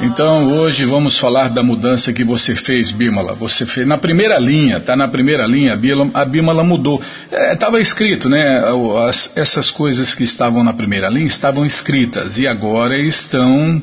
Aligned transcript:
Então 0.00 0.48
hoje 0.48 0.84
vamos 0.84 1.16
falar 1.16 1.48
da 1.48 1.62
mudança 1.62 2.12
que 2.12 2.24
você 2.24 2.56
fez, 2.56 2.90
Bimala. 2.90 3.32
Você 3.34 3.64
fez 3.64 3.86
na 3.86 3.96
primeira 3.96 4.36
linha, 4.36 4.80
tá 4.80 4.96
na 4.96 5.06
primeira 5.06 5.46
linha. 5.46 5.78
A 6.12 6.24
Bimala 6.24 6.64
mudou. 6.64 7.00
Estava 7.30 7.78
é, 7.78 7.82
escrito, 7.82 8.28
né? 8.28 8.60
As, 9.06 9.30
essas 9.36 9.70
coisas 9.70 10.12
que 10.12 10.24
estavam 10.24 10.64
na 10.64 10.72
primeira 10.72 11.08
linha 11.08 11.28
estavam 11.28 11.64
escritas 11.64 12.36
e 12.36 12.48
agora 12.48 12.98
estão 12.98 13.80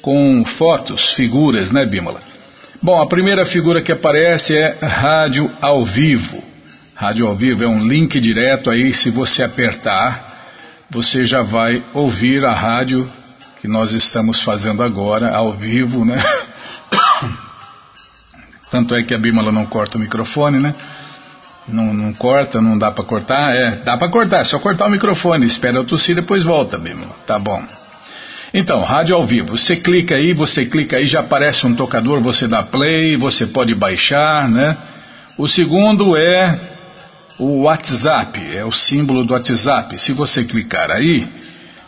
com 0.00 0.44
fotos, 0.44 1.12
figuras, 1.14 1.72
né, 1.72 1.84
Bimala? 1.84 2.20
Bom, 2.80 3.02
a 3.02 3.06
primeira 3.06 3.44
figura 3.44 3.82
que 3.82 3.90
aparece 3.90 4.56
é 4.56 4.78
rádio 4.80 5.50
ao 5.60 5.84
vivo. 5.84 6.40
Rádio 6.94 7.26
ao 7.26 7.34
vivo 7.34 7.64
é 7.64 7.68
um 7.68 7.84
link 7.84 8.20
direto 8.20 8.70
aí. 8.70 8.94
Se 8.94 9.10
você 9.10 9.42
apertar, 9.42 10.84
você 10.88 11.26
já 11.26 11.42
vai 11.42 11.82
ouvir 11.92 12.44
a 12.44 12.52
rádio 12.52 13.10
que 13.60 13.68
nós 13.68 13.92
estamos 13.92 14.42
fazendo 14.42 14.82
agora, 14.82 15.34
ao 15.34 15.52
vivo, 15.52 16.04
né? 16.04 16.22
Tanto 18.70 18.94
é 18.94 19.02
que 19.02 19.12
a 19.12 19.18
Bímola 19.18 19.52
não 19.52 19.66
corta 19.66 19.98
o 19.98 20.00
microfone, 20.00 20.58
né? 20.58 20.74
Não, 21.68 21.92
não 21.92 22.12
corta, 22.14 22.60
não 22.60 22.78
dá 22.78 22.90
para 22.90 23.04
cortar? 23.04 23.54
É, 23.54 23.72
dá 23.84 23.96
para 23.96 24.08
cortar, 24.08 24.44
só 24.46 24.58
cortar 24.58 24.86
o 24.86 24.90
microfone, 24.90 25.46
espera 25.46 25.76
eu 25.76 25.84
tossir 25.84 26.14
depois 26.14 26.44
volta, 26.44 26.78
Bímola. 26.78 27.14
Tá 27.26 27.38
bom. 27.38 27.62
Então, 28.52 28.82
rádio 28.82 29.14
ao 29.14 29.24
vivo. 29.24 29.56
Você 29.56 29.76
clica 29.76 30.16
aí, 30.16 30.32
você 30.32 30.64
clica 30.64 30.96
aí, 30.96 31.04
já 31.04 31.20
aparece 31.20 31.66
um 31.66 31.74
tocador, 31.74 32.20
você 32.20 32.48
dá 32.48 32.62
play, 32.62 33.16
você 33.16 33.46
pode 33.46 33.74
baixar, 33.74 34.48
né? 34.48 34.76
O 35.36 35.46
segundo 35.46 36.16
é 36.16 36.58
o 37.38 37.62
WhatsApp, 37.62 38.40
é 38.56 38.64
o 38.64 38.72
símbolo 38.72 39.24
do 39.24 39.34
WhatsApp. 39.34 39.98
Se 39.98 40.12
você 40.12 40.44
clicar 40.44 40.90
aí, 40.90 41.28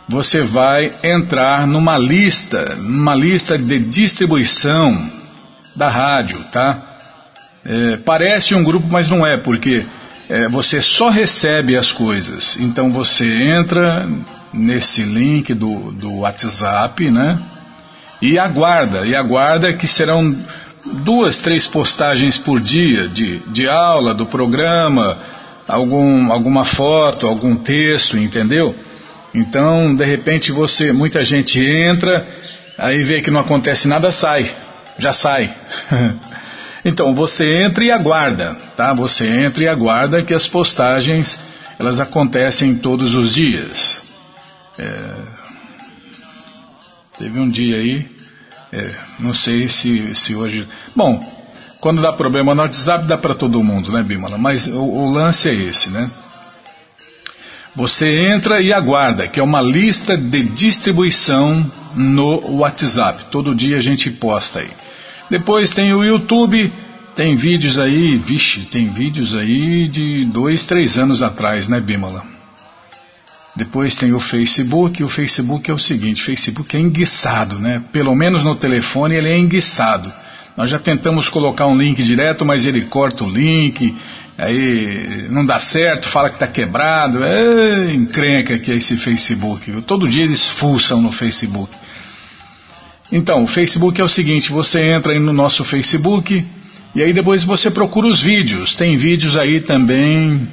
você 0.08 0.42
vai 0.42 0.92
entrar 1.02 1.66
numa 1.66 1.98
lista, 1.98 2.76
numa 2.76 3.14
lista 3.14 3.56
de 3.56 3.78
distribuição 3.78 5.10
da 5.74 5.88
rádio, 5.88 6.38
tá? 6.52 6.78
É, 7.64 7.96
parece 7.98 8.54
um 8.54 8.64
grupo, 8.64 8.86
mas 8.90 9.08
não 9.08 9.24
é, 9.26 9.36
porque 9.36 9.84
é, 10.28 10.48
você 10.48 10.82
só 10.82 11.08
recebe 11.08 11.76
as 11.76 11.92
coisas. 11.92 12.56
Então 12.60 12.90
você 12.90 13.24
entra 13.44 14.08
nesse 14.52 15.02
link 15.02 15.54
do, 15.54 15.92
do 15.92 16.18
WhatsApp, 16.18 17.10
né? 17.10 17.38
E 18.20 18.38
aguarda, 18.38 19.06
e 19.06 19.14
aguarda 19.14 19.72
que 19.72 19.86
serão 19.86 20.34
duas, 21.04 21.38
três 21.38 21.66
postagens 21.66 22.36
por 22.36 22.60
dia 22.60 23.08
de, 23.08 23.38
de 23.48 23.68
aula, 23.68 24.14
do 24.14 24.26
programa, 24.26 25.18
algum, 25.66 26.32
alguma 26.32 26.64
foto, 26.64 27.26
algum 27.26 27.56
texto, 27.56 28.16
entendeu? 28.16 28.74
Então, 29.34 29.94
de 29.94 30.04
repente, 30.04 30.52
você, 30.52 30.92
muita 30.92 31.24
gente 31.24 31.58
entra, 31.58 32.26
aí 32.76 33.02
vê 33.02 33.22
que 33.22 33.30
não 33.30 33.40
acontece 33.40 33.88
nada, 33.88 34.10
sai, 34.10 34.54
já 34.98 35.12
sai. 35.12 35.54
então, 36.84 37.14
você 37.14 37.62
entra 37.62 37.84
e 37.84 37.90
aguarda, 37.90 38.56
tá? 38.76 38.92
Você 38.92 39.26
entra 39.26 39.62
e 39.64 39.68
aguarda 39.68 40.22
que 40.22 40.34
as 40.34 40.46
postagens 40.46 41.38
elas 41.78 41.98
acontecem 41.98 42.76
todos 42.76 43.14
os 43.14 43.34
dias. 43.34 44.02
É, 44.78 45.14
teve 47.18 47.40
um 47.40 47.48
dia 47.48 47.76
aí, 47.76 48.08
é, 48.72 48.90
não 49.18 49.34
sei 49.34 49.66
se, 49.66 50.14
se 50.14 50.34
hoje. 50.34 50.68
Bom, 50.94 51.24
quando 51.80 52.00
dá 52.00 52.12
problema 52.12 52.54
no 52.54 52.62
WhatsApp 52.62 53.06
dá 53.06 53.18
para 53.18 53.34
todo 53.34 53.62
mundo, 53.64 53.90
né, 53.90 54.02
Bimala? 54.02 54.38
Mas 54.38 54.66
o, 54.66 54.78
o 54.78 55.10
lance 55.10 55.48
é 55.48 55.54
esse, 55.54 55.90
né? 55.90 56.10
Você 57.74 58.06
entra 58.06 58.60
e 58.60 58.72
aguarda, 58.72 59.26
que 59.26 59.40
é 59.40 59.42
uma 59.42 59.62
lista 59.62 60.16
de 60.16 60.42
distribuição 60.42 61.64
no 61.94 62.58
WhatsApp. 62.58 63.24
Todo 63.30 63.54
dia 63.54 63.78
a 63.78 63.80
gente 63.80 64.10
posta 64.10 64.60
aí. 64.60 64.70
Depois 65.30 65.70
tem 65.70 65.94
o 65.94 66.04
YouTube, 66.04 66.70
tem 67.14 67.34
vídeos 67.34 67.78
aí, 67.78 68.16
vixe, 68.16 68.66
tem 68.66 68.88
vídeos 68.88 69.34
aí 69.34 69.88
de 69.88 70.26
dois, 70.26 70.64
três 70.64 70.98
anos 70.98 71.22
atrás, 71.22 71.66
né, 71.66 71.80
Bímola? 71.80 72.22
Depois 73.56 73.96
tem 73.96 74.12
o 74.12 74.20
Facebook, 74.20 75.02
o 75.02 75.08
Facebook 75.08 75.70
é 75.70 75.74
o 75.74 75.78
seguinte, 75.78 76.22
o 76.22 76.24
Facebook 76.26 76.76
é 76.76 76.80
enguiçado, 76.80 77.58
né? 77.58 77.82
Pelo 77.90 78.14
menos 78.14 78.42
no 78.42 78.54
telefone 78.54 79.14
ele 79.14 79.28
é 79.28 79.38
enguiçado. 79.38 80.12
Nós 80.56 80.68
já 80.68 80.78
tentamos 80.78 81.28
colocar 81.28 81.66
um 81.66 81.76
link 81.76 82.02
direto, 82.02 82.44
mas 82.44 82.66
ele 82.66 82.82
corta 82.82 83.24
o 83.24 83.30
link, 83.30 83.96
aí 84.36 85.26
não 85.30 85.46
dá 85.46 85.58
certo, 85.58 86.08
fala 86.08 86.28
que 86.28 86.36
está 86.36 86.46
quebrado, 86.46 87.24
é 87.24 87.92
encrenca 87.92 88.58
que 88.58 88.70
é 88.70 88.76
esse 88.76 88.96
Facebook. 88.96 89.80
Todo 89.82 90.08
dia 90.08 90.24
eles 90.24 90.50
fuçam 90.50 91.00
no 91.00 91.10
Facebook. 91.10 91.74
Então, 93.10 93.44
o 93.44 93.46
Facebook 93.46 94.00
é 94.00 94.04
o 94.04 94.08
seguinte, 94.08 94.50
você 94.50 94.80
entra 94.80 95.12
aí 95.12 95.18
no 95.18 95.32
nosso 95.32 95.64
Facebook 95.64 96.46
e 96.94 97.02
aí 97.02 97.12
depois 97.12 97.44
você 97.44 97.70
procura 97.70 98.06
os 98.06 98.22
vídeos. 98.22 98.74
Tem 98.74 98.96
vídeos 98.96 99.36
aí 99.36 99.60
também, 99.60 100.48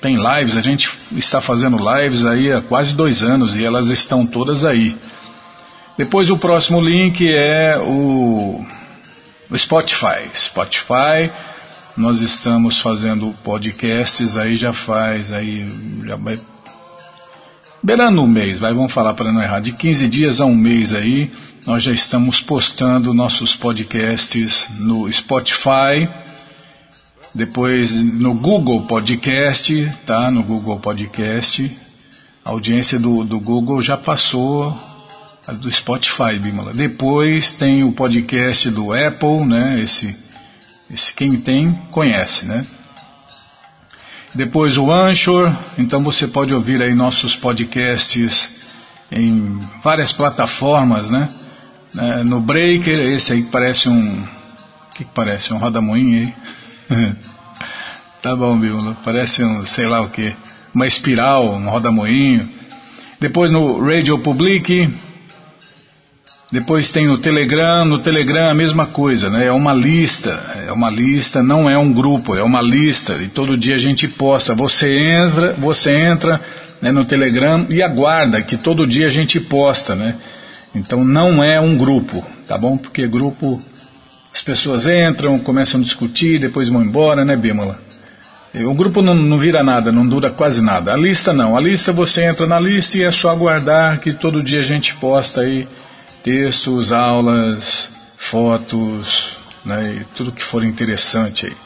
tem 0.00 0.14
lives, 0.14 0.56
a 0.56 0.60
gente 0.60 0.88
está 1.16 1.40
fazendo 1.40 1.76
lives 1.76 2.24
aí 2.24 2.52
há 2.52 2.60
quase 2.60 2.94
dois 2.94 3.22
anos 3.22 3.56
e 3.56 3.64
elas 3.64 3.90
estão 3.90 4.24
todas 4.24 4.64
aí. 4.64 4.96
Depois 6.00 6.30
o 6.30 6.38
próximo 6.38 6.80
link 6.80 7.30
é 7.30 7.76
o, 7.78 8.64
o 9.50 9.58
Spotify. 9.58 10.30
Spotify, 10.32 11.30
nós 11.94 12.22
estamos 12.22 12.80
fazendo 12.80 13.34
podcasts 13.44 14.34
aí 14.38 14.56
já 14.56 14.72
faz, 14.72 15.30
aí 15.30 15.70
já 16.06 16.16
vai 16.16 16.40
beirando 17.82 18.22
um 18.22 18.26
mês, 18.26 18.58
vai, 18.58 18.72
vamos 18.72 18.94
falar 18.94 19.12
para 19.12 19.30
não 19.30 19.42
errar, 19.42 19.60
de 19.60 19.72
15 19.72 20.08
dias 20.08 20.40
a 20.40 20.46
um 20.46 20.54
mês 20.54 20.94
aí, 20.94 21.30
nós 21.66 21.82
já 21.82 21.92
estamos 21.92 22.40
postando 22.40 23.12
nossos 23.12 23.54
podcasts 23.54 24.70
no 24.78 25.12
Spotify, 25.12 26.08
depois 27.34 27.92
no 27.92 28.32
Google 28.32 28.86
Podcast, 28.86 29.98
tá? 30.06 30.30
No 30.30 30.42
Google 30.44 30.80
Podcast. 30.80 31.70
A 32.42 32.52
audiência 32.52 32.98
do, 32.98 33.22
do 33.22 33.38
Google 33.38 33.82
já 33.82 33.98
passou 33.98 34.88
do 35.52 35.70
Spotify, 35.70 36.38
Bimala. 36.38 36.72
Depois 36.72 37.52
tem 37.52 37.84
o 37.84 37.92
podcast 37.92 38.70
do 38.70 38.92
Apple, 38.92 39.44
né? 39.44 39.80
Esse, 39.80 40.16
esse 40.92 41.12
quem 41.12 41.36
tem 41.40 41.72
conhece, 41.90 42.44
né? 42.44 42.66
Depois 44.34 44.78
o 44.78 44.90
Anchor, 44.92 45.52
então 45.76 46.04
você 46.04 46.28
pode 46.28 46.54
ouvir 46.54 46.80
aí 46.80 46.94
nossos 46.94 47.34
podcasts 47.34 48.48
em 49.10 49.58
várias 49.82 50.12
plataformas, 50.12 51.10
né? 51.10 51.28
É, 51.98 52.22
no 52.22 52.40
Breaker, 52.40 53.00
esse 53.00 53.32
aí 53.32 53.42
parece 53.42 53.88
um. 53.88 54.22
O 54.22 54.94
que, 54.94 55.04
que 55.04 55.10
parece? 55.12 55.52
Um 55.52 55.58
rodamoinho 55.58 56.32
aí? 56.90 57.16
tá 58.22 58.36
bom, 58.36 58.56
Bímola. 58.56 58.96
Parece 59.04 59.42
um, 59.42 59.66
sei 59.66 59.86
lá 59.86 60.00
o 60.00 60.10
que. 60.10 60.32
Uma 60.72 60.86
espiral, 60.86 61.54
um 61.54 61.68
rodamoinho. 61.68 62.48
Depois 63.18 63.50
no 63.50 63.84
Radio 63.84 64.18
Public, 64.20 64.88
depois 66.52 66.90
tem 66.90 67.08
o 67.08 67.18
Telegram, 67.18 67.84
no 67.84 68.00
Telegram 68.00 68.48
a 68.48 68.54
mesma 68.54 68.86
coisa, 68.86 69.30
né? 69.30 69.46
É 69.46 69.52
uma 69.52 69.72
lista, 69.72 70.30
é 70.66 70.72
uma 70.72 70.90
lista, 70.90 71.44
não 71.44 71.70
é 71.70 71.78
um 71.78 71.92
grupo, 71.92 72.34
é 72.34 72.42
uma 72.42 72.60
lista. 72.60 73.14
E 73.22 73.28
todo 73.28 73.56
dia 73.56 73.74
a 73.74 73.78
gente 73.78 74.08
posta. 74.08 74.52
Você 74.54 74.98
entra, 74.98 75.52
você 75.52 75.94
entra 75.94 76.40
né, 76.82 76.90
no 76.90 77.04
Telegram 77.04 77.66
e 77.70 77.80
aguarda 77.80 78.42
que 78.42 78.56
todo 78.56 78.84
dia 78.84 79.06
a 79.06 79.10
gente 79.10 79.38
posta, 79.38 79.94
né? 79.94 80.16
Então 80.74 81.04
não 81.04 81.42
é 81.42 81.60
um 81.60 81.76
grupo, 81.76 82.24
tá 82.48 82.58
bom? 82.58 82.76
Porque 82.76 83.06
grupo 83.06 83.62
as 84.34 84.42
pessoas 84.42 84.88
entram, 84.88 85.38
começam 85.38 85.80
a 85.80 85.84
discutir, 85.84 86.40
depois 86.40 86.68
vão 86.68 86.82
embora, 86.82 87.24
né, 87.24 87.36
Bímola? 87.36 87.78
O 88.54 88.74
grupo 88.74 89.00
não, 89.00 89.14
não, 89.14 89.38
vira 89.38 89.62
nada, 89.62 89.92
não 89.92 90.04
dura 90.04 90.30
quase 90.30 90.60
nada. 90.60 90.92
A 90.92 90.96
lista 90.96 91.32
não. 91.32 91.56
A 91.56 91.60
lista 91.60 91.92
você 91.92 92.24
entra 92.24 92.44
na 92.44 92.58
lista 92.58 92.98
e 92.98 93.04
é 93.04 93.12
só 93.12 93.30
aguardar 93.30 94.00
que 94.00 94.12
todo 94.12 94.42
dia 94.42 94.58
a 94.58 94.64
gente 94.64 94.94
posta 94.96 95.42
aí 95.42 95.68
textos, 96.22 96.92
aulas, 96.92 97.88
fotos, 98.16 99.36
né, 99.64 100.00
e 100.00 100.04
tudo 100.16 100.32
que 100.32 100.44
for 100.44 100.64
interessante 100.64 101.46
aí 101.46 101.56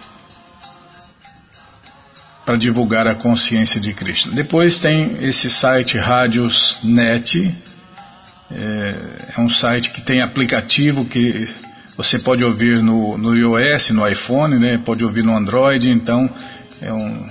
para 2.45 2.57
divulgar 2.57 3.07
a 3.07 3.15
consciência 3.15 3.81
de 3.81 3.93
Krishna. 3.95 4.35
Depois 4.35 4.79
tem 4.79 5.17
esse 5.23 5.49
site 5.49 5.97
Radios.net, 5.97 7.55
é, 8.51 8.95
é, 9.37 9.41
um 9.41 9.49
site 9.49 9.91
que 9.91 10.03
tem 10.03 10.21
aplicativo 10.21 11.07
que 11.07 11.49
você 11.97 12.19
pode 12.19 12.45
ouvir 12.45 12.83
no, 12.83 13.17
no 13.17 13.35
iOS, 13.35 13.91
no 13.91 14.07
iPhone, 14.07 14.59
né, 14.59 14.79
pode 14.85 15.05
ouvir 15.05 15.23
no 15.23 15.35
Android, 15.35 15.89
então 15.89 16.29
é 16.83 16.93
um, 16.93 17.29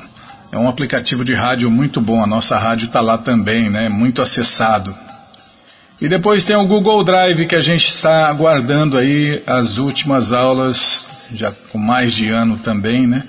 é 0.52 0.58
um 0.58 0.68
aplicativo 0.68 1.24
de 1.24 1.36
rádio 1.36 1.69
muito 1.69 2.02
bom, 2.02 2.24
a 2.24 2.28
nossa 2.28 2.58
rádio 2.58 2.88
está 2.88 3.00
lá 3.00 3.18
também, 3.18 3.69
né, 3.69 3.90
muito 3.90 4.22
acessado. 4.22 4.96
E 6.04 6.10
depois 6.10 6.44
tem 6.44 6.56
o 6.58 6.66
Google 6.66 7.02
Drive 7.02 7.48
que 7.48 7.56
a 7.56 7.62
gente 7.62 7.86
está 7.86 8.28
aguardando 8.28 8.98
aí 8.98 9.42
as 9.48 9.78
últimas 9.78 10.34
aulas, 10.34 11.08
já 11.34 11.54
com 11.72 11.78
mais 11.78 12.12
de 12.12 12.28
ano 12.28 12.58
também, 12.58 13.08
né? 13.08 13.24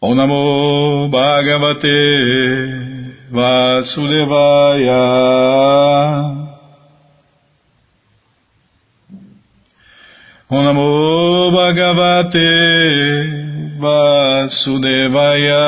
O 0.00 0.12
Namo 0.12 1.08
Bhagavate 1.08 1.86
Vasudevaya 3.30 4.98
Namo 10.50 11.52
Bhagavate 11.52 12.38
Vasudevaya. 13.78 15.60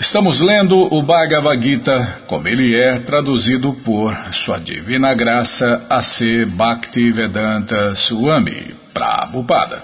Estamos 0.00 0.40
lendo 0.40 0.78
o 0.94 1.02
Bhagavad 1.02 1.62
Gita 1.62 2.22
como 2.26 2.48
ele 2.48 2.74
é 2.74 3.00
traduzido 3.00 3.74
por 3.84 4.16
Sua 4.32 4.58
Divina 4.58 5.12
Graça 5.12 5.86
A.C. 5.90 6.46
Bhaktivedanta 6.46 7.94
Swami 7.94 8.74
Prabhupada. 8.94 9.82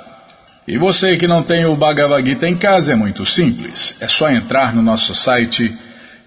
E 0.67 0.79
você 0.79 1.19
que 1.19 1.29
não 1.29 1.43
tem 1.43 1.67
o 1.67 1.77
Bhagavad 1.77 2.27
Gita 2.27 2.49
em 2.49 2.57
casa 2.57 2.93
é 2.93 2.97
muito 2.97 3.27
simples. 3.27 3.95
É 4.01 4.09
só 4.09 4.31
entrar 4.31 4.75
no 4.75 4.81
nosso 4.81 5.15
site 5.15 5.71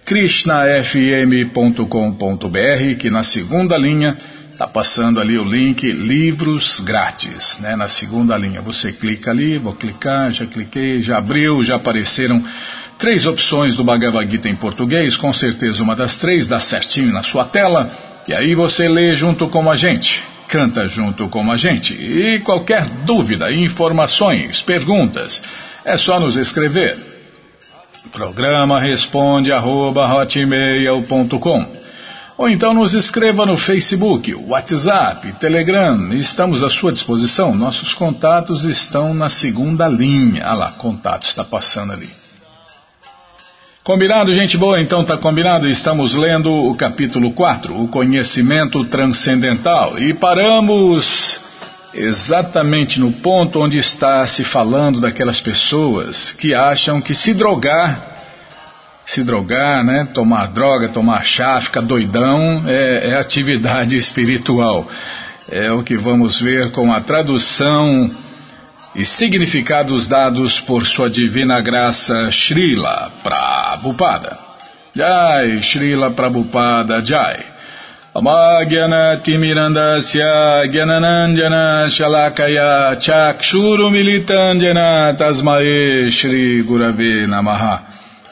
krishnafm.com.br, 0.07 2.95
que 2.97 3.09
na 3.09 3.25
segunda 3.25 3.77
linha 3.77 4.17
está 4.49 4.65
passando 4.65 5.19
ali 5.19 5.37
o 5.37 5.43
link 5.43 5.91
livros 5.91 6.79
grátis, 6.79 7.57
né? 7.59 7.75
Na 7.75 7.89
segunda 7.89 8.37
linha 8.37 8.61
você 8.61 8.93
clica 8.93 9.31
ali, 9.31 9.57
vou 9.57 9.73
clicar, 9.73 10.31
já 10.31 10.45
cliquei, 10.45 11.01
já 11.01 11.17
abriu, 11.17 11.61
já 11.61 11.75
apareceram 11.75 12.41
três 12.97 13.27
opções 13.27 13.75
do 13.75 13.83
Bhagavad 13.83 14.31
Gita 14.31 14.47
em 14.47 14.55
português, 14.55 15.17
com 15.17 15.33
certeza 15.33 15.83
uma 15.83 15.95
das 15.95 16.17
três 16.17 16.47
dá 16.47 16.61
certinho 16.61 17.11
na 17.11 17.21
sua 17.21 17.43
tela, 17.43 17.91
e 18.29 18.33
aí 18.33 18.55
você 18.55 18.87
lê 18.87 19.13
junto 19.13 19.49
com 19.49 19.69
a 19.69 19.75
gente, 19.75 20.23
canta 20.47 20.87
junto 20.87 21.27
com 21.27 21.51
a 21.51 21.57
gente. 21.57 21.93
E 21.93 22.39
qualquer 22.39 22.87
dúvida, 23.05 23.51
informações, 23.51 24.61
perguntas, 24.61 25.41
é 25.83 25.97
só 25.97 26.17
nos 26.17 26.37
escrever. 26.37 27.16
Programa 28.11 28.79
responde 28.79 29.51
arroba 29.51 30.07
hotmail.com 30.07 31.87
ou 32.37 32.47
então 32.47 32.71
nos 32.71 32.93
escreva 32.93 33.47
no 33.47 33.57
Facebook, 33.57 34.31
WhatsApp, 34.35 35.33
Telegram, 35.39 36.13
estamos 36.13 36.63
à 36.63 36.69
sua 36.69 36.91
disposição. 36.91 37.55
Nossos 37.55 37.95
contatos 37.95 38.63
estão 38.63 39.11
na 39.11 39.27
segunda 39.27 39.87
linha. 39.87 40.45
Ah 40.45 40.53
lá, 40.53 40.71
contatos 40.73 41.29
está 41.29 41.43
passando 41.43 41.93
ali. 41.93 42.09
Combinado, 43.83 44.31
gente 44.33 44.55
boa? 44.55 44.79
Então 44.79 45.03
tá 45.03 45.17
combinado. 45.17 45.67
Estamos 45.67 46.13
lendo 46.13 46.51
o 46.53 46.75
capítulo 46.75 47.31
4, 47.31 47.81
o 47.81 47.87
conhecimento 47.87 48.85
transcendental. 48.85 49.97
E 49.97 50.13
paramos 50.13 51.39
exatamente 51.93 52.99
no 52.99 53.11
ponto 53.11 53.61
onde 53.61 53.77
está 53.77 54.25
se 54.27 54.43
falando 54.43 54.99
daquelas 54.99 55.41
pessoas 55.41 56.31
que 56.31 56.53
acham 56.53 57.01
que 57.01 57.15
se 57.15 57.33
drogar, 57.33 58.15
se 59.05 59.23
drogar, 59.23 59.83
né, 59.83 60.07
tomar 60.13 60.47
droga, 60.47 60.89
tomar 60.89 61.23
chá, 61.23 61.59
ficar 61.61 61.81
doidão, 61.81 62.63
é, 62.67 63.11
é 63.11 63.17
atividade 63.17 63.95
espiritual. 63.97 64.87
É 65.49 65.71
o 65.71 65.81
que 65.81 65.95
vamos 65.95 66.41
ver 66.41 66.71
com 66.71 66.91
a 66.91 66.99
tradução 66.99 68.11
e 68.93 69.05
significados 69.05 70.07
dados 70.07 70.59
por 70.59 70.85
sua 70.85 71.09
divina 71.09 71.61
graça 71.61 72.29
Srila 72.31 73.11
Prabhupada. 73.23 74.37
Jai, 74.93 75.61
Srila 75.61 76.11
Prabhupada 76.11 77.05
Jai. 77.05 77.56
Amagyanatimirandasya 78.17 80.65
Gyananandjana 80.73 81.85
Shalakaya 81.85 82.97
Chakshurumilitanjana 82.97 85.13
Tasmae 85.15 86.09
Shri 86.09 86.63
Gurave 86.65 87.29
Namaha. 87.29 87.85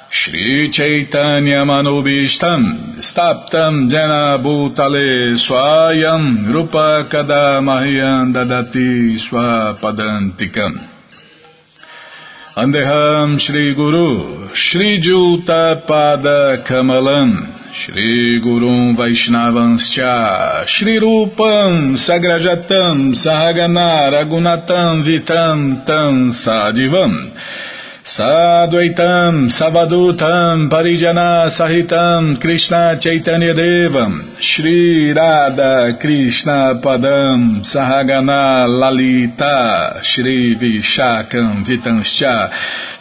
Shri 0.09 0.71
Chaitanya 0.71 1.61
Manubishtam 1.69 2.97
Staptam 2.97 3.87
Jana 3.87 4.39
Bhutale 4.41 5.37
Swayam 5.37 6.49
Rupa 6.51 7.05
Kadamahyam 7.07 8.33
Dadati 8.33 9.19
Swapadantikam. 9.21 10.81
Andeham 12.57 13.37
Shri 17.77 18.39
Gurum 18.39 18.95
Vaishnavanscha 18.95 20.65
Shri 20.65 20.97
Rupam 20.97 21.97
Sagrajatam 21.97 23.11
Sahagana 23.13 24.09
Ragunatam 24.13 25.03
Vitam 25.03 25.85
Tam 25.85 26.31
Sadivam 26.31 27.33
Sadvaitam 28.05 29.49
Savadutam 29.51 30.69
Parijana 30.69 31.49
Sahitam 31.49 32.39
Krishna 32.39 32.97
Chaitanya 32.97 33.53
Devam 33.53 34.39
Shri 34.39 35.11
Radha 35.11 35.97
Krishna 35.99 36.79
Padam 36.81 37.59
Sahagana 37.65 38.69
Lalita 38.69 39.99
Shri 40.01 40.55
Vishakam 40.55 41.65
Vitanscha 41.65 42.49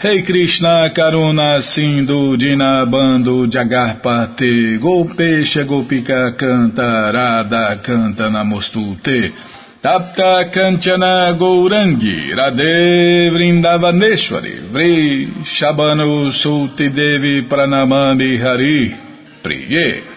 hey 0.05 0.23
Krishna 0.23 0.91
Karuna 0.95 1.63
Sindhu 1.63 2.37
Dinabando 2.37 3.47
Jagarpate 3.47 4.79
Golpesha 4.79 5.65
Golpika 5.65 6.37
Canta 6.37 7.11
Radha 7.11 7.81
Canta 7.83 8.29
Namostute 8.29 9.33
Tapta 9.81 10.51
Kanchana 10.53 11.33
Gourangi 11.39 12.35
Radhe 12.37 13.31
Vrindavaneshwari 13.31 14.69
Vri 14.71 15.25
Shabanu 15.43 16.31
Sulti 16.33 16.91
Devi 16.91 17.49
Pranamami 17.49 18.39
Hari 18.39 18.95
Priye 19.43 20.14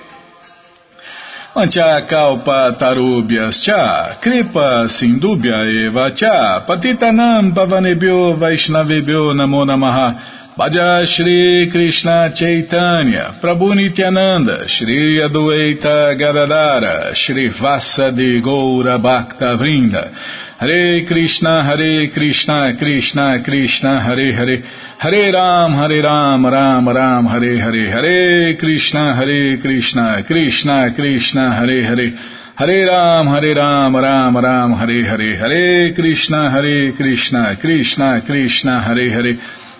Mancha 1.57 2.05
Kalpa 2.07 2.77
Tarubhyas 2.79 3.59
Cha 3.63 4.19
Kripa 4.21 4.85
Sindubhya 4.87 5.87
Eva 5.87 6.11
Cha 6.13 6.63
Patitanam 6.67 7.51
Pavanebhyo 7.51 8.37
Vaishnavebhyo 8.37 9.33
Namo 9.33 9.65
Namaha. 9.65 10.35
Bhaja 10.55 11.05
Shri 11.05 11.69
Krishna 11.71 12.31
Chaitanya, 12.33 13.39
Prabhu 13.39 13.75
Nityananda, 13.75 14.67
Shri 14.67 15.19
Adueita 15.19 16.17
Gadadara, 16.17 17.13
Shri 17.15 17.49
Vasa 17.59 18.11
de 18.11 18.41
Goura 18.41 18.97
Bhakta 18.99 19.55
Vrinda, 19.55 20.11
Hare 20.57 21.05
Krishna, 21.05 21.63
Hare 21.63 22.09
Krishna, 22.11 22.75
Krishna 22.75 23.43
Krishna, 23.45 24.01
Hare 24.01 24.33
Hare, 24.33 24.63
Hare 24.99 25.31
Ram, 25.31 25.73
Hare 25.73 26.01
Ram, 26.01 26.43
Ram 26.47 26.89
Ram, 26.89 27.25
Hare 27.27 27.59
Hare, 27.59 27.91
Hare 27.91 28.55
Krishna, 28.57 29.13
Hare 29.13 29.57
Krishna, 29.59 30.23
Krishna 30.25 30.91
Krishna, 30.95 31.53
Hare 31.53 31.85
Hare, 31.85 32.13
Hare 32.55 32.85
Ram, 32.87 33.27
Hare 33.27 33.53
Ram, 33.53 33.95
Ram 33.95 34.35
Ram, 34.35 34.73
Hare 34.73 35.05
Hare, 35.05 35.35
Hare 35.35 35.93
Krishna, 35.93 36.49
Hare 36.49 36.93
Krishna, 36.93 37.55
Krishna 37.61 38.23
Krishna, 38.25 38.81
Hare 38.81 39.11
Hare, 39.11 39.33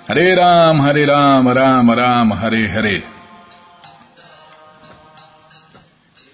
Hare 0.07 0.35
Ram, 0.35 0.79
Hare 0.81 1.07
Ram, 1.07 1.47
Ram 1.47 1.89
Ram, 1.89 2.31
Hare 2.31 2.67
Hare. 2.69 3.03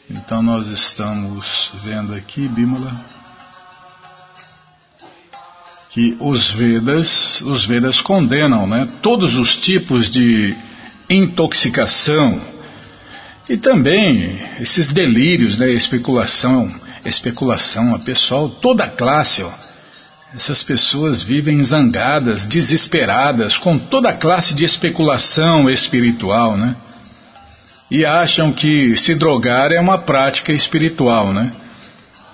Então 0.09 0.41
nós 0.41 0.67
estamos 0.67 1.71
vendo 1.85 2.13
aqui, 2.13 2.49
Bímola, 2.49 2.91
que 5.93 6.17
os 6.19 6.49
Vedas, 6.51 7.39
os 7.41 7.65
Vedas 7.67 8.01
condenam, 8.01 8.65
né, 8.65 8.87
todos 9.01 9.35
os 9.37 9.55
tipos 9.55 10.09
de 10.09 10.55
intoxicação 11.07 12.41
e 13.47 13.57
também 13.57 14.41
esses 14.59 14.87
delírios, 14.87 15.59
né, 15.59 15.69
especulação, 15.69 16.73
especulação, 17.05 17.99
pessoal, 17.99 18.49
toda 18.49 18.87
classe, 18.87 19.43
ó, 19.43 19.51
essas 20.35 20.63
pessoas 20.63 21.21
vivem 21.21 21.63
zangadas, 21.63 22.43
desesperadas, 22.47 23.55
com 23.55 23.77
toda 23.77 24.09
a 24.09 24.13
classe 24.13 24.55
de 24.55 24.65
especulação 24.65 25.69
espiritual, 25.69 26.57
né? 26.57 26.75
E 27.91 28.03
acham 28.03 28.51
que 28.51 28.97
se 28.97 29.13
drogar 29.13 29.71
é 29.71 29.79
uma 29.79 29.99
prática 29.99 30.51
espiritual, 30.51 31.31
né? 31.31 31.51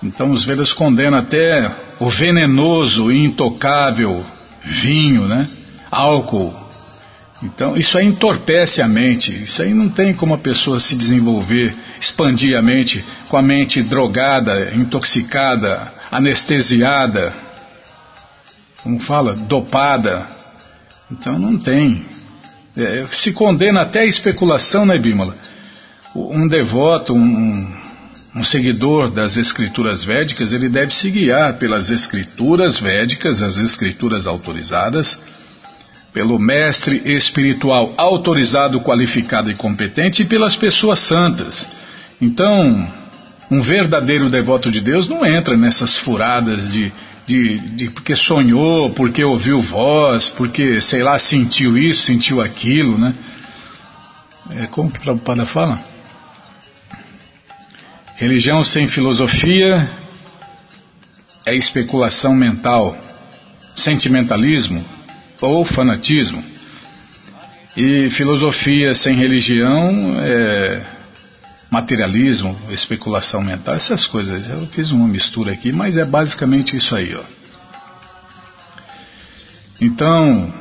Então 0.02 0.30
os 0.30 0.46
Vedas 0.46 0.72
condenam 0.72 1.18
até 1.18 1.70
o 2.00 2.10
venenoso 2.10 3.12
e 3.12 3.24
intocável 3.24 4.26
vinho, 4.64 5.28
né? 5.28 5.48
Álcool. 5.90 6.54
Então 7.42 7.76
isso 7.76 7.96
aí 7.96 8.06
entorpece 8.06 8.82
a 8.82 8.88
mente. 8.88 9.30
Isso 9.44 9.62
aí 9.62 9.72
não 9.72 9.88
tem 9.88 10.12
como 10.12 10.34
a 10.34 10.38
pessoa 10.38 10.80
se 10.80 10.96
desenvolver, 10.96 11.74
expandir 12.00 12.58
a 12.58 12.62
mente 12.62 13.04
com 13.28 13.36
a 13.36 13.42
mente 13.42 13.82
drogada, 13.82 14.74
intoxicada, 14.74 15.92
anestesiada 16.10 17.50
como 18.82 18.98
fala, 18.98 19.34
dopada. 19.34 20.26
Então 21.10 21.38
não 21.38 21.58
tem. 21.58 22.04
É, 22.76 23.06
se 23.10 23.32
condena 23.32 23.82
até 23.82 24.00
a 24.00 24.06
especulação, 24.06 24.86
né, 24.86 24.98
Bímola? 24.98 25.36
Um 26.14 26.48
devoto, 26.48 27.14
um, 27.14 27.72
um 28.34 28.44
seguidor 28.44 29.10
das 29.10 29.36
escrituras 29.36 30.04
védicas, 30.04 30.52
ele 30.52 30.68
deve 30.68 30.94
se 30.94 31.10
guiar 31.10 31.54
pelas 31.54 31.90
escrituras 31.90 32.78
védicas, 32.78 33.42
as 33.42 33.56
escrituras 33.56 34.26
autorizadas, 34.26 35.18
pelo 36.12 36.38
mestre 36.38 37.02
espiritual 37.04 37.94
autorizado, 37.96 38.80
qualificado 38.80 39.50
e 39.50 39.54
competente 39.54 40.22
e 40.22 40.24
pelas 40.24 40.56
pessoas 40.56 41.00
santas. 41.00 41.66
Então, 42.20 42.88
um 43.50 43.62
verdadeiro 43.62 44.28
devoto 44.28 44.70
de 44.70 44.80
Deus 44.80 45.08
não 45.08 45.24
entra 45.24 45.56
nessas 45.56 45.98
furadas 45.98 46.72
de 46.72 46.92
de, 47.30 47.58
de, 47.58 47.90
porque 47.90 48.16
sonhou, 48.16 48.90
porque 48.90 49.22
ouviu 49.22 49.60
voz, 49.60 50.30
porque, 50.30 50.80
sei 50.80 51.02
lá, 51.02 51.16
sentiu 51.16 51.78
isso, 51.78 52.02
sentiu 52.02 52.40
aquilo, 52.40 52.98
né? 52.98 53.14
É, 54.56 54.66
como 54.66 54.90
que 54.90 54.98
o 54.98 55.00
Prabhupada 55.00 55.46
fala? 55.46 55.80
Religião 58.20 58.62
sem 58.62 58.86
filosofia 58.86 59.90
é 61.46 61.54
especulação 61.54 62.34
mental, 62.34 62.94
sentimentalismo 63.74 64.84
ou 65.40 65.64
fanatismo. 65.64 66.44
E 67.74 68.10
filosofia 68.10 68.94
sem 68.94 69.16
religião 69.16 70.20
é 70.20 70.82
materialismo, 71.70 72.54
especulação 72.68 73.42
mental, 73.42 73.74
essas 73.74 74.04
coisas. 74.06 74.50
Eu 74.50 74.66
fiz 74.66 74.90
uma 74.90 75.08
mistura 75.08 75.52
aqui, 75.52 75.72
mas 75.72 75.96
é 75.96 76.04
basicamente 76.04 76.76
isso 76.76 76.94
aí. 76.94 77.16
Ó. 77.16 77.22
Então, 79.80 80.52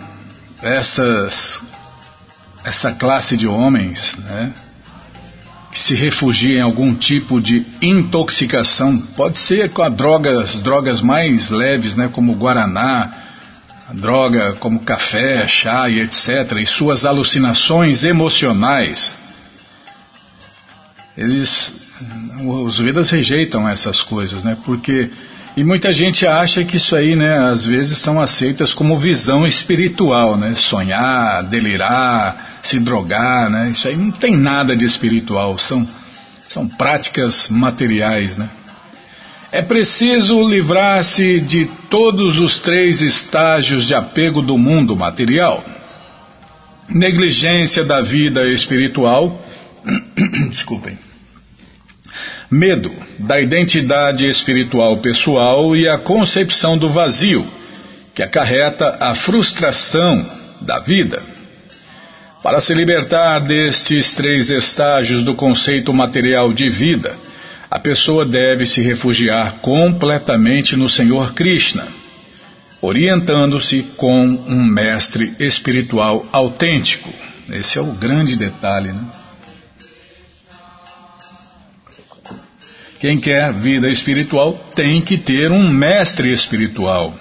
essas, 0.62 1.62
essa 2.64 2.94
classe 2.94 3.36
de 3.36 3.48
homens 3.48 4.16
né, 4.18 4.54
que 5.72 5.80
se 5.80 5.94
refugia 5.96 6.58
em 6.58 6.62
algum 6.62 6.96
tipo 6.96 7.40
de 7.40 7.66
intoxicação, 7.82 8.98
pode 9.16 9.38
ser 9.38 9.70
com 9.70 9.82
a 9.82 9.90
drogas, 9.90 10.60
drogas 10.60 11.02
mais 11.02 11.50
leves, 11.50 11.96
né, 11.96 12.10
como 12.12 12.34
Guaraná, 12.36 13.12
droga 13.94 14.54
como 14.54 14.80
café, 14.80 15.48
chá 15.48 15.90
e 15.90 16.00
etc., 16.02 16.58
e 16.60 16.66
suas 16.66 17.06
alucinações 17.06 18.04
emocionais 18.04 19.18
eles, 21.20 21.74
os 22.46 22.80
Vedas 22.80 23.10
rejeitam 23.10 23.68
essas 23.68 24.02
coisas, 24.02 24.42
né? 24.42 24.58
Porque 24.66 25.10
e 25.58 25.64
muita 25.66 25.92
gente 25.92 26.26
acha 26.26 26.64
que 26.64 26.78
isso 26.78 26.96
aí, 26.96 27.14
né, 27.14 27.38
às 27.38 27.66
vezes 27.66 27.98
são 27.98 28.22
aceitas 28.22 28.74
como 28.74 28.96
visão 28.96 29.46
espiritual, 29.46 30.38
né? 30.38 30.56
Sonhar, 30.56 31.44
delirar, 31.44 32.49
se 32.62 32.80
drogar, 32.80 33.50
né? 33.50 33.70
Isso 33.72 33.88
aí 33.88 33.96
não 33.96 34.12
tem 34.12 34.36
nada 34.36 34.76
de 34.76 34.86
espiritual, 34.86 35.58
são 35.58 35.88
são 36.48 36.68
práticas 36.68 37.48
materiais, 37.48 38.36
né? 38.36 38.50
É 39.52 39.62
preciso 39.62 40.48
livrar-se 40.48 41.40
de 41.40 41.66
todos 41.90 42.40
os 42.40 42.60
três 42.60 43.02
estágios 43.02 43.86
de 43.86 43.94
apego 43.94 44.42
do 44.42 44.58
mundo 44.58 44.96
material. 44.96 45.64
Negligência 46.88 47.84
da 47.84 48.02
vida 48.02 48.48
espiritual. 48.48 49.44
Desculpem 50.50 50.98
medo 52.52 52.92
da 53.20 53.40
identidade 53.40 54.28
espiritual 54.28 54.98
pessoal 54.98 55.76
e 55.76 55.88
a 55.88 56.00
concepção 56.00 56.78
do 56.78 56.90
vazio, 56.90 57.46
que 58.16 58.24
acarreta 58.24 58.98
a 59.00 59.14
frustração 59.14 60.26
da 60.62 60.80
vida. 60.80 61.22
Para 62.42 62.62
se 62.62 62.74
libertar 62.74 63.40
destes 63.40 64.14
três 64.14 64.50
estágios 64.50 65.26
do 65.26 65.36
conceito 65.36 65.94
material 65.94 66.54
de 66.54 66.70
vida, 66.70 67.18
a 67.70 67.78
pessoa 67.80 68.26
deve 68.26 68.66
se 68.66 68.82
refugiar 68.82 69.58
completamente 69.62 70.78
no 70.78 70.90
Senhor 70.90 71.34
Krishna, 71.34 71.88
orientando-se 72.82 73.84
com 73.98 74.24
um 74.24 74.64
mestre 74.64 75.34
espiritual 75.38 76.26
autêntico. 76.32 77.14
Esse 77.52 77.78
é 77.78 77.82
o 77.82 77.92
grande 77.92 78.38
detalhe, 78.38 78.94
né? 78.94 79.06
Quem 83.02 83.20
quer 83.20 83.54
vida 83.54 83.88
espiritual 83.90 84.54
tem 84.76 85.02
que 85.02 85.18
ter 85.18 85.52
um 85.52 85.70
mestre 85.70 86.32
espiritual. 86.34 87.14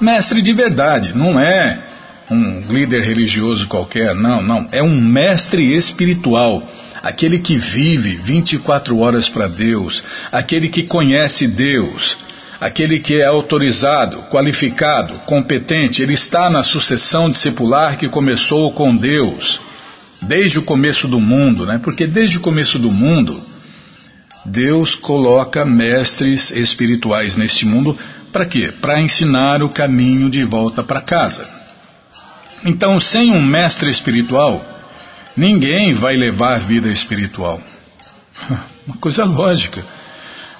Mestre 0.00 0.42
de 0.42 0.52
verdade, 0.52 1.16
não 1.16 1.38
é 1.38 1.91
um 2.32 2.60
líder 2.68 3.02
religioso 3.02 3.66
qualquer, 3.68 4.14
não, 4.14 4.42
não. 4.42 4.66
É 4.72 4.82
um 4.82 5.00
mestre 5.00 5.76
espiritual. 5.76 6.68
Aquele 7.02 7.38
que 7.38 7.56
vive 7.56 8.16
24 8.16 8.98
horas 8.98 9.28
para 9.28 9.48
Deus, 9.48 10.02
aquele 10.30 10.68
que 10.68 10.84
conhece 10.84 11.48
Deus, 11.48 12.16
aquele 12.60 13.00
que 13.00 13.20
é 13.20 13.24
autorizado, 13.24 14.22
qualificado, 14.30 15.14
competente, 15.26 16.00
ele 16.00 16.14
está 16.14 16.48
na 16.48 16.62
sucessão 16.62 17.28
discipular 17.28 17.98
que 17.98 18.08
começou 18.08 18.72
com 18.72 18.96
Deus, 18.96 19.60
desde 20.20 20.60
o 20.60 20.62
começo 20.62 21.08
do 21.08 21.18
mundo, 21.18 21.66
né? 21.66 21.80
Porque 21.82 22.06
desde 22.06 22.38
o 22.38 22.40
começo 22.40 22.78
do 22.78 22.90
mundo, 22.90 23.42
Deus 24.44 24.94
coloca 24.94 25.64
mestres 25.64 26.52
espirituais 26.52 27.36
neste 27.36 27.66
mundo 27.66 27.98
para 28.32 28.46
quê? 28.46 28.72
Para 28.80 29.00
ensinar 29.00 29.62
o 29.62 29.68
caminho 29.68 30.30
de 30.30 30.42
volta 30.44 30.82
para 30.82 31.00
casa. 31.00 31.61
Então, 32.64 33.00
sem 33.00 33.32
um 33.32 33.42
mestre 33.42 33.90
espiritual, 33.90 34.64
ninguém 35.36 35.92
vai 35.92 36.16
levar 36.16 36.54
a 36.54 36.58
vida 36.58 36.88
espiritual. 36.88 37.60
Uma 38.86 38.96
coisa 38.96 39.24
lógica. 39.24 39.84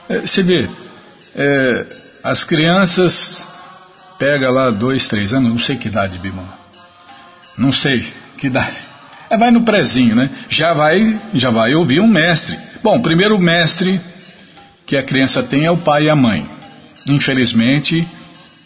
É, 0.08 0.20
você 0.20 0.42
vê, 0.42 0.68
é, 1.34 1.86
as 2.22 2.44
crianças 2.44 3.44
pega 4.18 4.50
lá 4.50 4.70
dois, 4.70 5.06
três 5.06 5.32
anos, 5.32 5.50
não 5.50 5.58
sei 5.58 5.76
que 5.76 5.88
idade, 5.88 6.18
Bima. 6.18 6.44
Não 7.56 7.72
sei 7.72 8.06
que 8.38 8.46
idade. 8.46 8.76
É, 9.28 9.36
vai 9.36 9.50
no 9.50 9.62
prezinho, 9.62 10.14
né? 10.14 10.30
Já 10.48 10.72
vai, 10.74 11.20
já 11.34 11.50
vai 11.50 11.74
ouvir 11.74 12.00
um 12.00 12.06
mestre. 12.06 12.58
Bom, 12.82 13.00
primeiro 13.00 13.38
mestre 13.38 14.00
que 14.86 14.96
a 14.96 15.02
criança 15.02 15.42
tem 15.42 15.64
é 15.64 15.70
o 15.70 15.78
pai 15.78 16.04
e 16.04 16.10
a 16.10 16.16
mãe. 16.16 16.48
Infelizmente, 17.08 18.06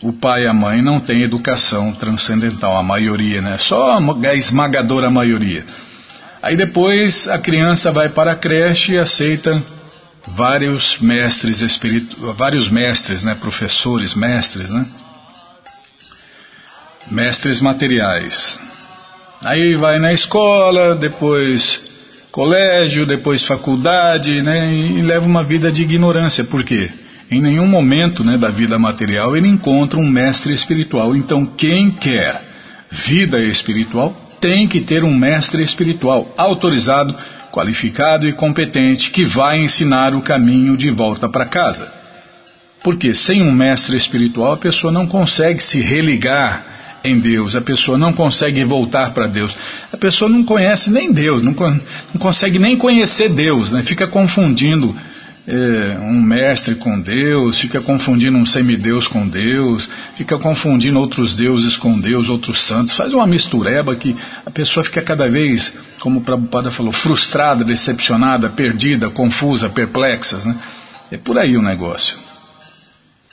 o 0.08 0.12
pai 0.12 0.44
e 0.44 0.46
a 0.46 0.54
mãe 0.54 0.80
não 0.80 1.00
têm 1.00 1.22
educação 1.22 1.92
transcendental, 1.92 2.76
a 2.76 2.82
maioria, 2.82 3.42
né? 3.42 3.58
Só 3.58 3.98
a 3.98 4.34
esmagadora 4.34 5.10
maioria. 5.10 5.64
Aí 6.40 6.56
depois 6.56 7.26
a 7.26 7.38
criança 7.38 7.90
vai 7.90 8.08
para 8.08 8.32
a 8.32 8.36
creche 8.36 8.92
e 8.92 8.98
aceita 8.98 9.60
vários 10.28 10.98
mestres 11.00 11.60
espiritu... 11.60 12.32
vários 12.34 12.68
mestres, 12.68 13.24
né? 13.24 13.34
Professores, 13.34 14.14
mestres, 14.14 14.70
né? 14.70 14.86
Mestres 17.10 17.60
materiais. 17.60 18.58
Aí 19.42 19.74
vai 19.74 19.98
na 19.98 20.12
escola, 20.12 20.94
depois 20.94 21.82
colégio, 22.30 23.06
depois 23.06 23.44
faculdade, 23.44 24.42
né, 24.42 24.70
e 24.70 25.00
leva 25.00 25.24
uma 25.24 25.42
vida 25.42 25.72
de 25.72 25.82
ignorância. 25.82 26.44
Por 26.44 26.62
quê? 26.62 26.90
Em 27.30 27.40
nenhum 27.40 27.66
momento 27.66 28.22
né, 28.22 28.38
da 28.38 28.50
vida 28.50 28.78
material 28.78 29.36
ele 29.36 29.48
encontra 29.48 29.98
um 29.98 30.08
mestre 30.08 30.54
espiritual. 30.54 31.16
Então, 31.16 31.44
quem 31.44 31.90
quer 31.90 32.42
vida 32.90 33.42
espiritual 33.42 34.16
tem 34.40 34.68
que 34.68 34.80
ter 34.80 35.02
um 35.02 35.14
mestre 35.14 35.62
espiritual 35.62 36.32
autorizado, 36.36 37.14
qualificado 37.52 38.28
e 38.28 38.32
competente 38.32 39.10
que 39.10 39.24
vai 39.24 39.58
ensinar 39.58 40.14
o 40.14 40.22
caminho 40.22 40.76
de 40.76 40.90
volta 40.90 41.28
para 41.28 41.46
casa. 41.46 41.90
Porque 42.82 43.12
sem 43.12 43.42
um 43.42 43.50
mestre 43.50 43.96
espiritual 43.96 44.52
a 44.52 44.56
pessoa 44.56 44.92
não 44.92 45.06
consegue 45.06 45.60
se 45.60 45.80
religar 45.80 46.64
em 47.02 47.18
Deus, 47.18 47.56
a 47.56 47.60
pessoa 47.60 47.96
não 47.96 48.12
consegue 48.12 48.62
voltar 48.64 49.10
para 49.10 49.26
Deus, 49.26 49.56
a 49.92 49.96
pessoa 49.96 50.28
não 50.28 50.44
conhece 50.44 50.90
nem 50.90 51.12
Deus, 51.12 51.42
não, 51.42 51.52
não 51.52 52.20
consegue 52.20 52.58
nem 52.58 52.76
conhecer 52.76 53.28
Deus, 53.28 53.70
né? 53.70 53.82
fica 53.82 54.06
confundindo 54.06 54.94
é, 55.48 55.98
um 56.00 56.20
mestre 56.20 56.74
com 56.74 57.00
Deus, 57.00 57.60
fica 57.60 57.80
confundindo 57.80 58.36
um 58.36 58.44
semideus 58.44 59.06
com 59.06 59.28
Deus, 59.28 59.88
fica 60.14 60.38
confundindo 60.38 60.98
outros 60.98 61.36
deuses 61.36 61.76
com 61.76 61.98
Deus, 62.00 62.28
outros 62.28 62.62
santos, 62.62 62.96
faz 62.96 63.14
uma 63.14 63.26
mistureba 63.26 63.94
que 63.94 64.16
a 64.44 64.50
pessoa 64.50 64.82
fica 64.82 65.00
cada 65.02 65.28
vez, 65.28 65.72
como 66.00 66.20
o 66.20 66.22
Prabhupada 66.22 66.70
falou, 66.70 66.92
frustrada, 66.92 67.64
decepcionada, 67.64 68.50
perdida, 68.50 69.08
confusa, 69.08 69.68
perplexa. 69.68 70.38
Né? 70.38 70.56
É 71.12 71.16
por 71.16 71.38
aí 71.38 71.56
o 71.56 71.62
negócio. 71.62 72.18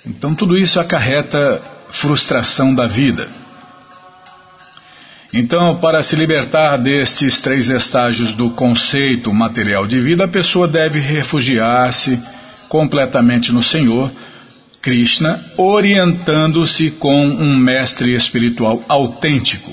Então 0.05 0.35
tudo 0.35 0.57
isso 0.57 0.79
acarreta 0.79 1.61
frustração 1.91 2.75
da 2.75 2.85
vida. 2.85 3.27
Então, 5.33 5.77
para 5.77 6.03
se 6.03 6.15
libertar 6.15 6.77
destes 6.77 7.41
três 7.41 7.67
estágios 7.67 8.33
do 8.33 8.51
conceito 8.51 9.33
material 9.33 9.87
de 9.87 9.99
vida, 9.99 10.25
a 10.25 10.27
pessoa 10.27 10.67
deve 10.67 10.99
refugiar-se 10.99 12.19
completamente 12.69 13.51
no 13.51 13.63
Senhor, 13.63 14.11
Krishna, 14.79 15.43
orientando-se 15.57 16.91
com 16.91 17.25
um 17.25 17.57
mestre 17.57 18.13
espiritual 18.13 18.83
autêntico 18.87 19.71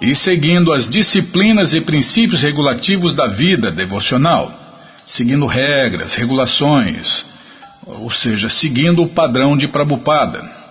e 0.00 0.14
seguindo 0.14 0.72
as 0.72 0.88
disciplinas 0.88 1.72
e 1.72 1.80
princípios 1.80 2.42
regulativos 2.42 3.16
da 3.16 3.26
vida 3.26 3.72
devocional, 3.72 4.52
seguindo 5.06 5.46
regras, 5.46 6.14
regulações, 6.14 7.24
ou 7.86 8.10
seja, 8.10 8.48
seguindo 8.48 9.02
o 9.02 9.08
padrão 9.08 9.56
de 9.56 9.66
Prabhupada. 9.66 10.63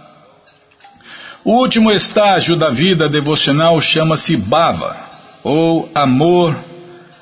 O 1.45 1.59
último 1.59 1.91
estágio 1.91 2.55
da 2.55 2.69
vida 2.69 3.09
devocional 3.09 3.81
chama-se 3.81 4.37
Bhava, 4.37 4.95
ou 5.43 5.91
amor 5.93 6.55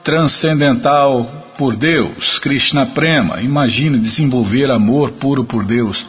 transcendental 0.04 1.24
por 1.58 1.76
Deus, 1.76 2.38
Krishna 2.38 2.86
Prema. 2.86 3.42
Imagine 3.42 3.98
desenvolver 3.98 4.70
amor 4.70 5.14
puro 5.14 5.44
por 5.44 5.66
Deus. 5.66 6.06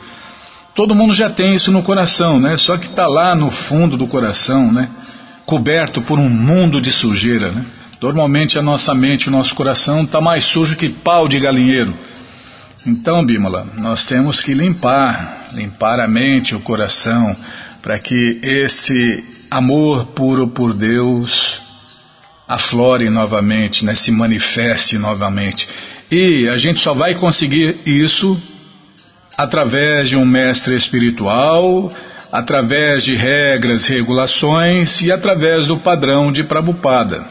Todo 0.74 0.94
mundo 0.94 1.14
já 1.14 1.30
tem 1.30 1.54
isso 1.54 1.72
no 1.72 1.82
coração, 1.82 2.38
né? 2.38 2.54
Só 2.58 2.76
que 2.76 2.86
está 2.86 3.06
lá 3.06 3.34
no 3.34 3.50
fundo 3.50 3.96
do 3.96 4.06
coração, 4.06 4.70
né? 4.70 4.90
Coberto 5.46 6.02
por 6.02 6.18
um 6.18 6.28
mundo 6.28 6.82
de 6.82 6.92
sujeira, 6.92 7.50
né? 7.50 7.64
Normalmente 7.98 8.58
a 8.58 8.62
nossa 8.62 8.94
mente, 8.94 9.28
o 9.28 9.32
nosso 9.32 9.54
coração 9.54 10.02
está 10.02 10.20
mais 10.20 10.44
sujo 10.44 10.76
que 10.76 10.90
pau 10.90 11.26
de 11.26 11.40
galinheiro. 11.40 11.94
Então, 12.86 13.24
Bímola, 13.24 13.68
nós 13.78 14.04
temos 14.04 14.42
que 14.42 14.52
limpar, 14.52 15.46
limpar 15.52 15.98
a 15.98 16.08
mente, 16.08 16.54
o 16.54 16.60
coração, 16.60 17.34
para 17.82 17.98
que 17.98 18.38
esse 18.42 19.24
amor 19.50 20.06
puro 20.06 20.48
por 20.48 20.72
Deus 20.72 21.60
aflore 22.46 23.10
novamente, 23.10 23.84
né, 23.84 23.94
se 23.94 24.10
manifeste 24.10 24.96
novamente. 24.96 25.68
E 26.10 26.48
a 26.48 26.56
gente 26.56 26.80
só 26.80 26.94
vai 26.94 27.14
conseguir 27.14 27.78
isso 27.84 28.40
através 29.36 30.08
de 30.08 30.16
um 30.16 30.24
mestre 30.24 30.76
espiritual, 30.76 31.92
através 32.30 33.04
de 33.04 33.16
regras, 33.16 33.86
regulações 33.86 35.00
e 35.02 35.10
através 35.10 35.66
do 35.66 35.78
padrão 35.78 36.30
de 36.30 36.44
Prabhupada. 36.44 37.26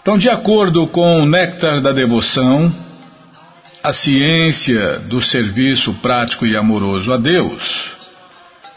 Então, 0.00 0.18
de 0.18 0.28
acordo 0.28 0.86
com 0.86 1.22
o 1.22 1.26
néctar 1.26 1.80
da 1.80 1.92
devoção, 1.92 2.72
a 3.82 3.92
ciência 3.92 4.98
do 5.00 5.20
serviço 5.20 5.92
prático 5.94 6.46
e 6.46 6.56
amoroso 6.56 7.12
a 7.12 7.16
Deus, 7.16 8.01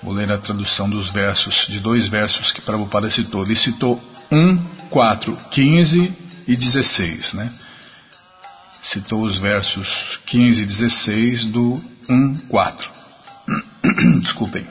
Vou 0.05 0.13
ler 0.13 0.31
a 0.31 0.37
tradução 0.37 0.87
dos 0.87 1.09
versos, 1.09 1.65
de 1.67 1.79
dois 1.79 2.07
versos 2.07 2.51
que 2.51 2.61
Prabhupada 2.61 3.09
citou. 3.09 3.43
Ele 3.43 3.55
citou 3.55 3.99
1, 4.31 4.57
4, 4.91 5.35
15 5.49 6.13
e 6.47 6.55
16, 6.55 7.33
né? 7.33 7.51
Citou 8.83 9.23
os 9.23 9.39
versos 9.39 10.19
15 10.27 10.61
e 10.61 10.65
16 10.67 11.45
do 11.45 11.81
1, 12.07 12.35
4. 12.47 12.91
Desculpem. 14.21 14.67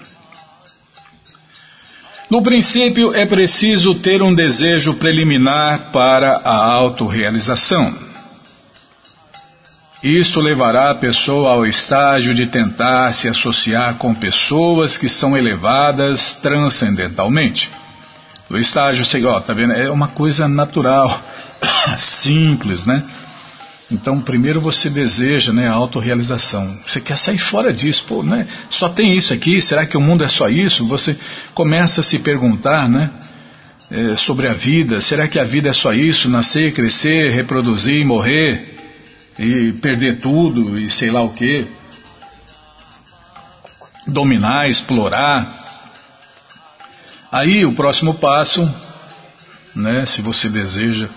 No 2.31 2.41
princípio, 2.41 3.13
é 3.13 3.27
preciso 3.27 3.97
ter 3.97 4.23
um 4.23 4.33
desejo 4.33 4.95
preliminar 4.95 5.91
para 5.91 6.37
a 6.45 6.75
autorrealização. 6.75 8.04
Isto 10.05 10.39
levará 10.39 10.91
a 10.91 10.95
pessoa 10.95 11.53
ao 11.53 11.65
estágio 11.65 12.35
de 12.35 12.45
tentar 12.45 13.11
se 13.15 13.27
associar 13.27 13.95
com 13.95 14.15
pessoas 14.15 14.99
que 14.99 15.09
são 15.09 15.35
elevadas 15.35 16.35
transcendentalmente. 16.43 17.71
O 18.51 18.59
estágio, 18.59 19.03
ó, 19.27 19.41
tá 19.41 19.55
vendo? 19.55 19.73
É 19.73 19.91
uma 19.91 20.09
coisa 20.09 20.47
natural, 20.47 21.23
simples, 21.97 22.85
né? 22.85 23.03
Então, 23.91 24.21
primeiro 24.21 24.61
você 24.61 24.91
deseja 24.91 25.55
né, 25.55 25.69
a 25.69 25.73
autorrealização. 25.73 26.77
Você 26.87 27.01
quer 27.01 27.17
sair 27.17 27.39
fora 27.39 27.73
disso. 27.73 28.05
Pô, 28.07 28.23
né? 28.23 28.47
Só 28.69 28.91
tem 28.91 29.17
isso 29.17 29.33
aqui? 29.33 29.63
Será 29.63 29.87
que 29.87 29.97
o 29.97 30.03
mundo 30.03 30.23
é 30.23 30.29
só 30.29 30.51
isso? 30.51 30.87
Você 30.87 31.17
começa 31.55 32.03
a 32.03 32.05
se 32.05 32.19
perguntar 32.19 32.91
né, 32.91 33.09
é, 33.91 34.17
sobre 34.19 34.49
a 34.49 34.53
vida. 34.53 35.01
Será 35.01 35.27
que 35.27 35.39
a 35.39 35.45
vida 35.45 35.71
é 35.71 35.73
só 35.73 35.95
isso? 35.95 36.29
Nascer, 36.29 36.75
crescer, 36.75 37.31
reproduzir, 37.31 38.05
morrer? 38.05 38.74
E 39.39 39.73
perder 39.73 40.21
tudo 40.21 40.79
e 40.79 40.89
sei 40.91 41.11
lá 41.11 41.23
o 41.23 41.31
que, 41.31 41.67
dominar, 44.07 44.69
explorar. 44.69 45.63
Aí 47.33 47.65
o 47.65 47.75
próximo 47.75 48.15
passo, 48.15 48.69
né, 49.75 50.07
se 50.07 50.23
você 50.23 50.49
deseja 50.49 51.09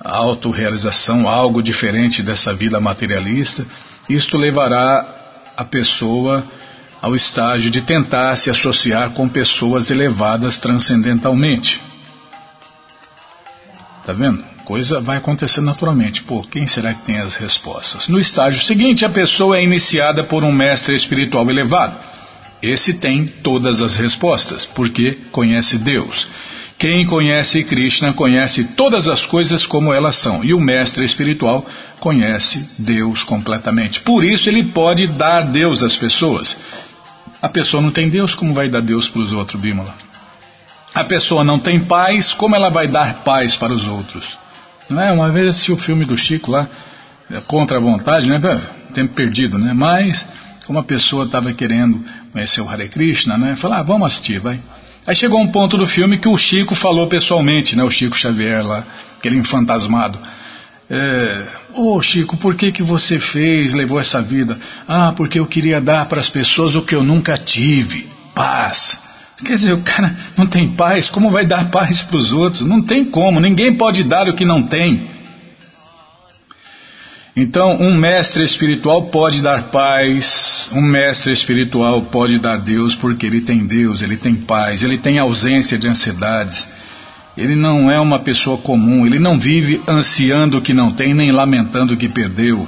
autorrealização, 0.00 1.28
algo 1.28 1.62
diferente 1.62 2.22
dessa 2.22 2.54
vida 2.54 2.80
materialista, 2.80 3.66
isto 4.08 4.36
levará 4.36 5.06
a 5.56 5.64
pessoa 5.64 6.44
ao 7.02 7.14
estágio 7.14 7.70
de 7.70 7.82
tentar 7.82 8.34
se 8.36 8.48
associar 8.50 9.10
com 9.10 9.28
pessoas 9.28 9.90
elevadas 9.90 10.56
transcendentalmente. 10.56 11.80
Tá 14.06 14.12
vendo? 14.12 14.42
Coisa 14.68 15.00
vai 15.00 15.16
acontecer 15.16 15.62
naturalmente. 15.62 16.22
Pô, 16.22 16.42
quem 16.42 16.66
será 16.66 16.92
que 16.92 17.06
tem 17.06 17.16
as 17.16 17.34
respostas? 17.34 18.06
No 18.06 18.20
estágio 18.20 18.60
seguinte, 18.60 19.02
a 19.02 19.08
pessoa 19.08 19.56
é 19.56 19.64
iniciada 19.64 20.22
por 20.22 20.44
um 20.44 20.52
mestre 20.52 20.94
espiritual 20.94 21.48
elevado. 21.48 21.96
Esse 22.62 22.92
tem 22.92 23.26
todas 23.42 23.80
as 23.80 23.96
respostas, 23.96 24.66
porque 24.66 25.16
conhece 25.32 25.78
Deus. 25.78 26.28
Quem 26.78 27.06
conhece 27.06 27.64
Krishna 27.64 28.12
conhece 28.12 28.62
todas 28.76 29.08
as 29.08 29.24
coisas 29.24 29.64
como 29.64 29.90
elas 29.90 30.16
são, 30.16 30.44
e 30.44 30.52
o 30.52 30.60
mestre 30.60 31.02
espiritual 31.02 31.66
conhece 31.98 32.68
Deus 32.78 33.22
completamente. 33.22 34.02
Por 34.02 34.22
isso 34.22 34.50
ele 34.50 34.64
pode 34.64 35.06
dar 35.06 35.44
Deus 35.44 35.82
às 35.82 35.96
pessoas. 35.96 36.58
A 37.40 37.48
pessoa 37.48 37.82
não 37.82 37.90
tem 37.90 38.10
Deus, 38.10 38.34
como 38.34 38.52
vai 38.52 38.68
dar 38.68 38.82
Deus 38.82 39.08
para 39.08 39.22
os 39.22 39.32
outros, 39.32 39.60
Bímola? 39.62 39.94
A 40.94 41.04
pessoa 41.04 41.42
não 41.42 41.58
tem 41.58 41.80
paz, 41.80 42.34
como 42.34 42.54
ela 42.54 42.68
vai 42.68 42.86
dar 42.86 43.22
paz 43.24 43.56
para 43.56 43.72
os 43.72 43.86
outros? 43.86 44.36
Não 44.88 45.00
é? 45.00 45.12
Uma 45.12 45.30
vez 45.30 45.48
assisti 45.48 45.72
o 45.72 45.76
filme 45.76 46.04
do 46.04 46.16
Chico 46.16 46.50
lá, 46.50 46.68
é, 47.30 47.40
contra 47.40 47.78
a 47.78 47.80
vontade, 47.80 48.28
né? 48.28 48.40
Tempo 48.94 49.14
perdido, 49.14 49.58
né? 49.58 49.72
Mas, 49.72 50.26
como 50.66 50.78
a 50.78 50.82
pessoa 50.82 51.24
estava 51.24 51.52
querendo 51.52 52.02
conhecer 52.32 52.60
o 52.60 52.68
Hare 52.68 52.88
Krishna, 52.88 53.36
né? 53.36 53.56
Falar, 53.56 53.78
ah, 53.78 53.82
vamos 53.82 54.06
assistir, 54.06 54.40
vai. 54.40 54.58
Aí 55.06 55.14
chegou 55.14 55.40
um 55.40 55.48
ponto 55.48 55.76
do 55.76 55.86
filme 55.86 56.18
que 56.18 56.28
o 56.28 56.36
Chico 56.36 56.74
falou 56.74 57.06
pessoalmente, 57.06 57.76
né? 57.76 57.82
O 57.82 57.90
Chico 57.90 58.16
Xavier 58.16 58.66
lá, 58.66 58.84
aquele 59.18 59.42
fantasmado. 59.42 60.18
É, 60.90 61.46
Ô 61.74 61.94
oh, 61.94 62.02
Chico, 62.02 62.36
por 62.36 62.56
que, 62.56 62.72
que 62.72 62.82
você 62.82 63.20
fez, 63.20 63.72
levou 63.72 64.00
essa 64.00 64.20
vida? 64.20 64.58
Ah, 64.86 65.12
porque 65.16 65.38
eu 65.38 65.46
queria 65.46 65.80
dar 65.80 66.06
para 66.06 66.20
as 66.20 66.28
pessoas 66.28 66.74
o 66.74 66.82
que 66.82 66.94
eu 66.94 67.04
nunca 67.04 67.36
tive: 67.36 68.08
paz. 68.34 68.98
Quer 69.44 69.54
dizer, 69.54 69.72
o 69.72 69.82
cara 69.82 70.14
não 70.36 70.46
tem 70.46 70.68
paz, 70.68 71.08
como 71.08 71.30
vai 71.30 71.46
dar 71.46 71.70
paz 71.70 72.02
para 72.02 72.16
os 72.16 72.32
outros? 72.32 72.62
Não 72.62 72.82
tem 72.82 73.04
como, 73.04 73.38
ninguém 73.38 73.74
pode 73.74 74.02
dar 74.02 74.28
o 74.28 74.34
que 74.34 74.44
não 74.44 74.64
tem. 74.64 75.10
Então, 77.36 77.76
um 77.80 77.94
mestre 77.94 78.42
espiritual 78.42 79.02
pode 79.10 79.40
dar 79.40 79.70
paz, 79.70 80.68
um 80.72 80.82
mestre 80.82 81.32
espiritual 81.32 82.02
pode 82.02 82.36
dar 82.40 82.56
Deus 82.56 82.96
porque 82.96 83.26
ele 83.26 83.42
tem 83.42 83.64
Deus, 83.64 84.02
ele 84.02 84.16
tem 84.16 84.34
paz, 84.34 84.82
ele 84.82 84.98
tem 84.98 85.20
ausência 85.20 85.78
de 85.78 85.86
ansiedades. 85.86 86.66
Ele 87.36 87.54
não 87.54 87.88
é 87.88 88.00
uma 88.00 88.18
pessoa 88.18 88.58
comum, 88.58 89.06
ele 89.06 89.20
não 89.20 89.38
vive 89.38 89.80
ansiando 89.86 90.58
o 90.58 90.60
que 90.60 90.74
não 90.74 90.90
tem, 90.90 91.14
nem 91.14 91.30
lamentando 91.30 91.94
o 91.94 91.96
que 91.96 92.08
perdeu. 92.08 92.66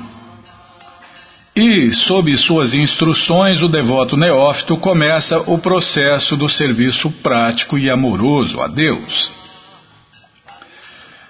E, 1.54 1.92
sob 1.92 2.36
suas 2.36 2.74
instruções, 2.74 3.60
o 3.60 3.68
devoto 3.68 4.16
neófito 4.16 4.76
começa 4.76 5.38
o 5.50 5.58
processo 5.58 6.36
do 6.36 6.48
serviço 6.48 7.10
prático 7.10 7.76
e 7.76 7.90
amoroso 7.90 8.60
a 8.60 8.68
Deus. 8.68 9.30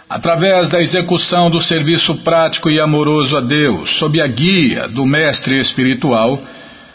Através 0.09 0.69
da 0.69 0.83
execução 0.83 1.51
do 1.51 1.61
serviço 1.61 2.17
prático 2.17 2.69
e 2.69 2.81
amoroso 2.81 3.37
a 3.37 3.41
Deus, 3.41 3.91
sob 3.91 4.21
a 4.21 4.27
guia 4.27 4.89
do 4.89 5.07
mestre 5.07 5.59
espiritual, 5.59 6.39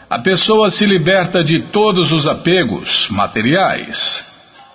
a 0.09 0.19
pessoa 0.19 0.69
se 0.69 0.85
liberta 0.85 1.43
de 1.43 1.61
todos 1.61 2.11
os 2.11 2.27
apegos 2.27 3.07
materiais, 3.09 4.23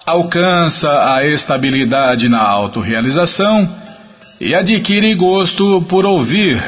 alcança 0.05 1.15
a 1.15 1.25
estabilidade 1.25 2.29
na 2.29 2.41
autorrealização 2.43 3.71
e 4.41 4.55
adquire 4.55 5.15
gosto 5.15 5.83
por 5.83 6.05
ouvir 6.05 6.61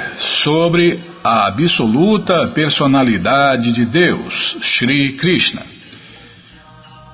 sobre 0.42 1.11
a 1.22 1.46
absoluta 1.46 2.48
personalidade 2.48 3.72
de 3.72 3.84
Deus, 3.84 4.56
Sri 4.60 5.12
Krishna. 5.12 5.62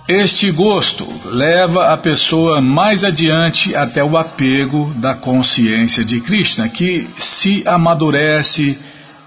Este 0.08 0.50
gosto 0.50 1.06
leva 1.26 1.92
a 1.92 1.96
pessoa 1.98 2.62
mais 2.62 3.04
adiante 3.04 3.76
até 3.76 4.02
o 4.02 4.16
apego 4.16 4.94
da 4.94 5.14
consciência 5.14 6.02
de 6.02 6.20
Krishna, 6.20 6.66
que 6.70 7.06
se 7.18 7.62
amadurece 7.66 8.78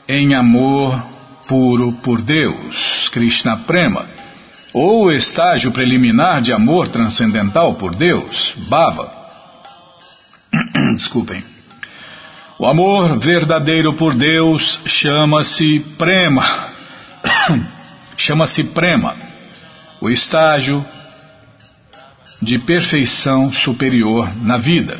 em 0.07 0.33
amor 0.33 0.99
puro 1.47 1.91
por 2.03 2.19
Deus, 2.19 3.09
Krishna 3.09 3.57
Prema, 3.57 4.09
ou 4.73 5.11
estágio 5.11 5.71
preliminar 5.71 6.41
de 6.41 6.51
amor 6.51 6.87
transcendental 6.87 7.75
por 7.75 7.93
Deus, 7.93 8.53
Bhava. 8.67 9.11
Desculpem. 10.95 11.60
O 12.61 12.67
amor 12.67 13.17
verdadeiro 13.17 13.95
por 13.95 14.13
Deus 14.13 14.81
chama-se 14.85 15.79
Prema. 15.97 16.69
chama-se 18.15 18.63
Prema 18.65 19.15
o 19.99 20.11
estágio 20.11 20.85
de 22.39 22.59
perfeição 22.59 23.51
superior 23.51 24.29
na 24.43 24.59
vida. 24.59 24.99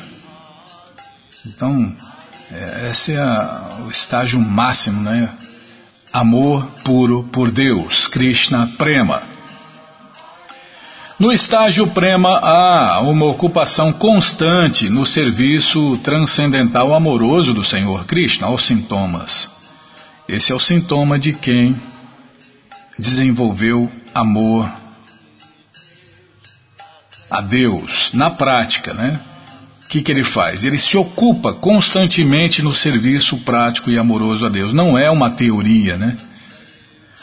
Então, 1.45 1.95
é, 2.51 2.89
esse 2.89 3.13
é 3.13 3.23
o 3.85 3.91
estágio 3.91 4.39
máximo, 4.39 4.99
né? 4.99 5.29
Amor 6.11 6.65
puro 6.83 7.29
por 7.31 7.51
Deus, 7.51 8.07
Krishna 8.07 8.73
Prema. 8.75 9.21
No 11.21 11.31
estágio 11.31 11.85
Prema 11.85 12.39
há 12.39 12.99
uma 13.01 13.27
ocupação 13.27 13.93
constante 13.93 14.89
no 14.89 15.05
serviço 15.05 15.99
transcendental 15.99 16.95
amoroso 16.95 17.53
do 17.53 17.63
Senhor 17.63 18.05
Krishna, 18.05 18.47
aos 18.47 18.65
sintomas. 18.65 19.47
Esse 20.27 20.51
é 20.51 20.55
o 20.55 20.59
sintoma 20.59 21.19
de 21.19 21.33
quem 21.33 21.79
desenvolveu 22.97 23.87
amor 24.15 24.67
a 27.29 27.39
Deus 27.39 28.09
na 28.15 28.31
prática, 28.31 28.91
né? 28.91 29.19
O 29.85 29.89
que, 29.89 30.01
que 30.01 30.11
ele 30.11 30.23
faz? 30.23 30.63
Ele 30.63 30.79
se 30.79 30.97
ocupa 30.97 31.53
constantemente 31.53 32.63
no 32.63 32.73
serviço 32.73 33.37
prático 33.41 33.91
e 33.91 33.99
amoroso 33.99 34.47
a 34.47 34.49
Deus. 34.49 34.73
Não 34.73 34.97
é 34.97 35.07
uma 35.11 35.29
teoria, 35.29 35.97
né? 35.97 36.17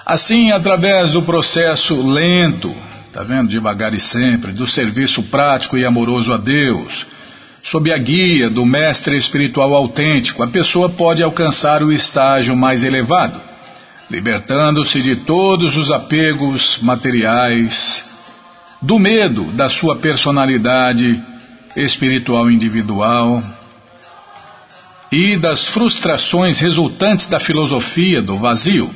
Assim, 0.07 0.53
através 0.53 1.11
do 1.11 1.23
processo 1.25 2.01
lento, 2.01 2.73
tá 3.19 3.25
vendo? 3.25 3.49
Devagar 3.49 3.93
e 3.95 4.01
sempre, 4.01 4.53
do 4.53 4.69
serviço 4.69 5.25
prático 5.25 5.77
e 5.77 5.85
amoroso 5.85 6.33
a 6.33 6.37
Deus, 6.37 7.05
sob 7.65 7.93
a 7.93 7.99
guia 7.99 8.49
do 8.49 8.65
mestre 8.65 9.17
espiritual 9.17 9.75
autêntico, 9.75 10.41
a 10.41 10.47
pessoa 10.47 10.89
pode 10.89 11.21
alcançar 11.21 11.83
o 11.83 11.93
estágio 11.93 12.55
mais 12.55 12.85
elevado, 12.85 13.43
libertando-se 14.09 15.01
de 15.01 15.17
todos 15.17 15.77
os 15.77 15.91
apegos 15.91 16.79
materiais 16.81 18.05
do 18.81 19.01
medo 19.01 19.47
da 19.47 19.69
sua 19.69 19.97
personalidade 19.97 21.21
espiritual 21.77 22.49
individual 22.49 23.43
e 25.11 25.37
das 25.37 25.67
frustrações 25.67 26.61
resultantes 26.61 27.27
da 27.27 27.41
filosofia 27.41 28.23
do 28.23 28.39
vazio. 28.39 28.89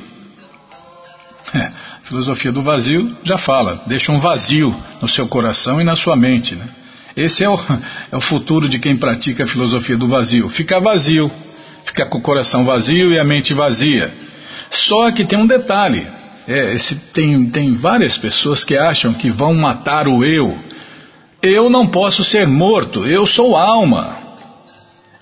Filosofia 2.03 2.51
do 2.51 2.61
vazio 2.61 3.15
já 3.23 3.37
fala, 3.37 3.81
deixa 3.87 4.11
um 4.11 4.19
vazio 4.19 4.75
no 5.01 5.07
seu 5.07 5.25
coração 5.25 5.79
e 5.79 5.85
na 5.85 5.95
sua 5.95 6.17
mente. 6.17 6.53
Né? 6.53 6.65
Esse 7.15 7.45
é 7.45 7.49
o, 7.49 7.57
é 8.11 8.17
o 8.17 8.21
futuro 8.21 8.67
de 8.67 8.77
quem 8.77 8.97
pratica 8.97 9.45
a 9.45 9.47
filosofia 9.47 9.95
do 9.95 10.07
vazio. 10.07 10.49
Fica 10.49 10.81
vazio, 10.81 11.31
fica 11.85 12.05
com 12.05 12.17
o 12.17 12.21
coração 12.21 12.65
vazio 12.65 13.13
e 13.13 13.17
a 13.17 13.23
mente 13.23 13.53
vazia. 13.53 14.13
Só 14.69 15.11
que 15.11 15.23
tem 15.23 15.39
um 15.39 15.47
detalhe: 15.47 16.05
é, 16.45 16.73
esse, 16.73 16.95
tem, 16.95 17.45
tem 17.49 17.71
várias 17.71 18.17
pessoas 18.17 18.65
que 18.65 18.75
acham 18.75 19.13
que 19.13 19.29
vão 19.29 19.55
matar 19.55 20.07
o 20.07 20.25
eu. 20.25 20.57
Eu 21.41 21.69
não 21.69 21.87
posso 21.87 22.23
ser 22.23 22.45
morto, 22.47 23.05
eu 23.05 23.25
sou 23.25 23.55
alma. 23.55 24.22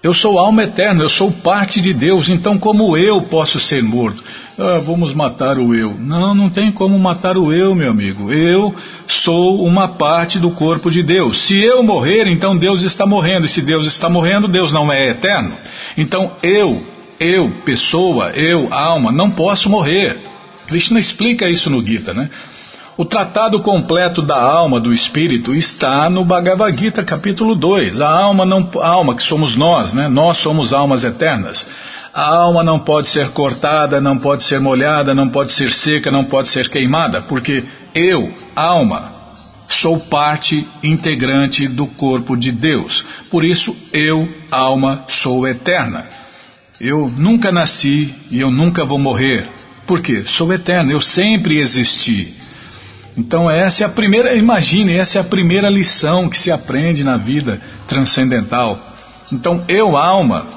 Eu 0.04 0.16
sou 0.16 0.40
alma 0.40 0.64
eterna, 0.64 1.04
eu 1.04 1.10
sou 1.10 1.32
parte 1.32 1.80
de 1.80 1.94
Deus, 1.94 2.28
então 2.28 2.58
como 2.58 2.98
eu 2.98 3.22
posso 3.22 3.60
ser 3.60 3.84
morto? 3.84 4.24
Ah, 4.58 4.80
vamos 4.84 5.14
matar 5.14 5.60
o 5.60 5.76
eu. 5.76 5.96
Não, 5.98 6.34
não 6.34 6.50
tem 6.50 6.72
como 6.72 6.98
matar 6.98 7.38
o 7.38 7.54
eu, 7.54 7.76
meu 7.76 7.92
amigo. 7.92 8.32
Eu 8.32 8.74
sou 9.08 9.64
uma 9.64 9.88
parte 9.88 10.40
do 10.40 10.52
corpo 10.52 10.90
de 10.90 11.04
Deus. 11.04 11.46
Se 11.46 11.56
eu 11.60 11.84
morrer, 11.84 12.28
então 12.28 12.58
Deus 12.58 12.82
está 12.82 13.06
morrendo. 13.06 13.46
E 13.46 13.50
se 13.50 13.62
Deus 13.62 13.86
está 13.86 14.10
morrendo, 14.10 14.48
Deus 14.48 14.72
não 14.72 14.92
é 14.92 15.10
eterno. 15.10 15.56
Então 15.96 16.32
eu, 16.42 16.84
eu, 17.20 17.52
pessoa, 17.64 18.32
eu, 18.32 18.74
alma, 18.74 19.12
não 19.12 19.30
posso 19.30 19.70
morrer. 19.70 20.18
Krishna 20.68 21.00
explica 21.00 21.50
isso 21.50 21.70
no 21.70 21.86
Gita, 21.86 22.14
né? 22.14 22.30
O 22.98 23.06
tratado 23.06 23.62
completo 23.62 24.22
da 24.22 24.40
alma, 24.40 24.80
do 24.80 24.92
espírito, 24.92 25.54
está 25.54 26.10
no 26.10 26.26
Bhagavad 26.26 26.78
Gita, 26.78 27.04
capítulo 27.04 27.56
2. 27.56 28.02
A 28.02 28.10
alma, 28.10 28.46
não, 28.46 28.70
a 28.82 28.88
alma 28.88 29.16
que 29.16 29.24
somos 29.24 29.56
nós, 29.56 29.94
né? 29.94 30.10
Nós 30.10 30.38
somos 30.38 30.74
almas 30.74 31.04
eternas. 31.04 31.66
A 32.14 32.36
alma 32.36 32.64
não 32.64 32.80
pode 32.80 33.08
ser 33.08 33.30
cortada, 33.30 34.02
não 34.02 34.18
pode 34.18 34.44
ser 34.44 34.60
molhada, 34.60 35.16
não 35.16 35.30
pode 35.30 35.54
ser 35.54 35.72
seca, 35.72 36.12
não 36.12 36.26
pode 36.26 36.50
ser 36.50 36.70
queimada, 36.70 37.22
porque 37.22 37.64
eu, 37.96 38.34
alma, 38.54 39.14
sou 39.70 39.98
parte 39.98 40.68
integrante 40.84 41.70
do 41.70 41.88
corpo 41.88 42.36
de 42.36 42.52
Deus. 42.52 43.06
Por 43.30 43.46
isso, 43.46 43.74
eu, 43.94 44.28
alma, 44.52 45.06
sou 45.08 45.48
eterna. 45.48 46.06
Eu 46.80 47.10
nunca 47.16 47.54
nasci 47.54 48.14
e 48.30 48.42
eu 48.42 48.52
nunca 48.52 48.84
vou 48.84 49.00
morrer. 49.00 49.50
Por 49.88 50.02
quê? 50.02 50.26
Sou 50.28 50.52
eterno, 50.52 50.92
eu 50.92 51.00
sempre 51.00 51.60
existi. 51.60 52.41
Então 53.18 53.50
essa 53.50 53.84
é 53.84 53.86
a 53.86 53.90
primeira, 53.90 54.36
imagine, 54.36 54.94
essa 54.94 55.18
é 55.18 55.22
a 55.22 55.26
primeira 55.26 55.70
lição 55.70 56.30
que 56.30 56.38
se 56.38 56.50
aprende 56.50 57.04
na 57.04 57.18
vida 57.18 57.62
transcendental. 57.88 58.80
Então 59.32 59.64
eu, 59.68 59.98
alma, 59.98 60.48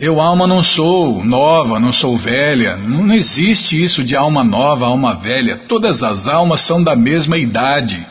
eu, 0.00 0.18
alma, 0.18 0.46
não 0.46 0.62
sou 0.62 1.22
nova, 1.22 1.78
não 1.78 1.92
sou 1.92 2.16
velha, 2.16 2.74
não, 2.74 3.14
existe 3.14 3.82
isso 3.82 4.02
de 4.02 4.16
alma 4.16 4.42
nova, 4.42 4.86
alma 4.86 5.14
velha. 5.14 5.60
Todas 5.68 6.02
as 6.02 6.26
almas 6.26 6.62
são 6.62 6.82
da 6.82 6.96
mesma 6.96 7.36
idade. 7.36 8.06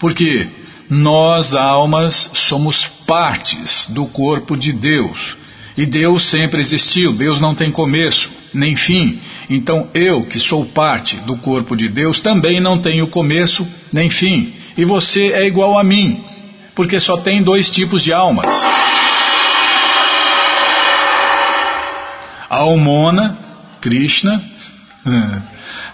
Porque 0.00 0.48
nós, 0.90 1.54
almas, 1.54 2.28
somos 2.34 2.86
partes 3.06 3.86
do 3.88 4.04
corpo 4.06 4.56
de 4.56 4.72
Deus. 4.72 5.36
E 5.76 5.86
Deus 5.86 6.28
sempre 6.28 6.60
existiu, 6.60 7.12
Deus 7.12 7.40
não 7.40 7.54
tem 7.54 7.70
começo 7.70 8.28
nem 8.52 8.74
fim. 8.74 9.20
Então 9.48 9.88
eu, 9.94 10.24
que 10.24 10.38
sou 10.38 10.64
parte 10.66 11.16
do 11.18 11.36
corpo 11.36 11.76
de 11.76 11.88
Deus, 11.88 12.20
também 12.20 12.60
não 12.60 12.78
tenho 12.78 13.06
começo 13.06 13.66
nem 13.92 14.10
fim. 14.10 14.52
E 14.76 14.84
você 14.84 15.32
é 15.32 15.46
igual 15.46 15.78
a 15.78 15.84
mim, 15.84 16.22
porque 16.74 17.00
só 17.00 17.16
tem 17.16 17.42
dois 17.42 17.70
tipos 17.70 18.02
de 18.02 18.12
almas: 18.12 18.54
a 22.48 22.56
almona, 22.56 23.38
Krishna. 23.80 24.42